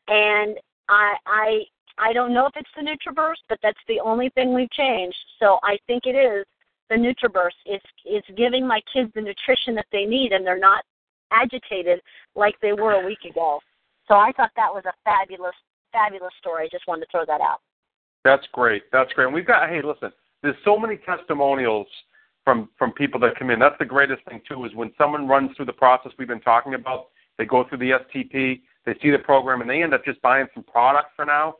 and 0.09 0.57
I 0.89 1.15
I 1.27 1.63
I 1.99 2.13
don't 2.13 2.33
know 2.33 2.47
if 2.47 2.53
it's 2.57 2.69
the 2.77 2.83
NutraBurst, 2.83 3.43
but 3.49 3.59
that's 3.63 3.79
the 3.89 4.01
only 4.01 4.31
thing 4.31 4.55
we've 4.55 4.71
changed. 4.71 5.17
So 5.41 5.59
I 5.63 5.79
think 5.87 6.05
it 6.07 6.15
is 6.15 6.45
the 6.91 6.97
NutraBurst. 6.97 7.59
It's 7.67 7.85
it's 8.05 8.29
giving 8.37 8.67
my 8.67 8.81
kids 8.93 9.11
the 9.15 9.21
nutrition 9.21 9.75
that 9.75 9.87
they 9.91 10.05
need, 10.05 10.33
and 10.33 10.47
they're 10.47 10.59
not 10.59 10.85
agitated 11.33 12.01
like 12.37 12.55
they 12.63 12.73
were 12.73 12.93
a 12.93 13.07
week 13.07 13.25
ago. 13.29 13.59
So 14.07 14.15
I 14.15 14.31
thought 14.37 14.51
that 14.55 14.73
was 14.73 14.85
a 14.87 14.93
fabulous 15.05 15.57
fabulous 15.93 16.33
story. 16.39 16.67
I 16.67 16.69
just 16.71 16.87
wanted 16.87 17.07
to 17.07 17.09
throw 17.11 17.25
that 17.27 17.41
out. 17.41 17.59
That's 18.25 18.47
great. 18.53 18.85
That's 18.93 19.13
great. 19.13 19.27
And 19.27 19.35
we've 19.35 19.47
got 19.47 19.69
hey, 19.69 19.83
listen, 19.83 20.13
there's 20.43 20.57
so 20.65 20.79
many 20.79 20.97
testimonials 20.99 21.87
from 22.45 22.69
from 22.79 22.93
people 22.93 23.21
that 23.21 23.39
come 23.39 23.51
in. 23.51 23.59
That's 23.59 23.79
the 23.79 23.85
greatest 23.85 24.25
thing 24.29 24.41
too 24.49 24.65
is 24.65 24.75
when 24.75 24.93
someone 24.97 25.27
runs 25.27 25.51
through 25.57 25.67
the 25.67 25.73
process 25.73 26.13
we've 26.19 26.29
been 26.29 26.41
talking 26.41 26.75
about. 26.75 27.09
They 27.39 27.45
go 27.45 27.65
through 27.69 27.79
the 27.79 27.91
STP, 27.91 28.63
they 28.87 28.95
see 29.03 29.11
the 29.11 29.19
program, 29.19 29.61
and 29.61 29.69
they 29.69 29.83
end 29.83 29.93
up 29.93 30.05
just 30.05 30.23
buying 30.23 30.47
some 30.55 30.63
product 30.65 31.09
for 31.17 31.27
now. 31.27 31.57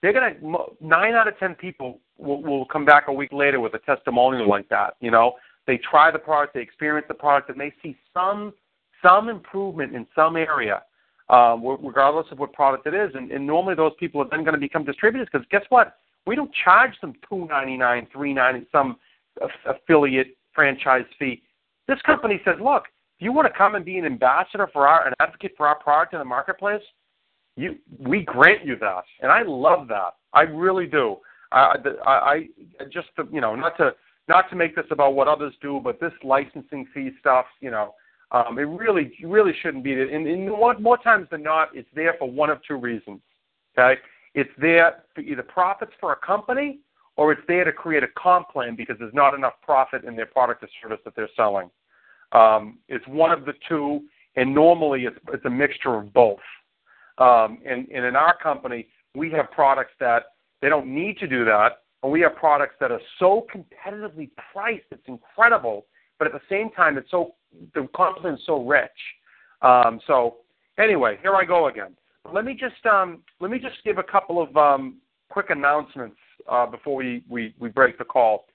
They're 0.00 0.12
gonna 0.12 0.34
nine 0.80 1.14
out 1.14 1.28
of 1.28 1.38
ten 1.38 1.54
people 1.54 2.00
will, 2.16 2.42
will 2.42 2.64
come 2.66 2.84
back 2.84 3.08
a 3.08 3.12
week 3.12 3.32
later 3.32 3.60
with 3.60 3.74
a 3.74 3.78
testimonial 3.80 4.48
like 4.48 4.68
that. 4.68 4.94
You 5.00 5.10
know, 5.10 5.34
they 5.66 5.78
try 5.78 6.10
the 6.10 6.18
product, 6.18 6.54
they 6.54 6.60
experience 6.60 7.06
the 7.08 7.14
product, 7.14 7.50
and 7.50 7.60
they 7.60 7.72
see 7.82 7.96
some 8.14 8.54
some 9.02 9.28
improvement 9.28 9.94
in 9.94 10.06
some 10.14 10.36
area, 10.36 10.82
um, 11.28 11.64
regardless 11.64 12.26
of 12.30 12.38
what 12.38 12.52
product 12.52 12.86
it 12.86 12.94
is. 12.94 13.10
And, 13.14 13.30
and 13.30 13.46
normally 13.46 13.74
those 13.74 13.92
people 13.98 14.20
are 14.22 14.28
then 14.28 14.44
going 14.44 14.54
to 14.54 14.60
become 14.60 14.84
distributors 14.84 15.28
because 15.30 15.46
guess 15.50 15.62
what? 15.68 15.96
We 16.26 16.36
don't 16.36 16.50
charge 16.64 16.92
them 17.00 17.14
two 17.28 17.46
ninety 17.48 17.76
nine, 17.76 18.06
three 18.12 18.34
ninety 18.34 18.66
some 18.70 18.96
affiliate 19.66 20.36
franchise 20.52 21.04
fee. 21.18 21.42
This 21.86 22.00
company 22.02 22.40
says, 22.44 22.56
look, 22.60 22.84
if 23.18 23.24
you 23.24 23.32
want 23.32 23.46
to 23.46 23.56
come 23.56 23.74
and 23.74 23.84
be 23.84 23.98
an 23.98 24.04
ambassador 24.04 24.68
for 24.72 24.86
our, 24.86 25.06
an 25.06 25.14
advocate 25.20 25.52
for 25.56 25.66
our 25.66 25.78
product 25.78 26.12
in 26.12 26.18
the 26.18 26.24
marketplace, 26.24 26.82
you, 27.56 27.76
we 27.98 28.22
grant 28.22 28.64
you 28.64 28.76
that, 28.80 29.04
and 29.20 29.32
I 29.32 29.42
love 29.42 29.88
that. 29.88 30.14
I 30.32 30.42
really 30.42 30.86
do. 30.86 31.16
I, 31.50 31.76
I, 32.04 32.10
I 32.80 32.84
just, 32.92 33.08
to, 33.16 33.26
you 33.32 33.40
know, 33.40 33.54
not 33.54 33.76
to 33.78 33.94
not 34.28 34.50
to 34.50 34.56
make 34.56 34.76
this 34.76 34.84
about 34.90 35.14
what 35.14 35.26
others 35.26 35.54
do, 35.62 35.80
but 35.82 35.98
this 35.98 36.12
licensing 36.22 36.86
fee 36.92 37.10
stuff, 37.18 37.46
you 37.60 37.70
know, 37.70 37.94
um, 38.30 38.58
it 38.58 38.62
really 38.62 39.12
really 39.24 39.52
shouldn't 39.62 39.82
be. 39.82 39.94
And, 39.94 40.26
and 40.26 40.48
more, 40.48 40.78
more 40.78 40.98
times 40.98 41.28
than 41.30 41.42
not, 41.42 41.70
it's 41.74 41.88
there 41.94 42.14
for 42.18 42.30
one 42.30 42.50
of 42.50 42.58
two 42.68 42.76
reasons. 42.76 43.20
Okay, 43.76 43.98
it's 44.34 44.50
there 44.58 45.04
for 45.14 45.20
either 45.20 45.42
profits 45.42 45.92
for 46.00 46.12
a 46.12 46.16
company 46.16 46.80
or 47.16 47.32
it's 47.32 47.42
there 47.48 47.64
to 47.64 47.72
create 47.72 48.02
a 48.02 48.08
comp 48.16 48.48
plan 48.50 48.76
because 48.76 48.96
there's 48.98 49.14
not 49.14 49.34
enough 49.34 49.54
profit 49.62 50.04
in 50.04 50.14
their 50.14 50.26
product 50.26 50.62
or 50.62 50.68
service 50.80 51.00
that 51.04 51.16
they're 51.16 51.28
selling. 51.36 51.68
Um, 52.32 52.78
it's 52.88 53.06
one 53.08 53.32
of 53.32 53.44
the 53.44 53.54
two, 53.68 54.02
and 54.36 54.54
normally 54.54 55.04
it's, 55.04 55.16
it's 55.32 55.44
a 55.44 55.50
mixture 55.50 55.96
of 55.96 56.12
both. 56.12 56.38
Um, 57.18 57.58
and, 57.66 57.88
and 57.88 58.04
in 58.04 58.14
our 58.14 58.36
company, 58.36 58.86
we 59.14 59.30
have 59.32 59.50
products 59.50 59.92
that 59.98 60.26
they 60.62 60.68
don't 60.68 60.86
need 60.86 61.18
to 61.18 61.26
do 61.26 61.44
that, 61.44 61.82
and 62.02 62.12
we 62.12 62.20
have 62.20 62.36
products 62.36 62.74
that 62.80 62.92
are 62.92 63.00
so 63.18 63.46
competitively 63.52 64.30
priced, 64.52 64.84
it's 64.90 65.02
incredible. 65.06 65.86
But 66.18 66.28
at 66.28 66.32
the 66.32 66.40
same 66.48 66.70
time, 66.70 66.98
it's 66.98 67.10
so 67.10 67.34
the 67.74 67.88
content 67.94 68.34
is 68.34 68.40
so 68.46 68.64
rich. 68.64 68.90
Um, 69.62 70.00
so 70.06 70.36
anyway, 70.78 71.18
here 71.22 71.34
I 71.34 71.44
go 71.44 71.68
again. 71.68 71.96
Let 72.32 72.44
me 72.44 72.54
just 72.54 72.84
um, 72.86 73.22
let 73.40 73.50
me 73.50 73.58
just 73.58 73.76
give 73.84 73.98
a 73.98 74.02
couple 74.02 74.42
of 74.42 74.56
um, 74.56 74.98
quick 75.28 75.50
announcements 75.50 76.16
uh, 76.48 76.66
before 76.66 76.96
we, 76.96 77.22
we, 77.28 77.54
we 77.58 77.68
break 77.68 77.98
the 77.98 78.04
call. 78.04 78.46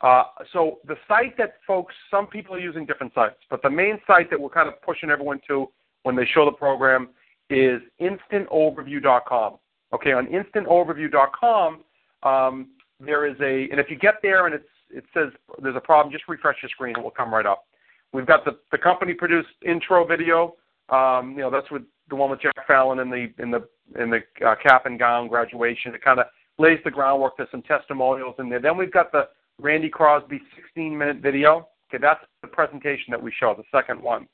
Uh, 0.00 0.24
so 0.52 0.78
the 0.86 0.96
site 1.06 1.36
that 1.36 1.54
folks, 1.66 1.94
some 2.10 2.26
people 2.26 2.54
are 2.54 2.60
using 2.60 2.86
different 2.86 3.12
sites, 3.14 3.36
but 3.50 3.60
the 3.62 3.68
main 3.68 3.98
site 4.06 4.30
that 4.30 4.40
we're 4.40 4.48
kind 4.48 4.68
of 4.68 4.80
pushing 4.82 5.10
everyone 5.10 5.40
to 5.46 5.68
when 6.04 6.16
they 6.16 6.24
show 6.32 6.46
the 6.46 6.52
program 6.52 7.10
is 7.50 7.82
instantoverview.com. 8.00 9.56
Okay, 9.92 10.12
on 10.12 10.26
instantoverview.com, 10.28 11.80
um, 12.22 12.68
there 12.98 13.26
is 13.26 13.36
a, 13.40 13.68
and 13.70 13.80
if 13.80 13.90
you 13.90 13.96
get 13.96 14.14
there 14.22 14.46
and 14.46 14.54
it's, 14.54 14.64
it 14.90 15.04
says 15.12 15.28
there's 15.62 15.76
a 15.76 15.80
problem, 15.80 16.12
just 16.12 16.28
refresh 16.28 16.56
your 16.62 16.70
screen, 16.70 16.94
and 16.94 16.98
it 16.98 17.04
will 17.04 17.10
come 17.10 17.32
right 17.32 17.46
up. 17.46 17.66
We've 18.12 18.26
got 18.26 18.44
the, 18.44 18.58
the 18.72 18.78
company 18.78 19.14
produced 19.14 19.48
intro 19.66 20.06
video. 20.06 20.54
Um, 20.88 21.32
you 21.32 21.42
know, 21.42 21.50
that's 21.50 21.70
with 21.70 21.82
the 22.10 22.16
one 22.16 22.30
with 22.30 22.42
Jack 22.42 22.66
Fallon 22.66 22.98
in 22.98 23.10
the 23.10 23.32
in 23.42 23.50
the 23.50 23.66
in 24.00 24.10
the 24.10 24.20
uh, 24.46 24.54
cap 24.62 24.86
and 24.86 24.98
gown 24.98 25.28
graduation. 25.28 25.94
It 25.94 26.02
kind 26.02 26.20
of 26.20 26.26
lays 26.58 26.78
the 26.84 26.90
groundwork. 26.90 27.36
There's 27.36 27.50
some 27.50 27.62
testimonials 27.62 28.34
in 28.38 28.48
there. 28.48 28.60
Then 28.60 28.76
we've 28.76 28.92
got 28.92 29.12
the 29.12 29.28
Randy 29.58 29.88
Crosby 29.88 30.40
16 30.56 30.96
minute 30.96 31.18
video. 31.18 31.68
Okay, 31.92 32.00
that's 32.00 32.20
the 32.42 32.48
presentation 32.48 33.06
that 33.10 33.22
we 33.22 33.32
show, 33.38 33.54
the 33.56 33.64
second 33.76 34.00
one. 34.00 34.28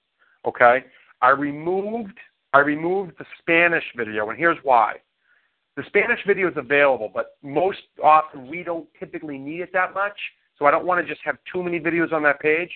Okay, 0.47 0.85
I 1.23 1.31
removed 1.31 2.19
I 2.53 2.61
removed 2.61 3.13
the 3.19 3.27
Spanish 3.39 3.85
video, 3.97 4.31
and 4.31 4.39
here's 4.39 4.59
why. 4.63 4.95
The 5.77 5.83
Spanish 5.89 6.21
video 6.27 6.49
is 6.49 6.57
available, 6.57 7.11
but 7.13 7.37
most 7.43 7.81
often 8.03 8.49
we 8.49 8.63
don't 8.63 8.89
typically 8.99 9.37
need 9.37 9.61
it 9.61 9.73
that 9.75 9.93
much. 9.93 10.19
So 10.59 10.65
I 10.65 10.71
don't 10.71 10.87
want 10.87 11.07
to 11.07 11.13
just 11.13 11.21
have 11.25 11.37
too 11.53 11.63
many 11.63 11.79
videos 11.79 12.13
on 12.13 12.23
that 12.23 12.41
page. 12.41 12.71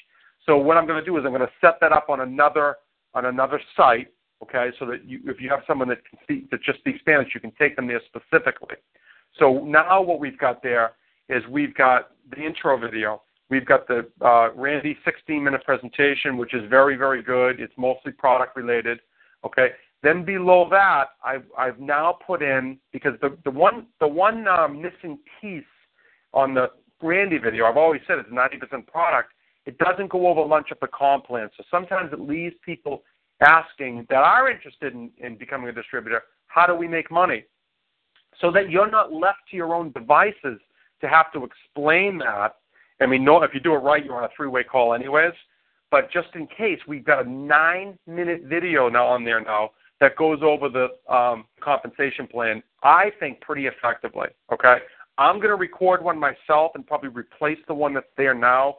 So 0.45 0.59
what 0.59 0.77
I'm 0.77 0.87
going 0.87 1.01
to 1.01 1.05
do 1.05 1.17
is 1.17 1.25
I'm 1.25 1.33
going 1.33 1.41
to 1.41 1.53
set 1.61 1.79
that 1.81 1.93
up 1.93 2.09
on 2.09 2.21
another 2.21 2.77
on 3.15 3.25
another 3.25 3.61
site, 3.77 4.09
okay, 4.43 4.71
so 4.79 4.87
that 4.87 5.05
you, 5.05 5.21
if 5.27 5.41
you 5.41 5.49
have 5.49 5.61
someone 5.67 5.89
that 5.89 6.05
can 6.09 6.19
speak, 6.23 6.51
that 6.51 6.63
just 6.63 6.79
speaks 6.81 7.01
Spanish, 7.01 7.29
you 7.35 7.41
can 7.41 7.53
take 7.59 7.77
them 7.77 7.87
there 7.87 8.01
specifically. 8.07 8.77
So 9.39 9.65
now 9.65 10.03
what 10.03 10.21
we've 10.21 10.39
got 10.39 10.63
there 10.63 10.93
is 11.29 11.43
we've 11.49 11.75
got 11.75 12.11
the 12.31 12.43
intro 12.43 12.79
video. 12.79 13.23
We've 13.49 13.67
got 13.67 13.89
the 13.89 14.07
uh, 14.25 14.53
Randy 14.55 14.97
16-minute 15.07 15.65
presentation, 15.65 16.37
which 16.37 16.55
is 16.55 16.63
very, 16.69 16.97
very 16.97 17.23
good. 17.23 17.61
It's 17.61 17.73
mostly 17.77 18.13
product 18.13 18.57
related. 18.57 19.01
Okay. 19.45 19.71
Then 20.03 20.25
below 20.25 20.67
that, 20.71 21.09
I've 21.23 21.45
I've 21.59 21.79
now 21.79 22.17
put 22.27 22.43
in 22.43 22.79
because 22.91 23.13
the 23.21 23.37
the 23.45 23.51
one 23.51 23.87
the 24.01 24.09
one 24.09 24.49
um, 24.49 24.81
missing 24.81 25.19
piece 25.41 25.63
on 26.33 26.55
the 26.55 26.71
Randy 27.03 27.39
video, 27.39 27.67
I've 27.67 27.77
always 27.77 28.01
said 28.07 28.19
it's 28.19 28.31
90% 28.31 28.87
product. 28.87 29.33
It 29.67 29.79
doesn't 29.79 30.11
go 30.11 30.27
over 30.29 30.43
lunch 30.43 30.69
at 30.71 30.81
the 30.81 30.87
comp 30.87 31.27
plan. 31.27 31.49
So 31.57 31.65
sometimes 31.71 32.13
it 32.13 32.21
leaves 32.21 32.55
people 32.65 33.03
asking 33.41 34.07
that 34.11 34.23
are 34.23 34.51
interested 34.51 34.93
in, 34.95 35.11
in 35.19 35.37
becoming 35.37 35.69
a 35.69 35.73
distributor, 35.73 36.23
how 36.47 36.67
do 36.67 36.75
we 36.75 36.89
make 36.89 37.11
money? 37.11 37.45
So 38.41 38.51
that 38.53 38.71
you're 38.71 38.91
not 38.91 39.13
left 39.13 39.39
to 39.51 39.57
your 39.57 39.75
own 39.75 39.93
devices 39.93 40.61
to 41.01 41.09
have 41.09 41.33
to 41.33 41.45
explain 41.45 42.19
that. 42.19 42.57
I 43.01 43.07
mean, 43.07 43.25
no, 43.25 43.43
if 43.43 43.55
you 43.55 43.61
do 43.61 43.75
it 43.75 43.79
right, 43.79 44.05
you're 44.05 44.17
on 44.17 44.25
a 44.25 44.29
three-way 44.37 44.65
call 44.65 44.95
anyways. 44.95 45.33
But 45.91 46.13
just 46.13 46.29
in 46.35 46.47
case, 46.47 46.79
we've 46.87 47.05
got 47.05 47.27
a 47.27 47.29
nine-minute 47.29 48.43
video 48.45 48.89
now 48.89 49.07
on 49.07 49.25
there 49.25 49.41
now 49.41 49.71
that 50.01 50.17
goes 50.17 50.41
over 50.43 50.69
the 50.69 51.13
um, 51.13 51.45
compensation 51.61 52.27
plan. 52.27 52.63
I 52.83 53.11
think 53.19 53.41
pretty 53.41 53.67
effectively. 53.67 54.29
Okay, 54.53 54.77
I'm 55.19 55.37
going 55.37 55.49
to 55.49 55.57
record 55.57 56.03
one 56.03 56.19
myself 56.19 56.73
and 56.75 56.87
probably 56.87 57.11
replace 57.11 57.59
the 57.67 57.75
one 57.75 57.93
that's 57.95 58.07
there 58.17 58.35
now 58.35 58.77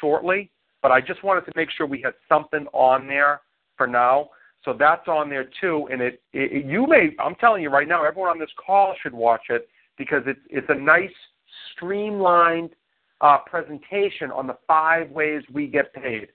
shortly. 0.00 0.50
But 0.82 0.92
I 0.92 1.00
just 1.00 1.22
wanted 1.22 1.44
to 1.46 1.52
make 1.56 1.68
sure 1.70 1.86
we 1.86 2.00
had 2.02 2.14
something 2.28 2.66
on 2.72 3.06
there 3.06 3.40
for 3.76 3.86
now. 3.86 4.30
So 4.64 4.74
that's 4.76 5.06
on 5.06 5.28
there 5.28 5.48
too. 5.60 5.88
And 5.90 6.02
it, 6.02 6.22
it 6.32 6.64
you 6.66 6.86
may 6.86 7.10
I'm 7.18 7.34
telling 7.36 7.62
you 7.62 7.70
right 7.70 7.88
now, 7.88 8.04
everyone 8.04 8.30
on 8.30 8.38
this 8.38 8.50
call 8.64 8.94
should 9.02 9.14
watch 9.14 9.44
it 9.48 9.68
because 9.96 10.22
it's 10.26 10.40
it's 10.50 10.66
a 10.68 10.74
nice 10.74 11.10
streamlined 11.72 12.70
uh, 13.20 13.38
presentation 13.46 14.30
on 14.30 14.46
the 14.46 14.56
five 14.66 15.10
ways 15.10 15.42
we 15.52 15.66
get 15.66 15.92
paid. 15.94 16.28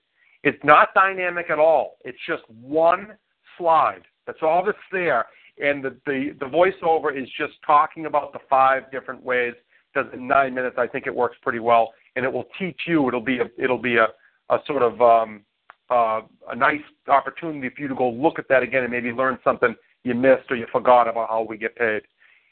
It's 0.43 0.63
not 0.63 0.93
dynamic 0.95 1.49
at 1.49 1.59
all. 1.59 1.97
It's 2.03 2.17
just 2.27 2.43
one 2.49 3.09
slide. 3.57 4.01
That's 4.25 4.39
all 4.41 4.63
that's 4.65 4.77
there. 4.91 5.25
And 5.61 5.83
the, 5.83 5.95
the, 6.05 6.35
the 6.39 6.45
voiceover 6.45 7.15
is 7.15 7.27
just 7.37 7.53
talking 7.65 8.07
about 8.07 8.33
the 8.33 8.39
five 8.49 8.91
different 8.91 9.23
ways. 9.23 9.53
Does 9.93 10.05
in 10.13 10.27
nine 10.27 10.53
minutes. 10.53 10.77
I 10.79 10.87
think 10.87 11.05
it 11.05 11.13
works 11.13 11.37
pretty 11.41 11.59
well. 11.59 11.93
And 12.15 12.25
it 12.25 12.31
will 12.31 12.47
teach 12.57 12.79
you. 12.87 13.07
It'll 13.07 13.21
be 13.21 13.39
a, 13.39 13.49
it'll 13.61 13.77
be 13.77 13.97
a, 13.97 14.07
a 14.49 14.59
sort 14.65 14.81
of 14.81 15.01
um, 15.01 15.41
uh, 15.91 16.21
a 16.49 16.55
nice 16.55 16.81
opportunity 17.07 17.69
for 17.69 17.81
you 17.81 17.87
to 17.87 17.95
go 17.95 18.09
look 18.09 18.39
at 18.39 18.47
that 18.47 18.63
again 18.63 18.83
and 18.83 18.91
maybe 18.91 19.11
learn 19.11 19.37
something 19.43 19.75
you 20.03 20.15
missed 20.15 20.49
or 20.49 20.55
you 20.55 20.65
forgot 20.71 21.07
about 21.07 21.29
how 21.29 21.45
we 21.47 21.57
get 21.57 21.75
paid. 21.75 22.01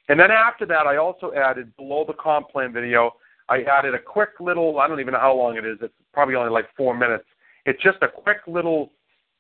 And 0.10 0.20
then 0.20 0.32
after 0.32 0.66
that, 0.66 0.86
I 0.86 0.98
also 0.98 1.32
added 1.34 1.76
below 1.78 2.04
the 2.06 2.14
comp 2.14 2.50
plan 2.50 2.74
video, 2.74 3.12
I 3.48 3.62
added 3.64 3.96
a 3.96 4.00
quick 4.00 4.30
little, 4.40 4.80
I 4.80 4.88
don't 4.88 5.00
even 5.00 5.14
know 5.14 5.20
how 5.20 5.36
long 5.36 5.58
it 5.58 5.66
is. 5.66 5.78
It's 5.82 5.94
probably 6.14 6.36
only 6.36 6.52
like 6.52 6.66
four 6.76 6.96
minutes. 6.96 7.26
It's 7.66 7.82
just 7.82 7.98
a 8.02 8.08
quick 8.08 8.40
little 8.48 8.92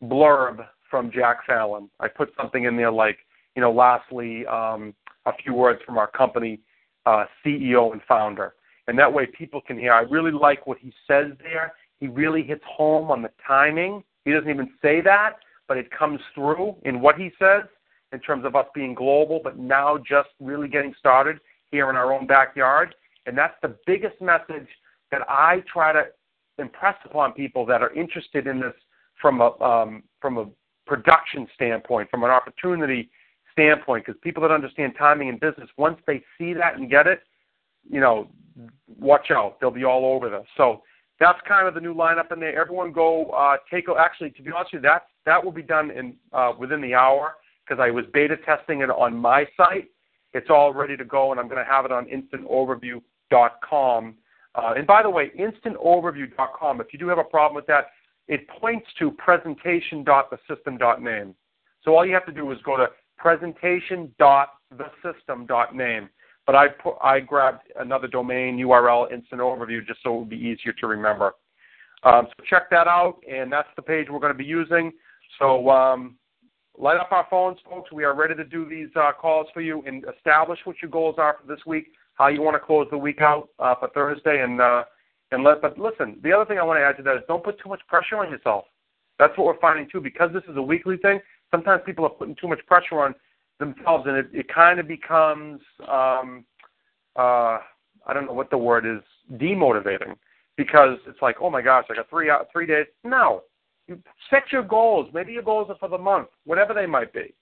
blurb 0.03 0.65
from 0.89 1.11
Jack 1.11 1.45
Fallon. 1.45 1.89
I 1.99 2.07
put 2.07 2.31
something 2.39 2.63
in 2.63 2.75
there 2.77 2.91
like, 2.91 3.17
you 3.55 3.61
know, 3.61 3.71
lastly, 3.71 4.45
um, 4.47 4.93
a 5.25 5.33
few 5.43 5.53
words 5.53 5.81
from 5.85 5.97
our 5.97 6.07
company 6.07 6.59
uh, 7.05 7.25
CEO 7.45 7.91
and 7.91 8.01
founder. 8.07 8.53
And 8.87 8.97
that 8.97 9.11
way 9.11 9.27
people 9.27 9.61
can 9.61 9.77
hear. 9.77 9.93
I 9.93 10.01
really 10.01 10.31
like 10.31 10.65
what 10.65 10.77
he 10.79 10.91
says 11.07 11.31
there. 11.39 11.73
He 11.99 12.07
really 12.07 12.43
hits 12.43 12.63
home 12.65 13.11
on 13.11 13.21
the 13.21 13.31
timing. 13.45 14.03
He 14.25 14.31
doesn't 14.31 14.49
even 14.49 14.71
say 14.81 15.01
that, 15.01 15.37
but 15.67 15.77
it 15.77 15.89
comes 15.91 16.19
through 16.33 16.75
in 16.83 17.01
what 17.01 17.17
he 17.17 17.31
says 17.39 17.63
in 18.11 18.19
terms 18.19 18.45
of 18.45 18.55
us 18.55 18.65
being 18.73 18.93
global, 18.93 19.39
but 19.43 19.57
now 19.57 19.97
just 19.97 20.29
really 20.39 20.67
getting 20.67 20.93
started 20.97 21.39
here 21.71 21.89
in 21.89 21.95
our 21.95 22.11
own 22.13 22.25
backyard. 22.25 22.95
And 23.25 23.37
that's 23.37 23.55
the 23.61 23.75
biggest 23.85 24.19
message 24.21 24.67
that 25.11 25.21
I 25.29 25.63
try 25.71 25.93
to 25.93 26.05
impress 26.57 26.95
upon 27.05 27.33
people 27.33 27.65
that 27.65 27.81
are 27.81 27.93
interested 27.93 28.47
in 28.47 28.59
this 28.59 28.73
from 29.21 29.41
a 29.41 29.59
um, 29.61 30.03
from 30.21 30.37
a 30.37 30.45
production 30.85 31.47
standpoint, 31.53 32.09
from 32.09 32.23
an 32.23 32.31
opportunity 32.31 33.09
standpoint, 33.51 34.05
because 34.05 34.19
people 34.23 34.41
that 34.41 34.51
understand 34.51 34.93
timing 34.97 35.27
in 35.27 35.37
business, 35.37 35.69
once 35.77 35.99
they 36.07 36.23
see 36.37 36.53
that 36.53 36.75
and 36.77 36.89
get 36.89 37.05
it, 37.05 37.21
you 37.89 37.99
know, 37.99 38.27
watch 38.99 39.31
out, 39.31 39.59
they'll 39.59 39.71
be 39.71 39.83
all 39.83 40.05
over 40.05 40.29
this. 40.29 40.45
So 40.57 40.81
that's 41.19 41.39
kind 41.47 41.67
of 41.67 41.73
the 41.73 41.81
new 41.81 41.93
lineup 41.93 42.31
in 42.31 42.39
there. 42.39 42.59
Everyone 42.59 42.91
go 42.91 43.25
uh, 43.31 43.57
take. 43.71 43.85
Actually, 43.99 44.31
to 44.31 44.41
be 44.41 44.51
honest 44.51 44.73
with 44.73 44.83
you, 44.83 44.89
that 44.89 45.03
that 45.25 45.43
will 45.43 45.51
be 45.51 45.61
done 45.61 45.91
in 45.91 46.15
uh, 46.33 46.53
within 46.57 46.81
the 46.81 46.93
hour 46.93 47.35
because 47.67 47.81
I 47.81 47.91
was 47.91 48.05
beta 48.13 48.37
testing 48.37 48.81
it 48.81 48.89
on 48.89 49.15
my 49.15 49.45
site. 49.55 49.89
It's 50.33 50.49
all 50.49 50.73
ready 50.73 50.97
to 50.97 51.05
go, 51.05 51.31
and 51.31 51.39
I'm 51.39 51.47
going 51.47 51.63
to 51.63 51.71
have 51.71 51.85
it 51.85 51.91
on 51.91 52.05
instantoverview.com. 52.05 54.15
Uh, 54.55 54.73
and 54.75 54.87
by 54.87 55.03
the 55.03 55.09
way, 55.09 55.31
instantoverview.com. 55.37 56.81
If 56.81 56.87
you 56.93 56.99
do 56.99 57.07
have 57.07 57.19
a 57.19 57.23
problem 57.23 57.55
with 57.55 57.65
that, 57.67 57.91
it 58.27 58.47
points 58.47 58.87
to 58.99 59.11
presentation.thesystem.name. 59.11 61.35
So 61.83 61.95
all 61.95 62.05
you 62.05 62.13
have 62.13 62.25
to 62.27 62.31
do 62.31 62.51
is 62.51 62.59
go 62.63 62.77
to 62.77 62.87
presentation.thesystem.name. 63.17 66.09
But 66.49 66.55
I 66.55 66.67
put, 66.67 66.95
I 66.99 67.19
grabbed 67.19 67.61
another 67.79 68.07
domain 68.07 68.57
URL, 68.57 69.13
Instant 69.13 69.39
Overview, 69.39 69.85
just 69.85 69.99
so 70.01 70.15
it 70.15 70.19
would 70.21 70.29
be 70.29 70.35
easier 70.35 70.73
to 70.79 70.87
remember. 70.87 71.35
Um, 72.01 72.25
so 72.27 72.43
check 72.49 72.71
that 72.71 72.87
out, 72.87 73.17
and 73.31 73.51
that's 73.51 73.67
the 73.75 73.83
page 73.83 74.07
we're 74.09 74.17
going 74.17 74.33
to 74.33 74.37
be 74.37 74.45
using. 74.45 74.91
So 75.37 75.69
um, 75.69 76.15
light 76.75 76.99
up 76.99 77.11
our 77.11 77.27
phones, 77.29 77.59
folks. 77.69 77.91
We 77.91 78.03
are 78.03 78.15
ready 78.15 78.33
to 78.33 78.43
do 78.43 78.67
these 78.67 78.87
uh, 78.95 79.11
calls 79.11 79.45
for 79.53 79.61
you 79.61 79.83
and 79.85 80.03
establish 80.17 80.57
what 80.63 80.77
your 80.81 80.89
goals 80.89 81.17
are 81.19 81.37
for 81.39 81.45
this 81.45 81.63
week, 81.67 81.91
how 82.15 82.29
you 82.29 82.41
want 82.41 82.55
to 82.55 82.59
close 82.59 82.87
the 82.89 82.97
week 82.97 83.21
out 83.21 83.49
uh, 83.59 83.75
for 83.75 83.89
Thursday, 83.89 84.41
and 84.41 84.59
uh, 84.59 84.85
and 85.31 85.43
let. 85.43 85.61
But 85.61 85.77
listen, 85.77 86.17
the 86.23 86.33
other 86.33 86.45
thing 86.45 86.57
I 86.57 86.63
want 86.63 86.79
to 86.79 86.83
add 86.83 86.97
to 86.97 87.03
that 87.03 87.17
is 87.17 87.21
don't 87.27 87.43
put 87.43 87.61
too 87.61 87.69
much 87.69 87.81
pressure 87.87 88.17
on 88.17 88.31
yourself. 88.31 88.65
That's 89.19 89.37
what 89.37 89.45
we're 89.45 89.59
finding 89.59 89.87
too, 89.87 90.01
because 90.01 90.31
this 90.33 90.45
is 90.49 90.57
a 90.57 90.63
weekly 90.63 90.97
thing. 90.97 91.19
Sometimes 91.51 91.83
people 91.85 92.05
are 92.05 92.09
putting 92.09 92.35
too 92.41 92.47
much 92.47 92.65
pressure 92.65 93.01
on 93.01 93.13
themselves, 93.59 94.05
and 94.07 94.17
it, 94.17 94.27
it 94.33 94.53
kind 94.53 94.79
of 94.79 94.87
becomes 94.87 95.61
um, 95.87 96.45
uh, 97.15 97.59
I 98.07 98.13
don't 98.13 98.25
know 98.25 98.33
what 98.33 98.49
the 98.49 98.57
word 98.57 98.85
is 98.85 99.03
demotivating 99.39 100.15
because 100.57 100.97
it's 101.07 101.21
like 101.21 101.37
oh 101.41 101.49
my 101.49 101.61
gosh 101.61 101.85
I 101.89 101.95
got 101.95 102.09
three 102.09 102.29
out 102.29 102.47
three 102.51 102.65
days. 102.65 102.87
No, 103.03 103.43
you 103.87 104.01
set 104.29 104.43
your 104.51 104.63
goals. 104.63 105.09
Maybe 105.13 105.33
your 105.33 105.43
goals 105.43 105.69
are 105.69 105.77
for 105.79 105.89
the 105.89 105.97
month, 105.97 106.29
whatever 106.45 106.73
they 106.73 106.85
might 106.85 107.13
be. 107.13 107.33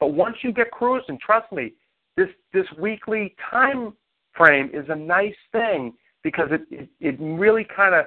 But 0.00 0.08
once 0.08 0.36
you 0.42 0.52
get 0.52 0.70
cruising, 0.70 1.18
trust 1.24 1.50
me, 1.52 1.72
this 2.16 2.28
this 2.52 2.66
weekly 2.78 3.34
time 3.50 3.94
frame 4.32 4.70
is 4.72 4.86
a 4.88 4.96
nice 4.96 5.34
thing 5.52 5.94
because 6.22 6.48
it 6.50 6.62
it, 6.70 6.88
it 7.00 7.16
really 7.20 7.66
kind 7.74 7.94
of 7.94 8.06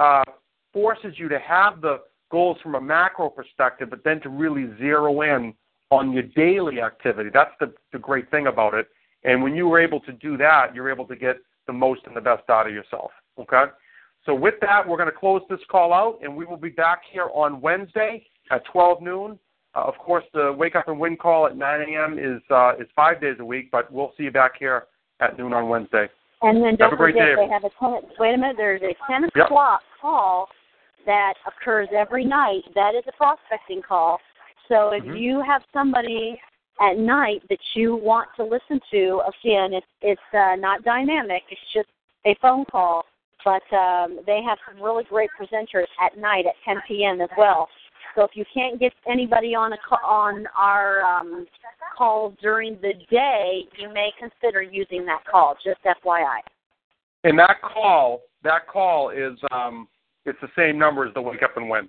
uh, 0.00 0.30
forces 0.72 1.14
you 1.16 1.28
to 1.28 1.38
have 1.38 1.80
the 1.80 2.00
goals 2.30 2.58
from 2.62 2.74
a 2.74 2.80
macro 2.80 3.28
perspective, 3.28 3.88
but 3.90 4.02
then 4.04 4.20
to 4.20 4.28
really 4.28 4.68
zero 4.78 5.20
in 5.22 5.54
on 5.90 6.12
your 6.12 6.22
daily 6.22 6.80
activity. 6.80 7.30
That's 7.32 7.52
the, 7.60 7.72
the 7.92 7.98
great 7.98 8.30
thing 8.30 8.46
about 8.46 8.74
it. 8.74 8.88
And 9.24 9.42
when 9.42 9.54
you 9.54 9.68
were 9.68 9.80
able 9.80 10.00
to 10.00 10.12
do 10.12 10.36
that, 10.38 10.74
you're 10.74 10.90
able 10.90 11.06
to 11.06 11.16
get 11.16 11.36
the 11.66 11.72
most 11.72 12.02
and 12.06 12.16
the 12.16 12.20
best 12.20 12.48
out 12.50 12.66
of 12.66 12.72
yourself. 12.74 13.10
Okay? 13.38 13.64
So 14.26 14.34
with 14.34 14.54
that, 14.60 14.86
we're 14.86 14.96
going 14.96 15.10
to 15.10 15.16
close 15.16 15.42
this 15.50 15.60
call 15.70 15.92
out, 15.92 16.18
and 16.22 16.34
we 16.34 16.44
will 16.44 16.56
be 16.56 16.70
back 16.70 17.00
here 17.10 17.28
on 17.34 17.60
Wednesday 17.60 18.26
at 18.50 18.64
12 18.72 19.02
noon. 19.02 19.38
Uh, 19.74 19.80
of 19.82 19.94
course, 19.98 20.24
the 20.32 20.52
Wake 20.56 20.76
Up 20.76 20.88
and 20.88 20.98
Win 20.98 21.16
call 21.16 21.46
at 21.46 21.56
9 21.56 21.80
a.m. 21.88 22.18
is 22.18 22.40
uh, 22.50 22.74
is 22.78 22.86
five 22.94 23.20
days 23.20 23.36
a 23.40 23.44
week, 23.44 23.70
but 23.72 23.92
we'll 23.92 24.12
see 24.16 24.24
you 24.24 24.30
back 24.30 24.52
here 24.58 24.84
at 25.20 25.36
noon 25.36 25.52
on 25.52 25.68
Wednesday. 25.68 26.06
And 26.42 26.58
then 26.62 26.76
don't 26.76 26.90
Have 26.90 26.92
a 26.92 26.96
great 26.96 27.14
forget 27.14 27.36
day. 27.36 27.46
they 27.46 27.52
have 27.52 27.64
a 27.64 27.70
ten. 27.80 28.00
Wait 28.18 28.34
a 28.34 28.38
minute. 28.38 28.56
There's 28.56 28.82
a 28.82 28.94
ten 29.10 29.28
Yep. 29.34 29.46
o'clock 29.46 29.80
call 30.00 30.48
that 31.06 31.34
occurs 31.46 31.88
every 31.96 32.24
night. 32.24 32.62
That 32.74 32.94
is 32.94 33.02
a 33.08 33.12
prospecting 33.12 33.82
call. 33.82 34.20
So 34.68 34.90
if 34.90 35.04
Mhm. 35.04 35.18
you 35.18 35.40
have 35.42 35.62
somebody 35.72 36.40
at 36.80 36.98
night 36.98 37.42
that 37.48 37.60
you 37.74 37.96
want 37.96 38.28
to 38.36 38.44
listen 38.44 38.80
to, 38.90 39.22
again, 39.26 39.72
it's 39.72 39.86
it's 40.00 40.34
uh, 40.34 40.56
not 40.56 40.82
dynamic. 40.82 41.44
It's 41.50 41.72
just 41.72 41.88
a 42.24 42.34
phone 42.36 42.64
call. 42.64 43.06
But 43.44 43.70
um, 43.74 44.20
they 44.26 44.42
have 44.42 44.58
some 44.66 44.82
really 44.82 45.04
great 45.04 45.30
presenters 45.38 45.86
at 46.00 46.16
night 46.16 46.46
at 46.46 46.54
10 46.64 46.80
p.m. 46.88 47.20
as 47.20 47.28
well. 47.36 47.68
So 48.14 48.22
if 48.22 48.30
you 48.34 48.44
can't 48.52 48.80
get 48.80 48.92
anybody 49.06 49.54
on 49.54 49.72
a 49.74 49.78
ca- 49.78 50.00
on 50.02 50.46
our 50.56 51.02
um, 51.02 51.46
call 51.96 52.34
during 52.40 52.80
the 52.80 52.94
day, 53.10 53.66
you 53.76 53.92
may 53.92 54.12
consider 54.18 54.62
using 54.62 55.04
that 55.06 55.24
call. 55.30 55.56
Just 55.62 55.80
FYI. 55.84 56.40
And 57.24 57.38
that 57.38 57.60
call, 57.62 58.22
that 58.42 58.66
call 58.66 59.10
is 59.10 59.38
um, 59.50 59.88
it's 60.24 60.38
the 60.40 60.48
same 60.56 60.78
number 60.78 61.06
as 61.06 61.14
the 61.14 61.20
Wake 61.20 61.42
Up 61.42 61.56
and 61.56 61.68
Win. 61.68 61.88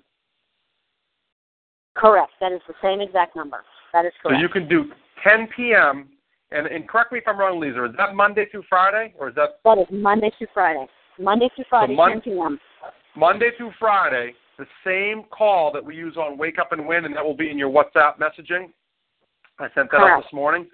Correct. 1.95 2.31
That 2.39 2.51
is 2.51 2.61
the 2.67 2.73
same 2.81 3.01
exact 3.01 3.35
number. 3.35 3.63
That 3.93 4.05
is 4.05 4.11
correct. 4.21 4.37
So 4.37 4.41
you 4.41 4.49
can 4.49 4.67
do 4.67 4.91
10 5.23 5.47
p.m. 5.55 6.09
and, 6.51 6.67
and 6.67 6.87
correct 6.87 7.11
me 7.11 7.19
if 7.19 7.23
I'm 7.27 7.39
wrong, 7.39 7.59
Liza. 7.59 7.85
Is 7.85 7.91
that 7.97 8.15
Monday 8.15 8.45
through 8.51 8.63
Friday, 8.69 9.13
or 9.17 9.29
is 9.29 9.35
that 9.35 9.59
that 9.63 9.77
is 9.77 9.87
Monday 9.91 10.31
through 10.37 10.47
Friday. 10.53 10.85
Monday 11.19 11.49
through 11.55 11.65
Friday, 11.69 11.95
Mon- 11.95 12.11
10 12.11 12.21
p.m. 12.21 12.59
Monday 13.15 13.49
through 13.57 13.71
Friday? 13.79 14.33
The 14.57 14.65
same 14.85 15.23
call 15.31 15.71
that 15.73 15.83
we 15.83 15.95
use 15.95 16.15
on 16.15 16.37
Wake 16.37 16.59
Up 16.59 16.71
and 16.71 16.87
Win, 16.87 17.05
and 17.05 17.15
that 17.15 17.23
will 17.23 17.35
be 17.35 17.49
in 17.49 17.57
your 17.57 17.69
WhatsApp 17.69 18.17
messaging. 18.19 18.71
I 19.59 19.67
sent 19.75 19.91
that 19.91 19.97
out 19.97 20.21
this 20.21 20.33
morning. 20.33 20.67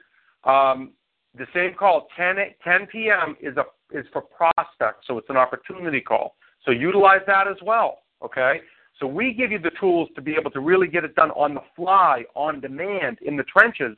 Um, 0.43 0.91
the 1.35 1.45
same 1.53 1.73
call, 1.73 2.07
10, 2.17 2.35
10 2.63 2.87
p.m. 2.91 3.35
is 3.39 3.55
a 3.57 3.63
is 3.97 4.05
for 4.13 4.21
prospects, 4.21 5.05
so 5.07 5.17
it's 5.17 5.29
an 5.29 5.37
opportunity 5.37 5.99
call. 5.99 6.35
So 6.65 6.71
utilize 6.71 7.21
that 7.27 7.47
as 7.47 7.57
well. 7.63 7.99
Okay. 8.23 8.61
So 9.01 9.07
we 9.07 9.33
give 9.33 9.51
you 9.51 9.57
the 9.57 9.71
tools 9.79 10.09
to 10.15 10.21
be 10.21 10.35
able 10.39 10.51
to 10.51 10.59
really 10.59 10.87
get 10.87 11.03
it 11.03 11.15
done 11.15 11.31
on 11.31 11.55
the 11.55 11.61
fly, 11.75 12.23
on 12.35 12.61
demand, 12.61 13.17
in 13.23 13.35
the 13.35 13.43
trenches. 13.43 13.97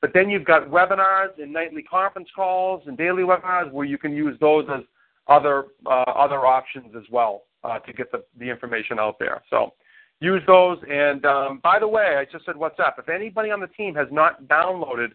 But 0.00 0.12
then 0.14 0.30
you've 0.30 0.44
got 0.44 0.68
webinars 0.68 1.38
and 1.38 1.52
nightly 1.52 1.82
conference 1.82 2.28
calls 2.34 2.82
and 2.86 2.96
daily 2.96 3.24
webinars 3.24 3.72
where 3.72 3.84
you 3.84 3.98
can 3.98 4.14
use 4.14 4.38
those 4.40 4.64
as 4.72 4.82
other 5.26 5.64
uh, 5.84 6.04
other 6.14 6.46
options 6.46 6.94
as 6.96 7.02
well 7.10 7.42
uh, 7.64 7.80
to 7.80 7.92
get 7.92 8.12
the, 8.12 8.22
the 8.38 8.48
information 8.48 9.00
out 9.00 9.18
there. 9.18 9.42
So 9.50 9.72
use 10.20 10.42
those. 10.46 10.78
And 10.88 11.26
um, 11.26 11.60
by 11.60 11.80
the 11.80 11.88
way, 11.88 12.14
I 12.16 12.24
just 12.30 12.44
said 12.46 12.54
WhatsApp. 12.54 12.92
If 12.98 13.08
anybody 13.08 13.50
on 13.50 13.58
the 13.58 13.66
team 13.66 13.96
has 13.96 14.06
not 14.12 14.44
downloaded 14.44 15.08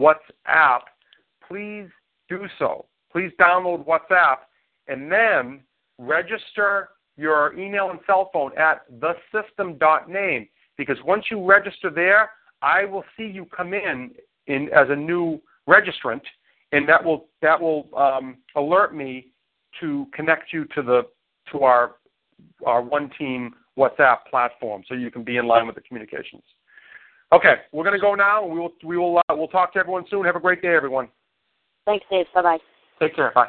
WhatsApp, 0.00 0.80
please 1.46 1.88
do 2.30 2.46
so. 2.58 2.86
Please 3.12 3.32
download 3.38 3.84
WhatsApp 3.86 4.36
and 4.88 5.12
then 5.12 5.60
register 5.98 6.88
your 7.16 7.58
email 7.58 7.90
and 7.90 8.00
cell 8.06 8.30
phone 8.32 8.56
at 8.58 8.82
thesystem.name 9.00 10.48
because 10.76 10.96
once 11.04 11.24
you 11.30 11.44
register 11.44 11.90
there, 11.90 12.30
I 12.62 12.84
will 12.84 13.04
see 13.16 13.24
you 13.24 13.46
come 13.46 13.74
in, 13.74 14.12
in 14.46 14.68
as 14.74 14.88
a 14.88 14.96
new 14.96 15.40
registrant, 15.68 16.22
and 16.72 16.88
that 16.88 17.04
will 17.04 17.26
that 17.42 17.60
will 17.60 17.88
um, 17.96 18.38
alert 18.56 18.94
me 18.94 19.32
to 19.80 20.06
connect 20.14 20.52
you 20.52 20.64
to 20.74 20.82
the 20.82 21.02
to 21.50 21.60
our 21.60 21.96
our 22.66 22.82
one 22.82 23.10
team 23.18 23.54
WhatsApp 23.78 24.18
platform, 24.30 24.82
so 24.88 24.94
you 24.94 25.10
can 25.10 25.24
be 25.24 25.36
in 25.36 25.46
line 25.46 25.66
with 25.66 25.74
the 25.74 25.80
communications. 25.82 26.42
Okay, 27.32 27.54
we're 27.72 27.84
going 27.84 27.96
to 27.96 28.00
go 28.00 28.14
now, 28.14 28.44
and 28.44 28.52
we 28.52 28.60
will 28.60 28.72
we 28.84 28.96
will 28.96 29.18
uh, 29.18 29.22
we'll 29.30 29.48
talk 29.48 29.72
to 29.74 29.78
everyone 29.78 30.04
soon. 30.10 30.24
Have 30.24 30.36
a 30.36 30.40
great 30.40 30.62
day, 30.62 30.74
everyone. 30.74 31.08
Thanks, 31.86 32.04
Dave. 32.10 32.26
Bye 32.34 32.42
bye. 32.42 32.58
Take 33.00 33.16
care. 33.16 33.32
Bye. 33.34 33.48